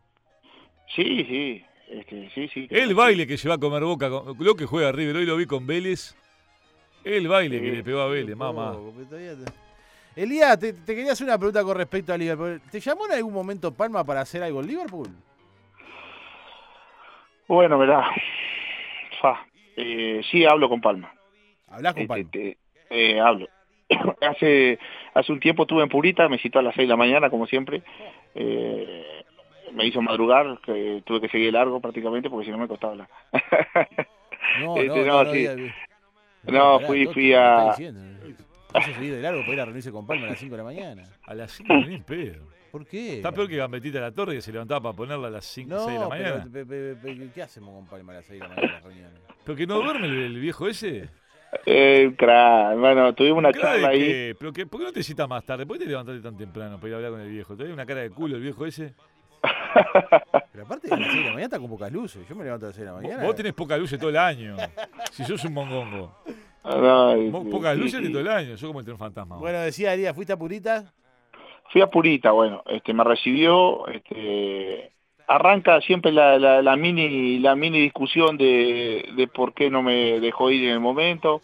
Sí, 0.95 1.25
sí, 1.25 1.65
este, 1.89 2.29
sí, 2.33 2.47
sí. 2.49 2.67
El 2.69 2.93
baile 2.95 3.25
que 3.27 3.37
se 3.37 3.47
va 3.49 3.55
a 3.55 3.59
comer 3.59 3.83
boca, 3.83 4.09
con- 4.09 4.35
lo 4.39 4.55
que 4.55 4.65
juega 4.65 4.91
River, 4.91 5.15
hoy 5.17 5.25
lo 5.25 5.37
vi 5.37 5.45
con 5.45 5.65
Vélez. 5.67 6.15
El 7.03 7.27
baile 7.27 7.59
que 7.61 7.69
Sí. 7.69 7.75
le 7.77 7.83
pegó 7.83 8.01
a 8.01 8.07
Vélez, 8.07 8.35
mamá. 8.35 8.75
Te- 9.09 10.21
Elías, 10.21 10.59
te, 10.59 10.73
te 10.73 10.95
quería 10.95 11.11
hacer 11.11 11.25
una 11.27 11.37
pregunta 11.37 11.63
con 11.63 11.77
respecto 11.77 12.11
a 12.11 12.17
Liverpool. 12.17 12.59
¿Te 12.71 12.79
llamó 12.79 13.05
en 13.05 13.11
algún 13.13 13.33
momento 13.33 13.71
Palma 13.73 14.03
para 14.03 14.21
hacer 14.21 14.41
algo 14.43 14.61
en 14.61 14.67
Liverpool? 14.67 15.07
Bueno, 17.47 17.77
verá. 17.77 18.09
Fa. 19.21 19.45
Eh, 19.75 20.21
sí, 20.29 20.43
hablo 20.45 20.69
con 20.69 20.81
Palma. 20.81 21.13
Hablás 21.67 21.93
con 21.93 22.01
Este, 22.01 22.07
Palma. 22.07 22.29
te- 22.31 22.57
eh, 22.89 23.19
hablo. 23.19 23.47
hace 24.21 24.79
hace 25.13 25.31
un 25.31 25.39
tiempo 25.39 25.63
estuve 25.63 25.83
en 25.83 25.89
Purita, 25.89 26.27
me 26.27 26.39
citó 26.39 26.59
a 26.59 26.61
las 26.61 26.75
6 26.75 26.87
de 26.87 26.91
la 26.91 26.97
mañana, 26.97 27.29
como 27.29 27.47
siempre. 27.47 27.83
Eh, 28.35 29.16
me 29.77 29.85
hizo 29.85 30.01
madrugar, 30.01 30.59
que 30.65 31.01
tuve 31.05 31.21
que 31.21 31.29
seguir 31.29 31.53
largo 31.53 31.79
prácticamente 31.79 32.29
porque 32.29 32.45
si 32.45 32.51
no 32.51 32.57
me 32.57 32.67
costaba 32.67 32.95
la... 32.95 33.09
No, 34.61 34.77
este, 34.81 35.05
no, 35.05 35.23
no, 35.23 35.23
no, 36.45 36.79
sí. 36.79 36.85
fui- 36.85 37.05
fui 37.07 37.23
¿qué 37.29 37.35
a- 37.35 37.59
estás 37.59 37.77
diciendo? 37.77 38.27
Hizo 38.27 38.93
seguir 38.93 39.15
de 39.15 39.21
largo 39.21 39.41
para 39.41 39.53
ir 39.53 39.59
a 39.61 39.65
reunirse 39.65 39.91
con 39.91 40.05
Palma 40.05 40.25
a 40.25 40.29
las 40.31 40.39
5 40.39 40.51
de 40.51 40.57
la 40.57 40.63
mañana. 40.63 41.03
A 41.25 41.33
las 41.33 41.51
5 41.51 41.73
ni 41.87 41.95
en 41.95 42.03
pedo. 42.03 42.45
¿Por 42.71 42.85
qué? 42.85 43.17
Está 43.17 43.31
peor 43.31 43.47
que 43.47 43.55
Gambetita 43.55 43.97
de 43.99 44.01
la 44.05 44.11
Torre 44.11 44.33
que 44.35 44.41
se 44.41 44.51
levantaba 44.51 44.81
para 44.81 44.95
ponerla 44.95 45.27
a 45.27 45.31
las 45.31 45.45
5 45.45 45.69
No, 45.73 45.79
6 45.85 45.93
de 45.99 46.05
la 46.05 46.09
pero, 46.09 46.29
mañana. 46.35 46.51
pe- 46.51 46.65
pe- 46.65 46.95
pe- 46.95 47.29
¿qué 47.33 47.41
hacemos 47.41 47.73
con 47.75 47.85
Palma 47.87 48.11
a 48.11 48.15
las 48.17 48.25
6 48.25 48.41
de 48.41 48.47
la 48.47 48.55
mañana? 48.55 49.11
¿Pero 49.43 49.55
que 49.55 49.65
no 49.67 49.75
duerme 49.81 50.07
el, 50.07 50.17
el 50.17 50.39
viejo 50.39 50.67
ese? 50.67 51.09
Eh, 51.65 52.13
crack. 52.17 52.77
Bueno, 52.77 53.13
tuvimos 53.13 53.37
una 53.39 53.53
charla 53.53 53.87
ahí. 53.89 53.99
que- 53.99 54.35
¿Pero 54.37 54.51
que, 54.53 54.65
por 54.65 54.79
qué 54.81 54.85
no 54.87 54.93
te 54.93 55.01
citas 55.03 55.27
más 55.29 55.43
tarde? 55.45 55.65
¿Por 55.65 55.77
qué 55.77 55.85
te 55.85 55.89
levantaste 55.89 56.21
tan 56.21 56.37
temprano 56.37 56.75
para 56.77 56.87
ir 56.89 56.93
a 56.93 56.97
hablar 56.97 57.11
con 57.13 57.21
el 57.21 57.29
viejo? 57.29 57.55
¿Te 57.55 57.63
una 57.71 57.85
cara 57.85 58.01
de 58.01 58.09
culo 58.09 58.35
el 58.35 58.41
viejo 58.41 58.65
ese? 58.65 58.93
Pero 60.51 60.65
aparte, 60.65 60.93
a 60.93 60.97
las 60.97 61.07
6 61.07 61.17
de 61.17 61.23
la 61.23 61.29
mañana 61.29 61.43
está 61.45 61.59
con 61.59 61.69
pocas 61.69 61.91
luces. 61.91 62.27
Yo 62.27 62.35
me 62.35 62.43
levanto 62.43 62.65
a 62.65 62.69
las 62.69 62.75
6 62.75 62.85
de 62.85 62.85
la 62.85 62.93
Vos, 62.93 63.03
mañana. 63.03 63.23
vos 63.23 63.35
tenés 63.35 63.53
pocas 63.53 63.79
luces 63.79 63.99
todo 63.99 64.09
el 64.09 64.17
año. 64.17 64.55
Si 65.11 65.23
sos 65.25 65.43
un 65.45 65.53
mongongo. 65.53 66.15
No, 66.63 67.15
Vos 67.31 67.43
sí, 67.43 67.49
pocas 67.49 67.75
sí, 67.75 67.79
luces 67.81 67.99
sí. 67.99 68.05
de 68.07 68.09
todo 68.09 68.21
el 68.21 68.27
año. 68.27 68.55
Yo 68.55 68.67
como 68.67 68.79
el 68.79 68.85
tren 68.85 68.97
fantasma. 68.97 69.37
Bueno, 69.37 69.59
decía 69.59 69.93
Elías, 69.93 70.13
¿fuiste 70.15 70.33
a 70.33 70.37
Purita? 70.37 70.91
Fui 71.69 71.81
a 71.81 71.87
Purita, 71.87 72.31
bueno, 72.31 72.63
este, 72.67 72.93
me 72.93 73.03
recibió, 73.03 73.87
este, 73.87 74.91
arranca 75.27 75.81
siempre 75.81 76.13
la, 76.13 76.39
la, 76.39 76.61
la 76.61 76.75
mini 76.77 77.39
la 77.39 77.55
mini 77.55 77.81
discusión 77.81 78.37
de, 78.37 79.09
de 79.17 79.27
por 79.27 79.53
qué 79.53 79.69
no 79.69 79.81
me 79.83 80.19
dejó 80.21 80.49
ir 80.49 80.63
en 80.63 80.71
el 80.71 80.79
momento. 80.79 81.41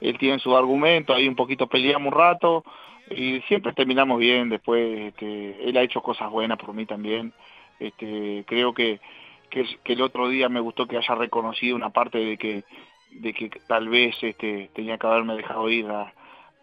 Él 0.00 0.18
tiene 0.18 0.38
su 0.40 0.54
argumento, 0.56 1.14
ahí 1.14 1.26
un 1.28 1.36
poquito 1.36 1.68
peleamos 1.68 2.12
un 2.12 2.18
rato 2.18 2.64
y 3.10 3.40
siempre 3.48 3.72
terminamos 3.72 4.18
bien. 4.18 4.48
Después, 4.50 5.08
este, 5.08 5.68
él 5.68 5.76
ha 5.76 5.82
hecho 5.82 6.02
cosas 6.02 6.30
buenas 6.30 6.58
por 6.58 6.74
mí 6.74 6.84
también. 6.86 7.32
Este, 7.82 8.44
creo 8.46 8.72
que, 8.74 9.00
el 9.84 10.00
otro 10.00 10.28
día 10.28 10.48
me 10.48 10.60
gustó 10.60 10.86
que 10.86 10.96
haya 10.96 11.14
reconocido 11.14 11.76
una 11.76 11.90
parte 11.90 12.18
de 12.18 12.38
que 12.38 13.50
tal 13.66 13.88
vez 13.88 14.16
este, 14.22 14.70
tenía 14.72 14.96
que 14.96 15.06
haberme 15.06 15.36
dejado 15.36 15.68
ir 15.68 15.86
a, 15.86 16.14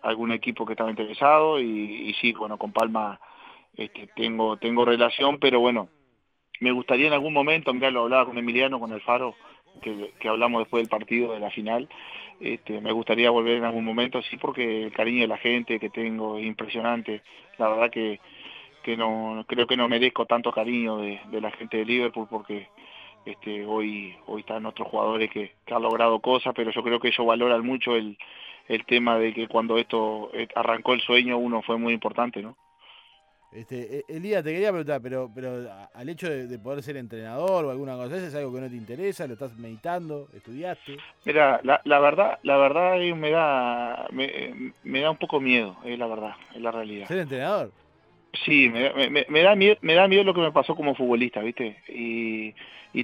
algún 0.01 0.31
equipo 0.31 0.65
que 0.65 0.73
estaba 0.73 0.89
interesado 0.89 1.59
y, 1.59 2.15
sí, 2.21 2.33
bueno, 2.33 2.57
con 2.57 2.71
Palma 2.71 3.19
este, 3.75 4.07
tengo 4.15 4.85
relación, 4.85 5.39
pero 5.39 5.59
bueno, 5.59 5.89
me 6.59 6.71
gustaría 6.71 7.07
en 7.07 7.13
algún 7.13 7.33
momento, 7.33 7.73
mirá, 7.73 7.91
lo 7.91 8.03
hablaba 8.03 8.25
con 8.25 8.37
Emiliano, 8.37 8.79
con 8.79 8.91
Alfaro, 8.91 9.35
que, 9.81 10.13
que 10.19 10.27
hablamos 10.27 10.61
después 10.61 10.83
del 10.83 10.89
partido 10.89 11.33
de 11.33 11.39
la 11.39 11.51
final, 11.51 11.87
este, 12.39 12.79
me 12.81 12.91
gustaría 12.91 13.29
volver 13.29 13.57
en 13.57 13.65
algún 13.65 13.85
momento, 13.85 14.21
sí, 14.23 14.37
porque 14.37 14.83
el 14.83 14.91
cariño 14.91 15.21
de 15.21 15.27
la 15.27 15.37
gente 15.37 15.79
que 15.79 15.89
tengo 15.89 16.37
es 16.37 16.45
impresionante, 16.45 17.21
la 17.57 17.69
verdad 17.69 17.91
que, 17.91 18.19
que 18.83 18.97
no 18.97 19.43
creo 19.47 19.67
que 19.67 19.77
no 19.77 19.87
merezco 19.87 20.25
tanto 20.25 20.51
cariño 20.51 20.97
de, 20.97 21.19
de 21.31 21.41
la 21.41 21.51
gente 21.51 21.77
de 21.77 21.85
Liverpool 21.85 22.27
porque 22.29 22.67
este, 23.25 23.65
hoy 23.65 24.15
hoy 24.27 24.41
están 24.41 24.65
otros 24.65 24.87
jugadores 24.87 25.29
que, 25.29 25.53
que 25.65 25.73
han 25.73 25.81
logrado 25.81 26.19
cosas, 26.19 26.53
pero 26.55 26.71
yo 26.71 26.83
creo 26.83 26.99
que 26.99 27.09
ellos 27.09 27.25
valoran 27.25 27.65
mucho 27.65 27.95
el, 27.95 28.17
el 28.67 28.85
tema 28.85 29.17
de 29.17 29.33
que 29.33 29.47
cuando 29.47 29.77
esto 29.77 30.29
eh, 30.33 30.47
arrancó 30.55 30.93
el 30.93 31.01
sueño 31.01 31.37
uno 31.37 31.61
fue 31.61 31.77
muy 31.77 31.93
importante, 31.93 32.41
¿no? 32.41 32.55
Este, 33.51 33.97
eh, 33.99 34.05
Elías, 34.07 34.43
te 34.43 34.51
quería 34.53 34.69
preguntar, 34.69 35.01
pero, 35.01 35.31
pero 35.33 35.67
al 35.91 36.07
hecho 36.07 36.29
de, 36.29 36.45
de 36.45 36.59
poder 36.59 36.83
ser 36.83 36.97
entrenador 36.97 37.65
o 37.65 37.71
alguna 37.71 37.95
cosa, 37.95 38.17
¿ese 38.17 38.27
¿es 38.27 38.35
algo 38.35 38.53
que 38.53 38.61
no 38.61 38.69
te 38.69 38.75
interesa? 38.75 39.25
¿Lo 39.25 39.33
estás 39.33 39.57
meditando? 39.57 40.27
¿Estudiaste? 40.35 40.97
Mira, 41.25 41.59
la, 41.63 41.81
la 41.83 41.99
verdad, 41.99 42.37
la 42.43 42.57
verdad 42.57 43.01
eh, 43.01 43.15
me 43.15 43.31
da 43.31 44.07
me, 44.11 44.71
me 44.83 45.01
da 45.01 45.09
un 45.09 45.17
poco 45.17 45.39
miedo, 45.39 45.75
es 45.83 45.97
la 45.97 46.05
verdad, 46.05 46.35
es 46.53 46.61
la 46.61 46.71
realidad. 46.71 47.07
¿Ser 47.07 47.17
entrenador? 47.17 47.71
Sí, 48.45 48.69
me, 48.69 49.25
me- 49.27 49.41
da 49.41 49.55
miedo, 49.55 49.77
me 49.81 49.95
da 49.95 50.07
miedo 50.07 50.23
lo 50.23 50.33
que 50.33 50.41
me 50.41 50.51
pasó 50.51 50.75
como 50.75 50.95
futbolista, 50.95 51.41
¿viste? 51.41 51.77
Y, 51.87 52.53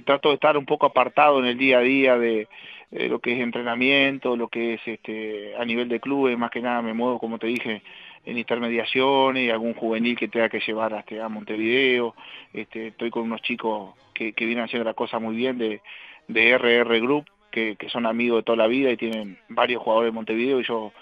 trato 0.02 0.28
de 0.28 0.34
estar 0.34 0.56
un 0.56 0.66
poco 0.66 0.86
apartado 0.86 1.38
en 1.40 1.46
el 1.46 1.58
día 1.58 1.78
a 1.78 1.80
día 1.80 2.16
de, 2.18 2.48
lo 2.92 3.18
que 3.20 3.32
es 3.32 3.40
entrenamiento, 3.40 4.36
lo 4.36 4.48
que 4.48 4.74
es 4.74 4.80
este 4.86 5.54
a 5.56 5.64
nivel 5.64 5.88
de 5.88 6.00
clubes, 6.00 6.38
más 6.38 6.50
que 6.50 6.60
nada 6.60 6.80
me 6.82 6.94
muevo, 6.94 7.18
como 7.18 7.38
te 7.38 7.48
dije, 7.48 7.82
en 8.24 8.38
intermediaciones, 8.38 9.50
algún 9.52 9.74
juvenil 9.74 10.16
que 10.16 10.28
tenga 10.28 10.48
que 10.48 10.60
llevar 10.60 10.94
hasta 10.94 11.24
a 11.24 11.28
Montevideo, 11.28 12.14
este, 12.52 12.88
estoy 12.88 13.10
con 13.10 13.22
unos 13.24 13.42
chicos 13.42 13.94
que, 14.14 14.32
que 14.32 14.46
vienen 14.46 14.64
haciendo 14.64 14.84
la 14.84 14.94
cosa 14.94 15.18
muy 15.18 15.34
bien 15.36 15.58
de, 15.58 15.80
de 16.28 16.50
RR 16.50 17.00
Group, 17.00 17.26
que, 17.50 17.76
que 17.76 17.88
son 17.88 18.06
amigos 18.06 18.38
de 18.40 18.42
toda 18.44 18.56
la 18.58 18.66
vida 18.66 18.90
y 18.90 18.96
tienen 18.96 19.38
varios 19.48 19.82
jugadores 19.82 20.12
de 20.12 20.14
Montevideo 20.14 20.60
y 20.60 20.64
yo 20.64 20.92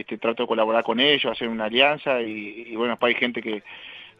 este, 0.00 0.18
trato 0.18 0.42
de 0.44 0.46
colaborar 0.48 0.84
con 0.84 1.00
ellos, 1.00 1.30
hacer 1.32 1.48
una 1.48 1.64
alianza 1.66 2.20
y, 2.22 2.64
y 2.68 2.76
bueno, 2.76 2.92
después 2.92 3.14
hay 3.14 3.20
gente 3.20 3.40
que, 3.42 3.62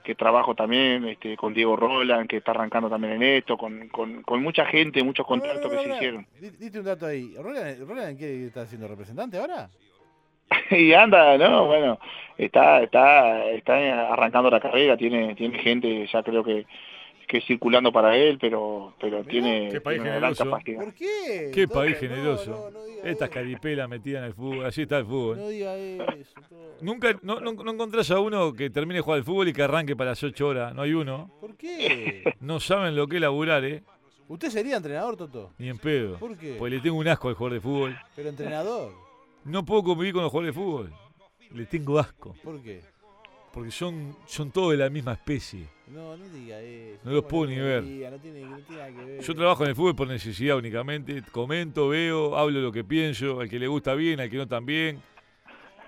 que 0.05 0.15
trabajo 0.15 0.55
también, 0.55 1.05
este, 1.07 1.37
con 1.37 1.53
Diego 1.53 1.77
Roland, 1.77 2.29
que 2.29 2.39
está 2.39 2.53
arrancando 2.53 2.89
también 2.89 3.15
en 3.15 3.23
esto, 3.23 3.57
con, 3.59 3.89
con, 3.89 4.23
con 4.23 4.43
mucha 4.43 4.65
gente, 4.67 5.03
muchos 5.05 5.27
contactos 5.27 5.71
que 5.71 5.79
se 5.79 5.95
hicieron. 5.95 6.27
Di- 6.41 6.51
Diste 6.51 6.79
un 6.79 6.85
dato 6.87 7.07
ahí. 7.07 7.35
¿Roland, 7.37 7.87
Roland 7.87 8.19
qué 8.19 8.47
está 8.47 8.63
haciendo 8.63 8.89
representante 8.89 9.37
ahora? 9.39 9.69
y 10.71 10.93
anda, 10.95 11.37
no, 11.37 11.67
bueno, 11.67 11.99
está, 12.39 12.83
está, 12.83 13.45
está 13.51 14.13
arrancando 14.13 14.51
la 14.51 14.61
carrera, 14.61 14.97
tiene, 14.97 15.35
tiene 15.35 15.59
gente, 15.59 16.07
ya 16.11 16.23
creo 16.23 16.43
que, 16.43 16.65
que 17.29 17.41
circulando 17.43 17.93
para 17.93 18.17
él, 18.17 18.39
pero, 18.41 18.95
pero 19.01 19.19
Mirá, 19.19 19.31
tiene, 19.31 19.69
qué 19.71 19.81
país 19.81 20.01
tiene 20.03 20.17
una 20.17 20.19
gran 20.19 20.35
generoso. 20.35 20.45
capacidad. 20.51 20.85
¿Por 20.85 20.95
qué? 20.95 21.69
País 21.73 21.93
No, 21.95 22.01
generoso. 22.01 22.51
no, 22.51 22.71
no 22.71 22.85
diga 22.87 23.03
Estas 23.09 23.31
caripelas 23.31 23.89
metidas 23.89 24.21
en 24.21 24.25
el 24.29 24.35
fútbol. 24.35 24.65
Allí 24.65 24.83
está 24.83 24.99
el 24.99 25.05
fútbol. 25.05 25.37
No 25.37 25.49
diga 25.49 25.77
eso. 25.77 26.33
Toto. 26.49 26.77
Nunca, 26.81 27.19
no, 27.23 27.39
no, 27.41 27.53
no 27.53 27.71
encontrás 27.73 28.11
a 28.11 28.19
uno 28.19 28.53
que 28.55 28.71
termine 28.71 28.97
de 28.97 29.01
jugar 29.03 29.19
al 29.19 29.25
fútbol 29.25 29.49
y 29.49 29.53
que 29.53 29.63
arranque 29.63 29.95
para 29.95 30.11
las 30.11 30.23
8 30.25 30.49
horas. 30.49 30.75
No 30.75 30.83
hay 30.83 30.95
uno. 30.95 31.31
¿Por 31.41 31.57
qué? 31.57 32.25
No 32.41 32.59
saben 32.61 32.97
lo 32.97 33.07
que 33.07 33.17
es 33.17 33.23
laburar, 33.23 33.65
¿eh? 33.65 33.83
¿Usted 34.29 34.51
sería 34.51 34.77
entrenador, 34.77 35.17
Toto? 35.17 35.53
Ni 35.59 35.69
en 35.69 35.79
pedo. 35.79 36.19
¿Por 36.19 36.37
qué? 36.37 36.57
Porque 36.59 36.75
le 36.77 36.81
tengo 36.83 36.97
un 36.97 37.09
asco 37.09 37.29
al 37.29 37.35
jugador 37.35 37.55
de 37.55 37.61
fútbol. 37.61 37.99
Pero 38.17 38.29
entrenador. 38.29 38.93
No 39.45 39.65
puedo 39.65 39.83
convivir 39.83 40.13
con 40.15 40.23
los 40.23 40.31
jugadores 40.31 40.55
de 40.55 40.61
fútbol. 40.63 40.93
Le 41.53 41.67
tengo 41.67 41.99
asco. 41.99 42.35
¿Por 42.43 42.61
qué? 42.63 42.83
Porque 43.53 43.71
son, 43.71 44.17
son 44.27 44.51
todos 44.51 44.73
de 44.73 44.77
la 44.79 44.91
misma 44.91 45.13
especie. 45.15 45.67
No, 45.89 46.17
no 46.17 46.29
diga 46.29 46.61
eso. 46.61 47.01
No 47.05 47.13
los 47.13 47.23
¿Cómo 47.23 47.29
puedo 47.29 47.51
ni 47.51 47.57
ver. 47.57 47.83
diga? 47.83 48.11
No 48.11 48.19
tiene, 48.19 48.41
no 48.43 48.59
tiene 48.59 48.95
que 48.95 49.05
ver. 49.05 49.21
Yo 49.23 49.35
trabajo 49.35 49.65
en 49.65 49.71
el 49.71 49.75
fútbol 49.77 49.97
por 49.97 50.07
necesidad 50.09 50.57
únicamente. 50.57 51.23
Comento, 51.33 51.89
veo, 51.89 52.37
hablo 52.37 52.61
lo 52.61 52.71
que 52.71 52.85
pienso. 52.85 53.41
Al 53.41 53.49
que 53.49 53.59
le 53.59 53.67
gusta 53.67 53.95
bien, 53.95 54.21
al 54.21 54.29
que 54.31 54.37
no 54.37 54.47
también. 54.47 55.01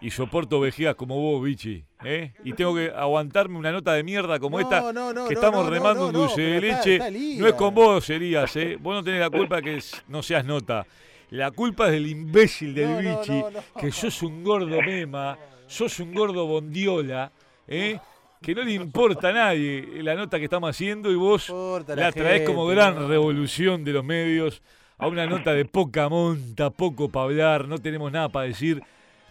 Y 0.00 0.10
soporto 0.10 0.58
vejigas 0.60 0.94
como 0.94 1.20
vos, 1.20 1.44
bichi. 1.44 1.84
¿eh? 2.02 2.32
Y 2.42 2.54
tengo 2.54 2.74
que 2.74 2.90
aguantarme 2.90 3.58
una 3.58 3.70
nota 3.70 3.92
de 3.92 4.02
mierda 4.02 4.38
como 4.40 4.58
No, 4.58 4.64
esta. 4.64 4.90
no, 4.92 5.12
no, 5.12 5.28
que 5.28 5.34
estamos 5.34 5.68
remando 5.68 6.06
un 6.06 6.12
dulce 6.14 6.40
de 6.40 6.56
está- 6.56 6.78
leche. 6.78 6.94
está 6.96 7.10
no 7.42 7.46
es 7.46 7.52
con 7.52 7.74
vos, 7.74 8.08
Elías, 8.08 8.56
¿eh? 8.56 8.78
Vos 8.80 8.94
no 8.94 9.04
tenés 9.04 9.20
la 9.20 9.28
culpa 9.28 9.60
que 9.60 9.78
no 10.08 10.22
seas 10.22 10.46
nota. 10.46 10.86
La 11.28 11.50
culpa 11.50 11.86
es 11.86 11.92
del 11.92 12.06
imbécil 12.06 12.74
del 12.74 12.96
bichi. 13.04 13.42
Que 13.78 13.92
sos 13.92 14.22
un 14.22 14.42
gordo 14.42 14.80
mema, 14.80 15.38
sos 15.66 16.00
un 16.00 16.14
gordo 16.14 16.46
bondiola, 16.46 17.30
¿eh? 17.70 17.98
Que 18.42 18.54
no 18.54 18.62
le 18.62 18.72
importa 18.72 19.28
a 19.28 19.32
nadie 19.32 20.02
la 20.02 20.14
nota 20.14 20.38
que 20.38 20.44
estamos 20.44 20.68
haciendo 20.70 21.10
y 21.10 21.14
vos 21.14 21.48
Importa 21.48 21.94
la 21.96 22.10
traes 22.12 22.46
como 22.46 22.66
gran 22.66 22.94
no. 22.94 23.08
revolución 23.08 23.84
de 23.84 23.92
los 23.92 24.04
medios 24.04 24.62
a 24.98 25.06
una 25.08 25.26
nota 25.26 25.52
de 25.54 25.64
poca 25.64 26.08
monta, 26.08 26.68
poco 26.70 27.08
para 27.08 27.24
hablar, 27.24 27.68
no 27.68 27.78
tenemos 27.78 28.10
nada 28.12 28.28
para 28.28 28.46
decir. 28.46 28.82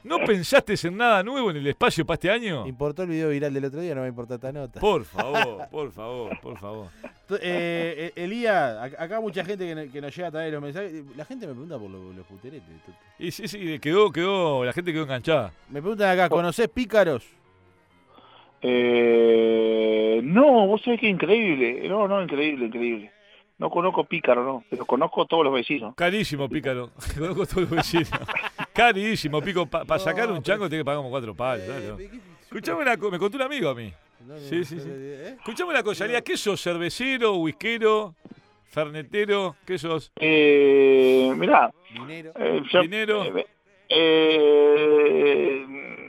¿No 0.01 0.17
pensaste 0.25 0.75
en 0.87 0.95
nada 0.95 1.21
nuevo 1.23 1.51
en 1.51 1.57
el 1.57 1.67
espacio 1.67 2.05
para 2.05 2.15
este 2.15 2.31
año? 2.31 2.65
Importó 2.65 3.03
el 3.03 3.09
video 3.09 3.29
viral 3.29 3.53
del 3.53 3.65
otro 3.65 3.81
día, 3.81 3.93
no 3.93 4.01
me 4.01 4.07
importa 4.07 4.35
esta 4.35 4.51
nota. 4.51 4.79
Por 4.79 5.03
favor, 5.03 5.67
por 5.69 5.91
favor, 5.91 6.39
por 6.39 6.57
favor. 6.57 6.87
Eh, 7.41 8.13
eh, 8.15 8.23
Elías, 8.23 8.77
ac- 8.79 8.95
acá 8.97 9.19
mucha 9.19 9.43
gente 9.43 9.67
que, 9.67 9.75
no- 9.75 9.91
que 9.91 9.99
nos 10.01 10.15
llega 10.15 10.29
a 10.29 10.31
traer 10.31 10.53
los 10.53 10.61
mensajes. 10.61 11.03
La 11.17 11.25
gente 11.25 11.45
me 11.47 11.51
pregunta 11.53 11.77
por 11.77 11.89
lo- 11.89 12.13
los 12.13 12.25
puteretes. 12.25 12.63
Y 13.19 13.29
sí, 13.31 13.47
sí, 13.49 13.77
quedó, 13.79 14.09
quedó, 14.11 14.63
la 14.63 14.71
gente 14.71 14.93
quedó 14.93 15.03
enganchada. 15.03 15.51
Me 15.69 15.81
preguntan 15.81 16.09
acá, 16.11 16.29
¿conocés 16.29 16.69
pícaros? 16.69 17.25
Eh, 18.61 20.21
no, 20.23 20.67
vos 20.67 20.81
sabés 20.81 20.99
que 20.99 21.07
increíble, 21.07 21.87
no, 21.87 22.07
no, 22.07 22.21
increíble, 22.21 22.65
increíble. 22.67 23.11
No 23.57 23.69
conozco 23.69 24.05
Pícaro, 24.05 24.43
no, 24.43 24.63
pero 24.69 24.85
conozco 24.85 25.25
todos 25.25 25.43
los 25.43 25.53
vecinos. 25.53 25.93
Carísimo, 25.95 26.47
pícaro. 26.47 26.91
Conozco 27.17 27.43
a 27.43 27.45
todos 27.45 27.61
los 27.63 27.69
vecinos. 27.71 28.09
Carísimo, 28.73 29.41
Pico. 29.41 29.65
Para 29.65 29.83
No, 29.85 29.99
sacar 29.99 30.27
un 30.29 30.35
pero- 30.35 30.43
chango 30.43 30.69
tenés 30.69 30.81
que 30.81 30.85
pagar 30.85 30.99
como 30.99 31.09
cuatro 31.09 31.35
palos. 31.35 31.65
Eh, 31.67 31.87
¿no? 31.89 31.97
¿qué- 31.97 32.09
Escuchame 32.43 32.81
una 32.83 32.95
cosa, 32.97 33.11
me 33.11 33.19
contó 33.19 33.35
un 33.37 33.43
amigo 33.43 33.69
a 33.69 33.75
mí. 33.75 33.91
no, 34.25 34.33
no, 34.35 34.39
Sí, 34.39 34.63
sí, 34.63 34.79
sí. 34.79 34.87
¿eh? 34.89 35.35
Escuchame 35.39 35.71
una 35.71 35.83
cosa, 35.83 36.07
¿qué 36.21 36.37
sos? 36.37 36.61
¿Cervecero, 36.61 37.35
whiskero, 37.35 38.15
fernetero? 38.69 39.57
¿Qué 39.65 39.77
sos? 39.77 40.09
Eh, 40.15 41.33
mirá, 41.35 41.69
Dinero. 41.93 42.31
eh, 42.39 42.61
yo- 42.71 42.81
¿Dinero? 42.81 43.25
eh, 43.25 43.45
eh, 43.89 45.65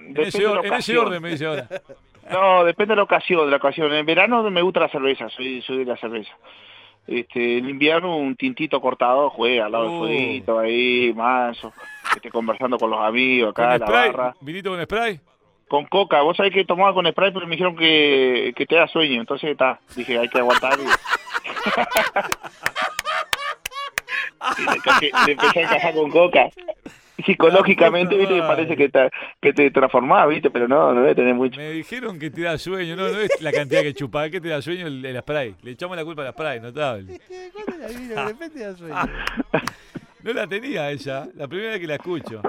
En 0.09 0.17
ese, 0.21 0.45
en 0.45 0.73
ese 0.75 0.97
orden 0.99 1.21
me 1.21 1.31
dice 1.31 1.47
ahora. 1.47 1.69
No, 2.31 2.65
depende 2.65 2.93
de 2.93 2.97
la 2.97 3.03
ocasión, 3.03 3.45
de 3.45 3.51
la 3.51 3.57
ocasión. 3.57 3.93
En 3.93 4.07
verano 4.07 4.43
me 4.51 4.63
gusta 4.63 4.81
la 4.81 4.89
cerveza, 4.89 5.29
soy, 5.31 5.63
soy 5.63 5.79
de 5.79 5.85
la 5.85 5.97
cerveza. 5.97 6.33
Este, 7.07 7.59
en 7.59 7.69
invierno 7.69 8.17
un 8.17 8.37
tintito 8.37 8.81
cortado 8.81 9.31
juega 9.31 9.67
al 9.67 9.73
lado 9.73 9.91
del 9.91 9.99
fueguito 9.99 10.59
ahí, 10.59 11.13
manso, 11.15 11.73
este, 12.15 12.31
conversando 12.31 12.79
con 12.79 12.91
los 12.91 13.01
amigos 13.01 13.51
acá 13.51 13.65
¿Con 13.65 13.73
en 13.73 13.81
la 13.81 13.87
spray? 13.87 14.11
barra. 14.13 14.35
¿Vinito 14.41 14.71
con 14.71 14.83
spray? 14.85 15.21
Con 15.67 15.87
coca, 15.87 16.21
vos 16.23 16.37
sabés 16.37 16.53
que 16.53 16.65
tomaba 16.65 16.95
con 16.95 17.07
spray, 17.07 17.33
pero 17.33 17.47
me 17.47 17.53
dijeron 17.53 17.75
que, 17.75 18.53
que 18.55 18.67
te 18.67 18.77
da 18.77 18.87
sueño, 18.87 19.21
entonces 19.21 19.51
está, 19.51 19.81
dije 19.97 20.19
hay 20.19 20.29
que 20.29 20.39
aguantar 20.39 20.79
y... 20.79 20.85
Le 25.27 25.33
empecé 25.33 25.61
a 25.61 25.63
encajar 25.63 25.95
con 25.95 26.11
coca. 26.11 26.49
Psicológicamente, 27.25 28.17
viste, 28.17 28.35
madre. 28.41 28.47
parece 28.49 28.77
que, 28.77 28.89
te- 28.89 29.11
que 29.41 29.53
te 29.53 29.71
transformás, 29.71 30.29
viste, 30.29 30.51
pero 30.51 30.67
no, 30.69 30.93
no 30.95 31.01
debe 31.03 31.15
tener 31.15 31.35
mucho. 31.35 31.57
Me 31.59 31.71
dijeron 31.73 32.19
que 32.19 32.31
te 32.31 32.43
da 32.43 32.57
sueño, 32.59 32.97
no, 32.97 33.09
no 33.09 33.19
es 33.21 33.41
la 33.41 33.53
cantidad 33.53 33.83
que 33.83 33.95
chupás, 33.95 34.31
que 34.31 34.41
te 34.41 34.49
da 34.49 34.61
sueño 34.63 34.87
el, 34.87 35.05
el 35.05 35.19
spray. 35.21 35.55
Le 35.63 35.73
echamos 35.73 35.97
la 35.97 36.05
culpa 36.05 36.23
al 36.27 36.33
spray, 36.33 36.61
notable. 36.61 37.21
¿Cuándo 37.53 37.77
la 37.79 37.87
vi? 37.89 38.07
De 38.07 38.25
repente 38.25 38.59
da 38.61 38.77
sueño. 38.77 38.95
No 40.23 40.35
la 40.35 40.47
tenía 40.47 40.91
ella, 40.91 41.27
la 41.35 41.49
primera 41.49 41.71
vez 41.71 41.81
que 41.81 41.87
la 41.87 41.95
escucho. 41.95 42.43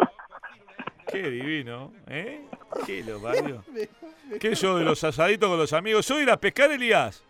Qué 1.10 1.30
divino, 1.30 1.94
¿eh? 2.08 2.42
Qué 2.86 3.02
lo 3.02 3.22
parió. 3.22 3.64
¿Qué 4.42 4.56
yo 4.56 4.78
de 4.78 4.84
los 4.84 5.02
asaditos 5.06 5.50
con 5.50 5.58
los 5.58 5.72
amigos? 5.72 6.06
¿Soy 6.06 6.24
ir 6.24 6.32
a 6.32 6.38
pescar, 6.38 6.70
Elías? 6.72 7.24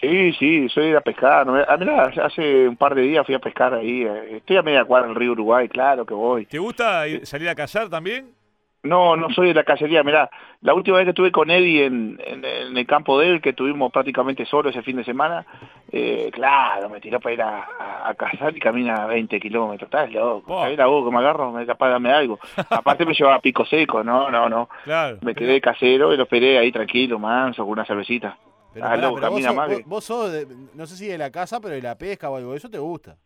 Sí, 0.00 0.32
sí, 0.34 0.68
soy 0.68 0.84
de 0.84 0.90
ir 0.90 0.96
a 0.96 1.00
pescar. 1.00 1.46
¿no? 1.46 1.56
Ah, 1.66 1.76
mirá, 1.76 2.12
hace 2.24 2.68
un 2.68 2.76
par 2.76 2.94
de 2.94 3.02
días 3.02 3.26
fui 3.26 3.34
a 3.34 3.38
pescar 3.40 3.74
ahí. 3.74 4.02
eh, 4.04 4.36
Estoy 4.36 4.56
a 4.56 4.62
media 4.62 4.84
cuadra 4.84 5.08
del 5.08 5.16
río 5.16 5.32
Uruguay, 5.32 5.68
claro 5.68 6.06
que 6.06 6.14
voy. 6.14 6.46
¿Te 6.46 6.58
gusta 6.58 7.06
ir- 7.08 7.24
salir 7.26 7.48
a 7.48 7.54
cazar 7.54 7.88
también? 7.88 8.30
No, 8.82 9.14
no 9.14 9.28
soy 9.28 9.48
de 9.48 9.54
la 9.54 9.64
cacería. 9.64 10.02
Mirá, 10.02 10.30
la 10.62 10.72
última 10.72 10.96
vez 10.96 11.04
que 11.04 11.10
estuve 11.10 11.30
con 11.32 11.50
Eddie 11.50 11.84
en, 11.84 12.18
en- 12.24 12.44
en 12.44 12.76
el 12.78 12.86
campo 12.86 13.18
de 13.18 13.28
él, 13.28 13.40
que 13.42 13.50
estuvimos 13.50 13.92
prácticamente 13.92 14.46
solos 14.46 14.70
ese 14.74 14.82
fin 14.82 14.96
de 14.96 15.04
semana, 15.04 15.44
eh, 15.92 16.30
claro, 16.32 16.88
me 16.88 16.98
tiró 17.00 17.20
para 17.20 17.34
ir 17.34 17.42
a, 17.42 17.58
a- 17.78 18.08
a 18.08 18.14
cazar 18.14 18.56
y 18.56 18.60
camina 18.60 19.04
20 19.06 19.38
kilómetros. 19.38 19.88
Estás 19.88 20.10
loco. 20.12 20.46
Po. 20.46 20.62
¿Sabés 20.62 20.78
la 20.78 20.86
voz 20.86 21.04
que 21.04 21.10
me 21.12 21.18
agarro? 21.18 21.50
Me 21.52 21.66
capaz 21.66 21.86
de 21.88 21.92
darme 21.92 22.12
algo. 22.12 22.38
Aparte 22.70 23.04
me 23.04 23.12
llevaba 23.12 23.40
pico 23.40 23.66
seco. 23.66 24.02
No, 24.02 24.30
no, 24.30 24.48
no. 24.48 24.70
Claro. 24.84 25.18
Me 25.20 25.34
quedé 25.34 25.60
casero 25.60 26.14
y 26.14 26.16
lo 26.16 26.22
esperé 26.22 26.58
ahí 26.58 26.72
tranquilo, 26.72 27.18
manso, 27.18 27.64
con 27.64 27.72
una 27.72 27.84
cervecita. 27.84 28.38
Pero, 28.72 28.86
Ah, 28.86 28.90
pará, 28.90 29.02
loco, 29.02 29.14
pero 29.16 29.30
vos, 29.30 29.42
camina 29.42 29.48
sos, 29.48 29.56
más 29.56 29.84
vos- 29.86 30.04
sos 30.04 30.32
de- 30.32 30.46
no 30.74 30.86
sé 30.86 30.96
si 30.96 31.06
de 31.06 31.18
la 31.18 31.30
casa, 31.30 31.60
pero 31.60 31.74
de 31.74 31.82
la 31.82 31.96
pesca 31.98 32.30
o 32.30 32.36
algo, 32.36 32.54
eso 32.54 32.70
te 32.70 32.78
gusta. 32.78 33.16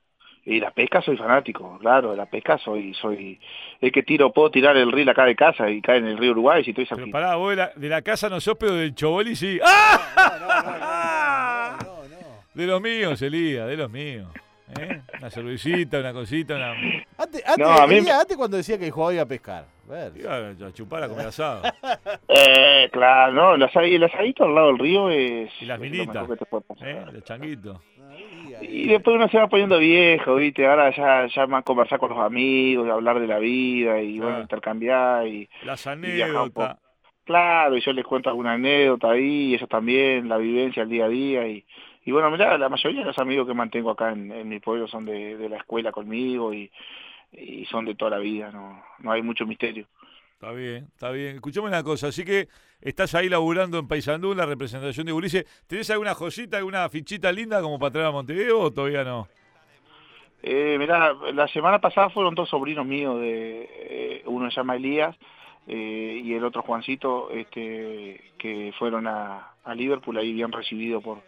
Y 0.47 0.61
la 0.61 0.70
pesca 0.72 1.01
soy 1.01 1.16
fanático, 1.16 1.78
claro, 1.80 2.11
de 2.11 2.18
la 2.18 2.26
pesca 2.26 2.59
soy, 2.59 2.92
soy, 2.95 3.40
es 3.80 3.92
que 3.92 4.03
tiro, 4.03 4.30
puedo 4.30 4.51
tirar 4.51 4.76
el 4.76 4.92
reel 4.92 5.09
acá 5.09 5.24
de 5.24 5.34
casa 5.34 5.70
y 5.70 5.80
cae 5.80 5.97
en 5.99 6.07
el 6.07 6.18
río 6.18 6.32
Uruguay 6.32 6.62
si 6.62 6.70
estoy 6.70 6.86
Pero 6.90 7.11
pará, 7.11 7.36
vos 7.36 7.51
de 7.51 7.57
la, 7.57 7.72
de 7.74 7.88
la 7.88 8.03
casa 8.03 8.28
no 8.28 8.40
sos, 8.40 8.55
pero 8.59 8.74
del 8.74 8.95
Choboli 8.95 9.36
sí. 9.36 9.59
¡Ah! 9.64 11.78
No, 11.82 11.86
no, 12.03 12.09
no. 12.09 12.16
De 12.53 12.66
los 12.66 12.80
míos, 12.80 13.20
Elías, 13.22 13.66
de 13.68 13.76
los 13.76 13.90
míos. 13.90 14.28
¿Eh? 14.78 15.01
Una 15.18 15.30
cervecita, 15.30 15.99
una 16.01 16.12
cosita, 16.12 16.57
una... 16.57 16.72
Antes, 17.18 17.42
antes, 17.47 17.59
No, 17.59 17.70
a 17.72 17.86
mí 17.86 17.97
Elías, 17.97 18.16
me- 18.16 18.20
antes 18.22 18.36
cuando 18.36 18.57
decía 18.57 18.78
que 18.78 18.90
jugaba 18.90 19.12
iba 19.14 19.22
a 19.22 19.26
pescar. 19.26 19.66
Iba 19.89 20.66
a 20.68 20.72
chupar 20.72 21.03
a 21.03 21.09
comer 21.09 21.26
asado. 21.26 21.62
Eh, 22.28 22.89
claro, 22.93 23.32
no, 23.32 23.55
el, 23.55 23.62
asa- 23.62 23.82
el 23.82 24.03
asadito 24.03 24.45
al 24.45 24.55
lado 24.55 24.66
del 24.68 24.78
río 24.78 25.11
es, 25.11 25.51
Y 25.61 25.66
las 25.66 25.78
militas, 25.78 26.14
mejor 26.14 26.30
que 26.30 26.45
te 26.45 26.47
puede 26.51 26.62
pasar. 26.64 26.89
¿Eh? 26.89 27.05
Los 27.12 27.24
changuitos. 27.24 27.78
Y 28.61 28.87
después 28.89 29.16
uno 29.16 29.28
se 29.28 29.39
va 29.39 29.49
poniendo 29.49 29.78
viejo, 29.78 30.37
¿viste? 30.37 30.66
Ahora 30.66 30.95
ya, 30.95 31.26
ya 31.26 31.47
más 31.47 31.64
conversar 31.64 31.99
con 31.99 32.11
los 32.11 32.18
amigos, 32.18 32.89
hablar 32.91 33.20
de 33.20 33.26
la 33.26 33.39
vida 33.39 34.01
y 34.01 34.16
bueno, 34.18 34.30
Claro. 34.30 34.43
intercambiar 34.43 35.26
y 35.26 35.49
Las 35.64 35.85
viajar 35.85 36.43
un 36.43 36.51
poco. 36.51 36.62
anécdotas. 36.62 36.78
claro, 37.24 37.76
y 37.76 37.80
yo 37.80 37.93
les 37.93 38.05
cuento 38.05 38.28
alguna 38.30 38.53
anécdota 38.53 39.11
ahí, 39.11 39.55
ellos 39.55 39.68
también, 39.68 40.28
la 40.28 40.37
vivencia 40.39 40.82
el 40.82 40.89
día 40.89 41.07
a 41.07 41.09
día 41.09 41.47
y, 41.49 41.64
y 42.05 42.12
bueno, 42.12 42.30
mirá, 42.30 42.57
la 42.59 42.68
mayoría 42.68 43.01
de 43.01 43.07
los 43.07 43.18
amigos 43.18 43.47
que 43.47 43.55
mantengo 43.55 43.91
acá 43.91 44.12
en, 44.12 44.30
en 44.32 44.49
mi 44.49 44.61
pueblo 44.61 44.87
son 44.89 45.05
de, 45.05 45.37
de 45.37 45.49
la 45.49 45.57
escuela 45.59 45.91
conmigo 45.93 46.53
y, 46.55 46.70
y 47.39 47.64
son 47.66 47.85
de 47.85 47.95
toda 47.95 48.12
la 48.12 48.18
vida, 48.18 48.51
no, 48.51 48.82
no 48.99 49.12
hay 49.12 49.22
mucho 49.22 49.47
misterio. 49.47 49.87
Está 50.35 50.53
bien, 50.53 50.89
está 50.93 51.11
bien. 51.11 51.37
Escuchame 51.37 51.68
una 51.68 51.82
cosa, 51.82 52.09
así 52.09 52.24
que 52.24 52.49
estás 52.80 53.14
ahí 53.14 53.28
laburando 53.28 53.78
en 53.78 53.89
Paysandú, 53.89 54.32
en 54.32 54.39
la 54.39 54.47
representación 54.47 55.07
de 55.07 55.12
Ulises. 55.12 55.47
¿Tenés 55.66 55.89
alguna 55.91 56.14
joyita, 56.14 56.59
alguna 56.59 56.89
fichita 56.91 57.32
linda 57.32 57.62
como 57.62 57.78
para 57.78 57.93
traer 57.93 58.09
a 58.09 58.11
Montevideo 58.11 58.61
o 58.61 58.70
todavía 58.70 59.05
no? 59.05 59.26
Eh, 60.43 60.76
mirá, 60.78 61.14
la 61.32 61.49
semana 61.49 61.80
pasada 61.80 62.11
fueron 62.11 62.35
dos 62.35 62.51
sobrinos 62.51 62.85
míos, 62.85 63.18
de 63.18 63.70
eh, 63.72 64.22
uno 64.26 64.51
se 64.51 64.57
llama 64.57 64.76
Elías 64.76 65.16
eh, 65.66 66.20
y 66.22 66.35
el 66.35 66.45
otro 66.45 66.61
Juancito, 66.61 67.30
este, 67.30 68.32
que 68.37 68.74
fueron 68.78 69.07
a, 69.07 69.55
a 69.64 69.74
Liverpool 69.74 70.18
ahí 70.18 70.35
bien 70.35 70.53
recibido 70.53 71.01
por, 71.01 71.22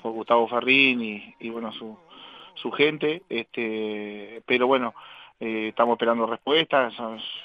por 0.00 0.12
Gustavo 0.12 0.46
Ferrín 0.46 1.02
y, 1.02 1.34
y 1.40 1.50
bueno 1.50 1.72
su, 1.72 1.98
su 2.54 2.70
gente, 2.70 3.22
este, 3.28 4.42
pero 4.46 4.68
bueno, 4.68 4.94
eh, 5.40 5.68
estamos 5.68 5.94
esperando 5.94 6.26
respuestas, 6.26 6.94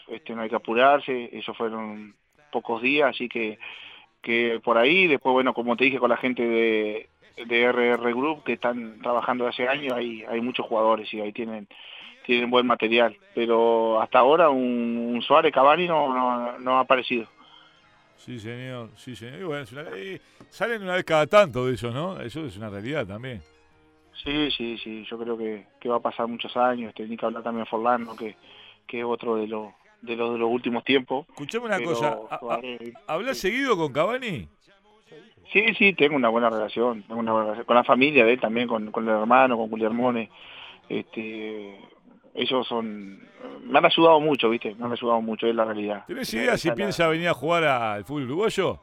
este, 0.08 0.34
no 0.36 0.42
hay 0.42 0.50
que 0.50 0.56
apurarse, 0.56 1.30
ellos 1.32 1.58
fueron 1.58 2.16
pocos 2.52 2.82
días, 2.82 3.10
así 3.10 3.28
que 3.30 3.58
que 4.22 4.60
por 4.64 4.78
ahí, 4.78 5.08
después 5.08 5.32
bueno, 5.34 5.54
como 5.54 5.78
te 5.78 5.86
dije 5.86 6.00
con 6.00 6.10
la 6.10 6.18
gente 6.18 6.42
de, 6.44 7.10
de 7.46 7.64
RR 7.72 8.12
Group 8.14 8.44
que 8.44 8.54
están 8.54 9.00
trabajando 9.02 9.48
hace 9.48 9.68
años, 9.68 9.94
hay, 9.94 10.24
hay 10.28 10.42
muchos 10.42 10.66
jugadores 10.66 11.14
y 11.14 11.22
ahí 11.22 11.32
tienen 11.32 11.68
tienen 12.26 12.50
buen 12.50 12.68
material, 12.68 13.16
pero 13.34 14.02
hasta 14.02 14.20
ahora 14.20 14.50
un, 14.50 15.12
un 15.14 15.22
Suárez 15.22 15.54
Cavani 15.54 15.88
no, 15.88 16.14
no, 16.14 16.60
no 16.60 16.78
ha 16.78 16.82
aparecido. 16.82 17.26
Sí, 18.18 18.38
señor, 18.40 18.90
sí, 18.98 19.16
señor. 19.16 19.40
Y 19.40 19.44
bueno, 19.44 19.66
una- 19.72 19.86
salen 20.50 20.82
una 20.84 20.96
vez 20.96 21.06
cada 21.06 21.26
tanto 21.28 21.66
de 21.68 21.76
esos, 21.76 21.94
¿no? 21.94 22.20
Eso 22.20 22.46
es 22.46 22.58
una 22.58 22.70
realidad 22.70 23.08
también. 23.08 23.42
Sí, 24.24 24.52
sí, 24.52 24.78
sí, 24.78 25.06
yo 25.10 25.18
creo 25.18 25.38
que, 25.38 25.68
que 25.80 25.90
va 25.90 25.98
a 25.98 26.02
pasar 26.02 26.28
muchos 26.28 26.56
años, 26.58 26.94
tenía 26.94 27.18
que 27.18 27.26
hablar 27.26 27.44
también 27.44 27.66
Forlán, 27.66 28.04
¿no? 28.04 28.16
que, 28.16 28.36
que 28.86 29.00
es 29.00 29.06
otro 29.06 29.36
de 29.36 29.48
los 29.48 29.74
de 30.02 30.16
los 30.16 30.34
de 30.34 30.40
los 30.40 30.50
últimos 30.50 30.84
tiempos. 30.84 31.26
Escuchame 31.30 31.66
una 31.66 31.78
pero 31.78 31.90
cosa, 31.90 32.20
¿hablas 33.08 33.38
seguido 33.38 33.78
con 33.78 33.92
Cavani? 33.92 34.48
Sí, 35.52 35.64
sí, 35.78 35.94
tengo 35.94 36.16
una 36.16 36.30
buena 36.30 36.50
relación, 36.50 37.04
tengo 37.04 37.20
una 37.20 37.32
buena 37.32 37.46
relación 37.46 37.66
con 37.66 37.76
la 37.76 37.84
familia 37.84 38.26
de 38.26 38.34
él 38.34 38.40
también, 38.40 38.68
con, 38.68 38.92
con 38.92 39.08
el 39.08 39.16
hermano, 39.16 39.58
con 39.58 39.70
Guillermone. 39.70 40.30
Este, 40.90 41.80
ellos 42.34 42.68
son, 42.68 43.20
me 43.64 43.78
han 43.78 43.86
ayudado 43.86 44.20
mucho, 44.20 44.50
¿viste? 44.50 44.76
Me 44.76 44.86
han 44.86 44.92
ayudado 44.92 45.22
mucho, 45.22 45.48
es 45.48 45.56
la 45.56 45.66
realidad. 45.66 46.06
¿Tenés 46.06 46.34
idea 46.34 46.58
si 46.58 46.72
piensa 46.72 47.08
venir 47.08 47.30
a 47.30 47.34
jugar 47.34 47.64
al 47.64 48.04
fútbol 48.04 48.24
uruguayo? 48.24 48.80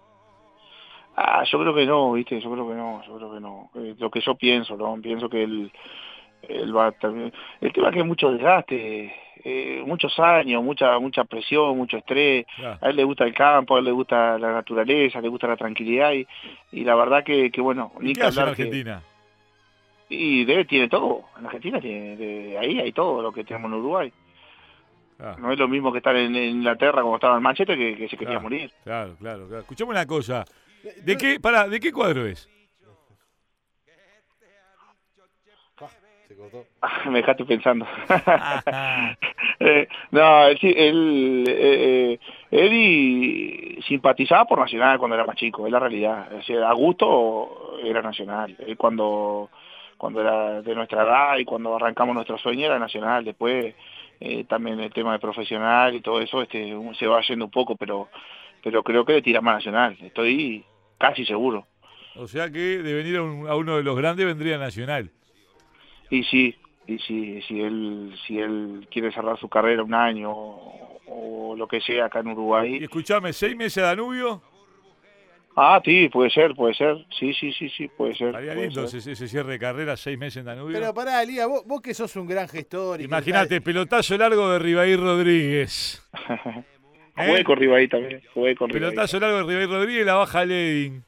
Ah, 1.17 1.45
yo 1.45 1.59
creo 1.61 1.75
que 1.75 1.87
no, 1.87 2.13
¿viste? 2.13 2.41
Yo 2.41 2.51
creo 2.51 2.69
que 2.69 2.75
no, 2.75 3.03
yo 3.07 3.17
creo 3.17 3.33
que 3.35 3.41
no. 3.41 3.71
Eh, 3.77 3.95
lo 3.99 4.11
que 4.11 4.21
yo 4.21 4.35
pienso, 4.35 4.77
¿no? 4.77 5.01
Pienso 5.01 5.29
que 5.29 5.45
él, 5.45 5.71
él 6.49 6.77
va 6.77 6.91
terminar. 6.93 7.33
El 7.61 7.73
tema 7.73 7.89
es 7.89 7.95
que 7.95 8.01
hay 8.01 8.07
mucho 8.07 8.33
desgaste, 8.33 9.15
eh, 9.45 9.83
muchos 9.87 10.19
años, 10.19 10.63
mucha 10.65 10.99
mucha 10.99 11.25
presión, 11.25 11.77
mucho 11.77 11.99
estrés. 11.99 12.47
A 12.81 12.89
él 12.89 12.97
le 12.97 13.05
gusta 13.05 13.25
el 13.25 13.35
campo, 13.35 13.77
a 13.77 13.79
él 13.79 13.85
le 13.85 13.93
gusta 13.93 14.39
la 14.39 14.53
naturaleza, 14.53 15.21
le 15.21 15.29
gusta 15.29 15.47
la 15.47 15.57
tranquilidad 15.57 16.13
y, 16.13 16.27
y 16.73 16.83
la 16.85 16.95
verdad 16.97 17.23
que, 17.23 17.51
que 17.53 17.61
bueno, 17.61 17.93
¿Y 18.01 18.13
qué 18.13 18.23
hace 18.25 18.41
en 18.41 18.45
que- 18.47 18.51
Argentina? 18.51 19.03
y 20.09 20.45
debe, 20.45 20.65
tiene 20.65 20.89
todo. 20.89 21.23
En 21.39 21.47
Argentina 21.47 21.81
tiene, 21.81 22.17
de- 22.17 22.59
ahí 22.59 22.79
hay 22.81 22.93
todo 22.93 23.23
lo 23.23 23.33
que 23.33 23.45
tenemos 23.45 23.71
en 23.71 23.79
Uruguay. 23.79 24.13
Ah, 25.21 25.37
No 25.39 25.53
es 25.53 25.59
lo 25.59 25.69
mismo 25.69 25.93
que 25.93 25.99
estar 25.99 26.15
en, 26.17 26.35
en 26.35 26.57
Inglaterra 26.57 27.03
como 27.03 27.15
estaba 27.15 27.37
en 27.37 27.43
Manchester 27.43 27.77
que, 27.79 27.97
que 27.97 28.09
se 28.09 28.17
quería 28.17 28.33
Claro. 28.35 28.43
morir. 28.43 28.71
claro, 28.83 29.15
claro, 29.19 29.47
claro. 29.47 29.61
Escuchame 29.61 29.93
una 29.93 30.07
cosa. 30.07 30.45
¿De 31.03 31.17
qué, 31.17 31.41
pará, 31.41 31.69
¿de 31.69 31.81
qué 31.81 31.93
cuadro 31.93 32.27
es? 32.27 32.49
Ah. 36.83 37.03
Me 37.11 37.19
dejaste 37.19 37.45
pensando. 37.45 37.87
Eh, 39.61 39.87
no, 40.11 40.47
él, 40.49 40.59
sí, 40.59 40.75
él, 40.77 41.45
eh, 41.47 42.19
eh, 42.19 42.19
Eddie 42.51 43.81
simpatizaba 43.87 44.45
por 44.47 44.59
Nacional 44.59 44.99
cuando 44.99 45.15
era 45.15 45.25
más 45.25 45.37
chico, 45.37 45.65
es 45.65 45.73
la 45.73 45.79
realidad. 45.79 46.29
O 46.35 46.43
sea, 46.43 46.69
a 46.69 46.73
gusto 46.75 47.79
era 47.83 48.03
Nacional. 48.03 48.55
Él 48.67 48.77
cuando, 48.77 49.49
cuando 49.97 50.21
era 50.21 50.61
de 50.61 50.75
nuestra 50.75 51.05
edad 51.05 51.39
y 51.39 51.45
cuando 51.45 51.75
arrancamos 51.77 52.17
nuestro 52.17 52.37
sueño 52.37 52.67
era 52.67 52.81
Nacional. 52.81 53.25
Después 53.25 53.75
eh, 54.21 54.45
también 54.45 54.81
el 54.81 54.93
tema 54.93 55.13
de 55.13 55.21
profesional 55.21 55.95
y 55.95 56.01
todo 56.01 56.21
eso 56.21 56.43
este, 56.43 56.75
un- 56.75 56.97
se 56.97 57.07
va 57.07 57.23
yendo 57.23 57.45
un 57.45 57.51
poco, 57.53 57.77
pero, 57.77 58.09
pero 58.63 58.83
creo 58.83 59.05
que 59.05 59.13
le 59.15 59.23
tira 59.23 59.41
más 59.41 59.55
Nacional. 59.55 59.97
Estoy 60.03 60.65
casi 61.09 61.25
seguro. 61.27 61.67
O 62.17 62.27
sea 62.29 62.51
que 62.51 62.59
de 62.79 62.95
venir 62.95 63.17
a, 63.17 63.23
un- 63.23 63.49
a 63.49 63.57
uno 63.57 63.77
de 63.77 63.83
los 63.83 63.97
grandes 63.97 64.25
vendría 64.25 64.57
Nacional. 64.57 65.11
Y 66.11 66.23
sí, 66.25 66.55
y 66.87 66.99
sí, 66.99 67.43
si 67.49 67.61
él, 67.61 68.15
si 68.27 68.39
él 68.39 68.87
quiere 68.91 69.13
cerrar 69.13 69.39
su 69.39 69.49
carrera 69.49 69.83
un 69.83 69.95
año 69.95 70.31
o, 70.31 71.01
o 71.09 71.57
lo 71.57 71.67
que 71.67 71.81
sea 71.81 72.07
acá 72.07 72.21
en 72.21 72.29
Uruguay. 72.29 72.79
Y 72.81 72.85
escuchame, 72.85 73.33
¿seis 73.33 73.57
meses 73.57 73.77
de 73.77 73.83
Danubio? 73.83 74.43
Ah, 75.57 75.81
sí, 75.85 76.09
puede 76.09 76.31
ser, 76.31 76.55
puede 76.55 76.75
ser. 76.75 76.97
Sí, 77.19 77.33
sí, 77.35 77.53
sí, 77.53 77.69
sí, 77.71 77.89
puede 77.89 78.15
ser. 78.17 78.29
Estaría 78.29 78.55
lindo 78.55 78.85
ese, 78.85 78.99
ese 79.13 79.29
cierre 79.29 79.53
de 79.53 79.59
carrera, 79.59 79.97
seis 79.97 80.19
meses 80.19 80.39
en 80.39 80.47
Danubio. 80.47 80.73
Pero 80.79 80.93
pará, 80.93 81.23
Elías, 81.23 81.47
vos, 81.47 81.63
vos 81.65 81.81
que 81.81 81.95
sos 81.95 82.15
un 82.17 82.27
gran 82.27 82.49
gestor. 82.49 83.01
Imagínate, 83.01 83.61
pelotazo 83.61 84.17
largo 84.19 84.51
de 84.51 84.59
Ribaí 84.59 84.97
Rodríguez. 84.97 86.03
Jugué 87.17 87.41
¿Eh? 87.41 87.45
con 87.45 87.59
también. 87.89 88.23
Jugué 88.33 88.57
con 88.57 88.71
Ribaí. 88.71 88.91
Pelotazo 88.91 89.21
largo 89.21 89.39
de 89.39 89.43
Ribaí 89.45 89.67
Rodríguez 89.67 90.03
y 90.03 90.05
la 90.05 90.15
baja 90.15 90.45
Ledin. 90.45 91.05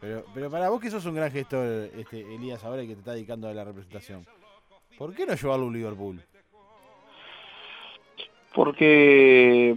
Pero, 0.00 0.24
pero 0.32 0.50
para 0.50 0.68
vos 0.70 0.80
que 0.80 0.90
sos 0.90 1.04
un 1.04 1.14
gran 1.14 1.30
gestor, 1.30 1.90
este, 1.96 2.20
Elías, 2.34 2.64
ahora 2.64 2.82
que 2.82 2.94
te 2.94 3.00
está 3.00 3.12
dedicando 3.12 3.48
a 3.48 3.54
la 3.54 3.64
representación, 3.64 4.24
¿por 4.96 5.14
qué 5.14 5.26
no 5.26 5.34
llevarlo 5.34 5.64
a 5.64 5.68
un 5.68 5.74
Liverpool? 5.74 6.22
Porque 8.54 9.76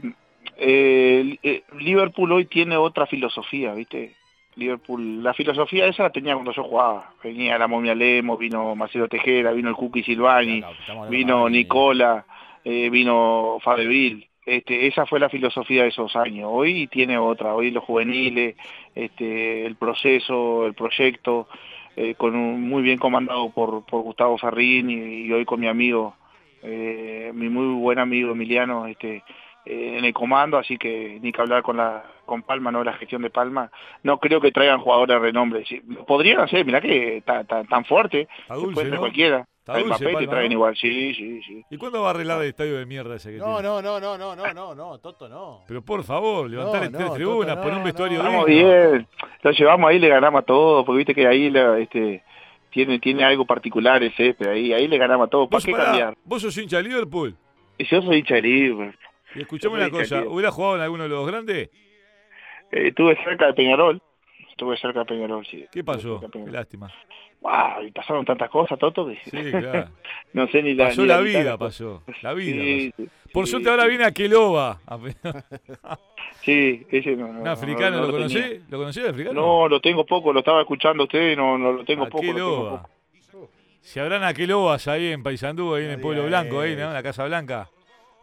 eh, 0.57 1.37
eh, 1.43 1.63
Liverpool 1.77 2.31
hoy 2.31 2.45
tiene 2.45 2.77
otra 2.77 3.05
filosofía, 3.05 3.73
¿viste? 3.73 4.15
Liverpool, 4.55 5.23
la 5.23 5.33
filosofía 5.33 5.87
esa 5.87 6.03
la 6.03 6.11
tenía 6.11 6.35
cuando 6.35 6.53
yo 6.53 6.63
jugaba. 6.63 7.13
Venía 7.23 7.57
la 7.57 7.67
Momia 7.67 7.95
Lemos, 7.95 8.37
vino 8.37 8.75
Marcelo 8.75 9.07
Tejera, 9.07 9.51
vino 9.51 9.69
el 9.69 9.75
Cookie 9.75 10.03
Silvani, 10.03 10.63
vino 11.09 11.49
Nicola, 11.49 12.25
eh, 12.63 12.89
vino 12.89 13.57
Fabeville. 13.61 14.29
Este, 14.45 14.87
esa 14.87 15.05
fue 15.05 15.19
la 15.19 15.29
filosofía 15.29 15.83
de 15.83 15.89
esos 15.89 16.15
años. 16.15 16.49
Hoy 16.51 16.87
tiene 16.87 17.17
otra, 17.17 17.55
hoy 17.55 17.71
los 17.71 17.83
juveniles, 17.83 18.55
este, 18.93 19.65
el 19.65 19.75
proceso, 19.75 20.65
el 20.65 20.73
proyecto, 20.73 21.47
eh, 21.95 22.15
con 22.15 22.35
un, 22.35 22.61
muy 22.67 22.81
bien 22.81 22.97
comandado 22.97 23.51
por, 23.51 23.85
por 23.85 24.01
Gustavo 24.01 24.37
Ferrín 24.37 24.89
y, 24.89 25.25
y 25.25 25.31
hoy 25.31 25.45
con 25.45 25.59
mi 25.59 25.67
amigo, 25.67 26.15
eh, 26.61 27.31
mi 27.33 27.49
muy 27.49 27.73
buen 27.81 27.99
amigo 27.99 28.31
Emiliano, 28.31 28.87
este, 28.87 29.23
eh, 29.65 29.95
en 29.97 30.03
el 30.05 30.13
comando, 30.13 30.57
así 30.57 30.77
que 30.77 31.19
ni 31.21 31.31
que 31.31 31.41
hablar 31.41 31.63
con 31.63 31.77
la 31.77 32.03
con 32.25 32.41
Palma, 32.41 32.71
no 32.71 32.83
la 32.83 32.93
gestión 32.93 33.21
de 33.21 33.29
Palma. 33.29 33.69
No 34.01 34.17
creo 34.17 34.39
que 34.39 34.51
traigan 34.51 34.79
jugadores 34.79 35.15
de 35.15 35.19
renombre. 35.19 35.65
Sí, 35.65 35.81
podrían 36.07 36.39
hacer, 36.39 36.65
mirá 36.65 36.79
que 36.79 37.21
ta- 37.25 37.43
ta- 37.43 37.65
tan 37.65 37.83
fuerte, 37.85 38.27
puede 38.73 38.89
¿no? 38.91 38.99
cualquiera. 38.99 39.45
Está 39.63 39.77
El 39.77 39.85
dulce, 39.85 39.91
papel 40.03 40.07
te 40.07 40.13
Palma, 40.15 40.31
traen 40.31 40.47
¿no? 40.49 40.53
igual, 40.55 40.75
sí, 40.75 41.13
sí, 41.13 41.41
sí. 41.41 41.65
¿Y 41.69 41.77
cuándo 41.77 42.01
va 42.01 42.07
a 42.07 42.09
arreglar 42.11 42.41
el 42.41 42.49
estadio 42.49 42.77
de 42.77 42.85
mierda 42.85 43.15
ese 43.15 43.31
que 43.31 43.37
No, 43.37 43.45
tiene? 43.45 43.63
no, 43.63 43.81
no, 43.81 43.97
no, 44.01 44.17
no, 44.17 44.35
no, 44.35 44.53
no, 44.53 44.75
no, 44.75 44.97
Toto, 44.99 45.29
no. 45.29 45.61
Pero 45.65 45.81
por 45.81 46.03
favor, 46.03 46.49
levantar 46.49 46.91
No, 46.91 46.97
tres 46.97 47.07
no, 47.09 47.13
tribunas, 47.13 47.55
poner 47.57 47.77
un 47.77 47.83
vestuario 47.85 48.21
digno. 48.21 48.43
bien, 48.45 49.07
lo 49.41 49.51
llevamos 49.51 49.89
ahí, 49.89 49.99
le 49.99 50.09
ganamos 50.09 50.41
a 50.41 50.45
todos, 50.45 50.85
porque 50.85 50.97
viste 50.97 51.15
que 51.15 51.25
ahí 51.25 51.49
la, 51.49 51.79
este, 51.79 52.23
tiene, 52.71 52.99
tiene 52.99 53.23
algo 53.23 53.45
particular 53.45 54.03
el 54.03 54.13
césped, 54.15 54.47
ahí, 54.49 54.73
ahí 54.73 54.85
le 54.89 54.97
ganamos 54.97 55.27
a 55.27 55.29
todos. 55.29 55.47
¿Para 55.47 55.63
qué 55.63 55.71
pará, 55.71 55.85
cambiar? 55.85 56.17
vos 56.25 56.41
sos 56.41 56.57
hincha 56.57 56.77
de 56.77 56.83
Liverpool. 56.83 57.33
Y 57.77 57.85
yo 57.85 58.01
soy 58.01 58.17
hincha 58.17 58.35
de 58.35 58.41
Liverpool. 58.41 58.99
Y 59.35 59.41
escuchame 59.43 59.75
una 59.75 59.89
cosa. 59.89 60.23
¿hubiera 60.27 60.51
jugado 60.51 60.75
en 60.75 60.81
alguno 60.81 61.03
de 61.03 61.09
los 61.09 61.25
grandes? 61.25 61.69
Eh, 62.69 62.87
estuve 62.89 63.15
cerca 63.23 63.45
de 63.47 63.53
Peñarol, 63.53 64.01
estuve 64.53 64.77
cerca 64.77 64.99
de 64.99 65.05
Peñarol, 65.05 65.45
sí. 65.45 65.65
¿Qué 65.71 65.83
pasó? 65.83 66.21
Qué 66.31 66.39
lástima. 66.51 66.91
Wow, 67.41 67.83
y 67.85 67.91
pasaron 67.91 68.23
tantas 68.23 68.49
cosas, 68.49 68.79
Toto, 68.79 69.05
que 69.05 69.17
Sí, 69.29 69.51
claro. 69.51 69.89
no 70.33 70.47
sé 70.47 70.63
ni 70.63 70.73
la 70.75 70.85
Pasó 70.87 71.01
ni 71.01 71.07
la 71.07 71.19
vida, 71.19 71.57
pasó. 71.57 72.01
La 72.21 72.33
vida. 72.33 72.63
Sí, 72.63 72.93
pasó. 72.95 73.03
sí, 73.03 73.31
Por 73.33 73.47
suerte 73.47 73.69
ahora 73.69 73.85
viene 73.85 74.05
Aqueloba. 74.05 74.79
Sí, 76.41 76.85
ese 76.89 77.15
no, 77.15 77.27
no, 77.27 77.37
¿Un 77.39 77.43
no, 77.43 77.51
africano 77.51 77.97
no 77.97 78.07
lo 78.07 78.11
tenía. 78.13 78.27
conocés? 78.27 78.61
¿Lo 78.69 78.77
conocés 78.77 79.03
el 79.05 79.09
africano? 79.11 79.33
No, 79.41 79.67
lo 79.69 79.79
tengo 79.79 80.05
poco, 80.05 80.33
lo 80.33 80.39
estaba 80.39 80.59
escuchando 80.61 81.03
usted 81.03 81.31
y 81.31 81.35
no, 81.37 81.57
no 81.57 81.71
lo 81.71 81.85
tengo 81.85 82.05
poco, 82.05 82.17
Aqueloba. 82.19 82.89
Si 83.81 83.99
habrán 83.99 84.23
Aquelobas 84.23 84.87
ahí 84.87 85.07
en 85.07 85.23
Paysandú, 85.23 85.73
ahí 85.75 85.85
en 85.85 85.91
el 85.91 85.99
Pueblo 86.01 86.25
Blanco, 86.25 86.59
ahí. 86.61 86.73
En 86.73 86.79
la 86.93 87.03
Casa 87.03 87.25
Blanca. 87.25 87.69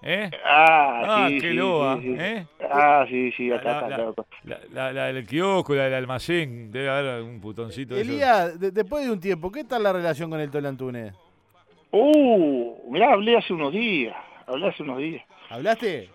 ¿Eh? 0.03 0.31
Ah, 0.45 1.03
Ah, 1.07 1.29
sí, 1.29 1.37
Aqueloba, 1.39 1.97
sí, 1.97 2.03
sí, 2.03 2.09
sí. 2.15 2.21
¿eh? 2.21 2.47
Ah, 2.71 3.05
sí, 3.09 3.33
sí, 3.33 3.49
La, 3.49 3.57
acá 3.57 3.69
la, 3.69 3.73
está, 3.81 3.89
la, 3.89 4.15
la, 4.45 4.61
la- 4.73 4.93
la 4.93 5.07
del 5.13 5.27
kiosco, 5.27 5.75
la 5.75 5.85
del 5.85 5.95
almacén, 5.95 6.71
debe 6.73 6.89
haber 6.89 7.23
un 7.23 7.41
putoncito. 7.41 7.97
Elías, 7.97 8.59
de- 8.59 8.71
después 8.71 9.05
de 9.05 9.11
un 9.13 9.21
tiempo, 9.21 9.53
¿qué 9.53 9.65
tal 9.65 9.83
la 9.83 9.93
relación 9.93 10.31
con 10.31 10.41
el 10.41 10.51
Tola 10.51 10.71
Antunes? 10.71 11.13
Uh, 11.93 12.91
mirá, 12.91 13.13
hablé 13.13 13.37
hace 13.37 13.53
unos 13.53 13.73
días, 13.73 14.17
hablé 14.47 14.69
hace 14.69 14.83
unos 14.83 14.99
días. 14.99 15.25
¿Hablaste? 15.49 16.09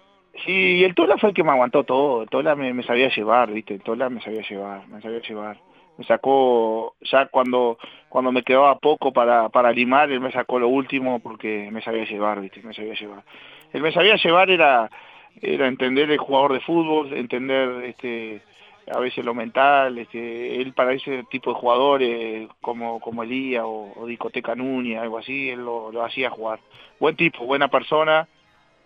Sí, 0.46 0.52
y 0.52 0.84
el 0.84 0.96
Tola 0.96 1.18
fue 1.18 1.30
el 1.30 1.36
que 1.36 1.44
me 1.44 1.52
aguantó 1.52 1.84
todo, 1.84 2.24
el 2.24 2.30
Tola 2.30 2.56
me, 2.56 2.74
me 2.74 2.84
sabía 2.84 3.10
llevar, 3.10 3.52
viste, 3.52 3.76
el 3.76 3.82
Tola 3.82 4.10
me 4.10 4.22
sabía 4.22 4.42
llevar, 4.48 4.88
me 4.88 5.02
sabía 5.02 5.20
llevar. 5.22 5.58
Me 5.98 6.06
sacó, 6.06 6.96
ya 7.02 7.28
cuando 7.28 7.78
cuando 8.10 8.32
me 8.32 8.44
quedaba 8.44 8.78
poco 8.80 9.12
para, 9.12 9.50
para 9.50 9.72
limar, 9.72 10.10
él 10.12 10.22
me 10.22 10.32
sacó 10.32 10.58
lo 10.60 10.70
último 10.70 11.20
porque 11.20 11.70
me 11.72 11.82
sabía 11.82 12.06
llevar, 12.06 12.40
viste, 12.40 12.62
me 12.64 12.74
sabía 12.74 12.94
llevar. 12.94 13.24
Él 13.74 13.82
me 13.82 13.92
sabía 13.92 14.16
llevar 14.16 14.50
era, 14.50 14.90
era 15.42 15.68
entender 15.68 16.10
el 16.10 16.18
jugador 16.18 16.54
de 16.54 16.62
fútbol, 16.62 17.14
entender 17.14 17.84
este 17.84 18.42
a 18.94 19.00
veces 19.00 19.26
lo 19.26 19.34
mental, 19.34 19.98
este, 19.98 20.62
él 20.62 20.74
para 20.74 20.94
ese 20.94 21.24
tipo 21.32 21.52
de 21.52 21.60
jugadores 21.60 22.50
como, 22.62 23.00
como 23.00 23.24
Elías 23.24 23.64
o, 23.66 24.06
Discoteca 24.08 24.56
Núñez, 24.56 25.00
algo 25.00 25.18
así, 25.18 25.50
él 25.50 25.66
lo, 25.66 25.92
lo 25.92 26.04
hacía 26.04 26.30
jugar. 26.30 26.60
Buen 27.00 27.16
tipo, 27.16 27.46
buena 27.46 27.68
persona, 27.68 28.28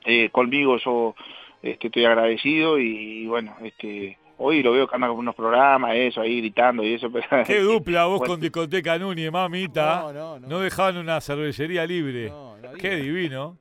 eh, 0.05 0.29
conmigo 0.29 0.77
yo 0.77 1.15
este, 1.61 1.87
estoy 1.87 2.05
agradecido 2.05 2.79
y, 2.79 3.27
bueno, 3.27 3.55
este 3.61 4.17
hoy 4.39 4.63
lo 4.63 4.71
veo 4.71 4.87
que 4.87 4.95
anda 4.95 5.07
con 5.07 5.17
unos 5.17 5.35
programas, 5.35 5.91
eso, 5.95 6.21
ahí 6.21 6.37
gritando 6.39 6.83
y 6.83 6.95
eso, 6.95 7.11
pero 7.11 7.43
Qué 7.45 7.59
dupla 7.61 8.05
vos 8.05 8.21
con 8.23 8.39
discoteca 8.39 8.97
Núñez, 8.97 9.31
mamita. 9.31 10.01
No, 10.01 10.13
no, 10.13 10.39
no. 10.39 10.47
No 10.47 10.59
dejaban 10.59 10.97
una 10.97 11.21
cervecería 11.21 11.85
libre. 11.85 12.31
Qué 12.79 12.95
divino. 12.97 13.57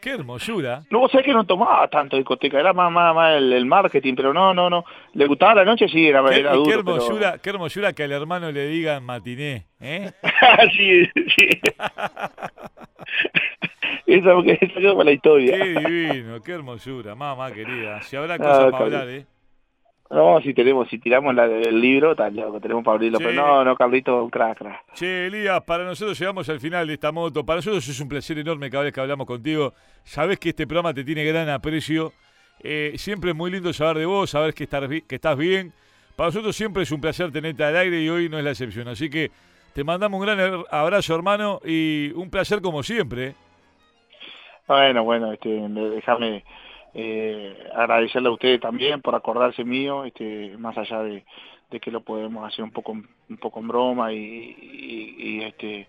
Qué 0.00 0.12
hermosura. 0.12 0.82
No, 0.88 1.00
vos 1.00 1.10
sabés 1.10 1.26
que 1.26 1.32
no 1.34 1.44
tomaba 1.44 1.86
tanto 1.88 2.16
discoteca, 2.16 2.58
era 2.58 2.72
más, 2.72 2.90
más, 2.90 3.14
más 3.14 3.36
el, 3.36 3.52
el 3.52 3.66
marketing, 3.66 4.14
pero 4.14 4.32
no, 4.32 4.54
no, 4.54 4.70
no. 4.70 4.82
¿Le 5.12 5.26
gustaba 5.26 5.56
la 5.56 5.64
noche? 5.66 5.88
Sí, 5.88 6.08
era, 6.08 6.24
Qué, 6.24 6.38
era 6.40 6.52
duro. 6.54 6.64
qué 6.64 6.70
pero- 6.78 6.80
hermosura, 6.96 7.36
qué 7.38 7.50
hermosura 7.50 7.92
que 7.92 8.04
al 8.04 8.12
hermano 8.12 8.50
le 8.50 8.66
digan 8.68 9.04
matiné, 9.04 9.66
¿eh? 9.78 10.10
sí, 10.76 11.04
sí. 11.36 11.48
Eso 14.06 14.40
eso 14.42 14.74
quedó 14.74 14.94
para 14.96 15.04
la 15.04 15.12
historia. 15.12 15.56
Qué 15.56 15.68
divino, 15.68 16.40
qué 16.42 16.52
hermosura, 16.52 17.14
mamá 17.14 17.52
querida. 17.52 18.00
Si 18.02 18.16
habrá 18.16 18.38
cosas 18.38 18.70
para 18.72 18.84
hablar, 18.84 19.08
¿eh? 19.08 19.26
No, 20.10 20.40
si 20.40 20.52
tenemos, 20.54 20.88
si 20.88 20.98
tiramos 20.98 21.32
la, 21.34 21.44
el 21.46 21.80
libro, 21.80 22.10
está 22.12 22.28
loco, 22.30 22.60
tenemos 22.60 22.82
para 22.82 22.96
abrirlo. 22.96 23.18
Sí. 23.18 23.24
Pero 23.28 23.46
no, 23.46 23.64
no, 23.64 23.76
Carlito, 23.76 24.24
un 24.24 24.28
crack, 24.30 24.58
crack. 24.58 24.92
Che, 24.94 25.26
Elías, 25.28 25.62
para 25.62 25.84
nosotros 25.84 26.18
llegamos 26.18 26.48
al 26.48 26.58
final 26.58 26.88
de 26.88 26.94
esta 26.94 27.12
moto. 27.12 27.46
Para 27.46 27.58
nosotros 27.58 27.86
es 27.88 28.00
un 28.00 28.08
placer 28.08 28.36
enorme 28.38 28.68
cada 28.70 28.84
vez 28.84 28.92
que 28.92 29.00
hablamos 29.00 29.24
contigo. 29.26 29.72
Sabés 30.02 30.40
que 30.40 30.48
este 30.48 30.66
programa 30.66 30.92
te 30.92 31.04
tiene 31.04 31.24
gran 31.24 31.48
aprecio. 31.48 32.12
Eh, 32.62 32.94
siempre 32.96 33.30
es 33.30 33.36
muy 33.36 33.52
lindo 33.52 33.72
saber 33.72 33.98
de 33.98 34.06
vos, 34.06 34.30
saber 34.30 34.52
que, 34.52 34.66
bi- 34.88 35.02
que 35.02 35.14
estás 35.14 35.36
bien. 35.36 35.72
Para 36.16 36.28
nosotros 36.28 36.56
siempre 36.56 36.82
es 36.82 36.90
un 36.90 37.00
placer 37.00 37.30
tenerte 37.30 37.62
al 37.62 37.76
aire 37.76 38.02
y 38.02 38.08
hoy 38.08 38.28
no 38.28 38.36
es 38.36 38.42
la 38.44 38.50
excepción. 38.50 38.88
Así 38.88 39.08
que 39.08 39.30
te 39.74 39.84
mandamos 39.84 40.18
un 40.20 40.26
gran 40.26 40.38
er- 40.40 40.64
abrazo, 40.72 41.14
hermano, 41.14 41.60
y 41.64 42.10
un 42.16 42.28
placer 42.30 42.60
como 42.60 42.82
siempre. 42.82 43.28
¿eh? 43.28 43.34
Bueno, 44.66 45.04
bueno, 45.04 45.32
este, 45.32 45.48
déjame 45.48 46.44
eh, 46.94 47.56
agradecerle 47.74 48.28
a 48.28 48.32
ustedes 48.32 48.60
también 48.60 49.00
por 49.00 49.14
acordarse 49.14 49.64
mío, 49.64 50.04
este, 50.04 50.56
más 50.58 50.76
allá 50.76 51.02
de, 51.02 51.24
que 51.80 51.90
lo 51.90 52.00
podemos 52.00 52.46
hacer 52.46 52.64
un 52.64 52.72
poco, 52.72 52.92
un 52.92 53.36
poco 53.40 53.60
en 53.60 53.68
broma 53.68 54.12
y, 54.12 54.18
y- 54.18 55.42
este, 55.44 55.86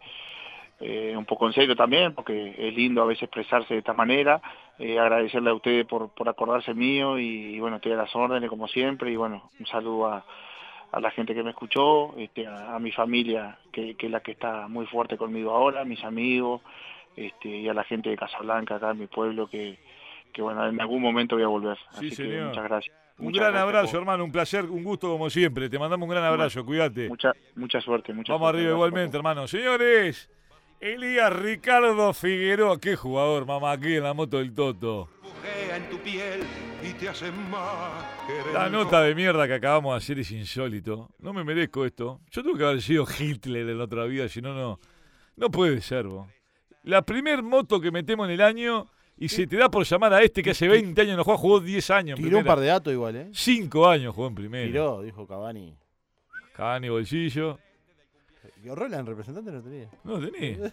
eh, 0.80 1.14
un 1.18 1.26
poco 1.26 1.48
en 1.48 1.54
serio 1.54 1.76
también, 1.76 2.14
porque 2.14 2.56
es 2.58 2.74
lindo 2.76 3.02
a 3.02 3.06
veces 3.06 3.24
expresarse 3.24 3.74
de 3.74 3.80
esta 3.80 3.94
manera. 3.94 4.42
Eh, 4.80 4.98
agradecerle 5.00 5.50
a 5.52 5.54
ustedes 5.54 5.86
por, 5.86 6.10
por 6.10 6.28
acordarse 6.30 6.74
mío 6.74 7.20
y, 7.20 7.60
bueno, 7.60 7.76
estoy 7.78 7.92
a 7.94 7.98
las 7.98 8.16
órdenes 8.16 8.50
como 8.50 8.68
siempre 8.68 9.12
y 9.12 9.16
bueno, 9.16 9.50
un 9.60 9.66
saludo 9.68 10.08
a, 10.08 10.26
a 10.92 11.00
la 11.00 11.12
gente 11.12 11.34
que 11.36 11.44
me 11.44 11.52
escuchó, 11.52 12.16
este, 12.18 12.48
a, 12.48 12.76
a 12.76 12.80
mi 12.80 12.92
familia, 12.92 13.58
que, 13.72 13.96
que 13.96 14.08
es 14.08 14.12
la 14.12 14.22
que 14.22 14.32
está 14.32 14.68
muy 14.68 14.86
fuerte 14.88 15.18
conmigo 15.18 15.52
ahora, 15.52 15.86
mis 15.86 16.04
amigos, 16.04 16.62
este, 17.16 17.50
y 17.50 17.68
a 17.70 17.74
la 17.74 17.84
gente 17.84 18.10
de 18.10 18.18
Casablanca, 18.18 18.76
acá 18.76 18.92
en 18.92 19.00
mi 19.00 19.08
pueblo, 19.08 19.48
que, 19.48 19.78
que 20.32 20.42
bueno, 20.42 20.68
en 20.68 20.80
algún 20.82 21.02
momento 21.02 21.36
voy 21.36 21.44
a 21.44 21.48
volver. 21.48 21.78
Sí, 21.92 22.08
Así 22.08 22.10
que 22.10 22.16
señor. 22.16 22.48
muchas 22.48 22.64
gracias. 22.64 22.96
Un 23.18 23.26
Muchas 23.26 23.40
gran 23.42 23.52
gracias 23.52 23.68
abrazo, 23.68 23.92
por- 23.92 24.00
hermano, 24.00 24.24
un 24.26 24.32
placer, 24.32 24.66
un 24.66 24.84
gusto 24.84 25.08
como 25.10 25.30
siempre. 25.30 25.70
Te 25.70 25.78
mandamos 25.78 26.08
un 26.08 26.12
gran 26.12 26.24
abrazo, 26.24 26.66
cuídate. 26.66 27.08
Mucha, 27.10 27.34
mucha 27.56 27.80
suerte, 27.82 28.14
mucha 28.14 28.34
Vamos 28.34 28.46
suerte. 28.48 28.60
arriba 28.60 28.74
igualmente, 28.74 29.18
hermano. 29.18 29.48
Señores, 29.48 30.30
Elías 30.80 31.32
Ricardo 31.32 32.14
Figueroa, 32.14 32.80
qué 32.80 32.96
jugador, 32.96 33.46
mamá, 33.46 33.74
aquí 33.74 33.96
en 33.96 34.04
la 34.04 34.14
moto 34.16 34.38
del 34.38 34.54
Toto. 34.56 35.10
bujea 35.22 35.78
en 35.78 35.90
tu 35.90 35.98
piel 36.00 36.42
y 36.84 36.94
te 36.94 37.10
hace 37.10 37.32
más 37.32 38.04
querer 38.26 38.54
La 38.54 38.70
nota 38.70 39.02
de 39.04 39.14
mierda 39.14 39.46
que 39.48 39.54
acabamos 39.54 39.94
de 39.94 39.98
hacer 39.98 40.18
es 40.20 40.32
insólito. 40.32 41.10
No 41.20 41.32
me 41.34 41.44
merezco 41.44 41.86
esto. 41.86 42.22
Yo 42.32 42.42
tengo 42.42 42.58
que 42.58 42.64
haber 42.64 42.82
sido 42.82 43.06
Hitler 43.20 43.70
en 43.70 43.78
la 43.78 43.84
otra 43.84 44.06
vida, 44.06 44.28
si 44.30 44.42
no, 44.42 44.56
no. 44.56 44.80
No 45.36 45.52
puede 45.52 45.82
ser, 45.82 46.08
vos. 46.08 46.28
La 46.84 47.04
primer 47.04 47.44
moto 47.44 47.80
que 47.80 47.92
metemos 47.92 48.26
en 48.28 48.34
el 48.34 48.42
año 48.42 48.88
y 49.26 49.30
se 49.30 49.48
te 49.48 49.56
da 49.56 49.70
por 49.70 49.84
llamar 49.86 50.14
a 50.14 50.22
este 50.22 50.42
que 50.44 50.52
hace 50.52 50.68
20 50.68 51.00
años 51.02 51.18
no 51.18 51.24
juega, 51.24 51.38
jugó 51.40 51.60
10 51.60 51.90
años. 51.92 52.18
en 52.20 52.26
Tiró 52.26 52.38
un 52.38 52.44
primera. 52.44 52.56
par 52.56 52.60
de 52.60 52.68
datos 52.68 52.94
igual, 52.94 53.16
¿eh? 53.16 53.30
5 53.32 53.88
años 53.88 54.16
jugó 54.16 54.28
en 54.28 54.36
primera. 54.36 54.66
Tiró, 54.68 55.02
dijo 55.02 55.28
Cavani. 55.28 55.76
Cavani 56.56 56.90
bolsillo. 56.90 57.60
¿Y 58.64 58.70
Roland, 58.70 59.08
representante, 59.08 59.52
no 59.52 59.62
tenía? 59.62 59.88
No 60.04 60.20
tenés. 60.20 60.58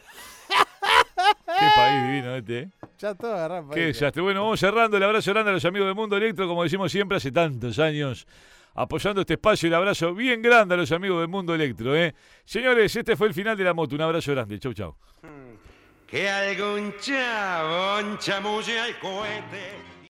Qué 0.48 1.66
país 1.74 2.02
divino 2.06 2.34
este, 2.36 2.58
¿eh? 2.60 2.68
Ya 2.98 3.14
todo 3.14 3.34
agarramos. 3.34 3.74
Qué 3.74 3.86
desastre. 3.86 4.22
Bueno, 4.22 4.42
vamos 4.42 4.60
cerrando. 4.60 4.96
El 4.96 5.02
abrazo 5.02 5.32
grande 5.32 5.50
a 5.50 5.54
los 5.54 5.64
amigos 5.64 5.88
de 5.88 5.94
Mundo 5.94 6.16
Electro, 6.16 6.46
como 6.46 6.62
decimos 6.62 6.90
siempre, 6.92 7.16
hace 7.16 7.32
tantos 7.32 7.78
años 7.78 8.26
apoyando 8.74 9.22
este 9.22 9.34
espacio. 9.34 9.66
El 9.66 9.74
abrazo 9.74 10.14
bien 10.14 10.40
grande 10.42 10.74
a 10.74 10.78
los 10.78 10.92
amigos 10.92 11.20
del 11.20 11.28
Mundo 11.28 11.54
Electro, 11.54 11.96
¿eh? 11.96 12.14
Señores, 12.44 12.94
este 12.94 13.16
fue 13.16 13.26
el 13.28 13.34
final 13.34 13.56
de 13.56 13.64
la 13.64 13.74
moto. 13.74 13.94
Un 13.94 14.02
abrazo 14.02 14.32
grande. 14.32 14.58
Chau, 14.58 14.72
chau. 14.72 14.94
Que 16.08 16.26
algún 16.26 16.94
chabón 16.98 18.16
chamulle 18.16 18.80
al 18.80 18.98
cohete 18.98 19.87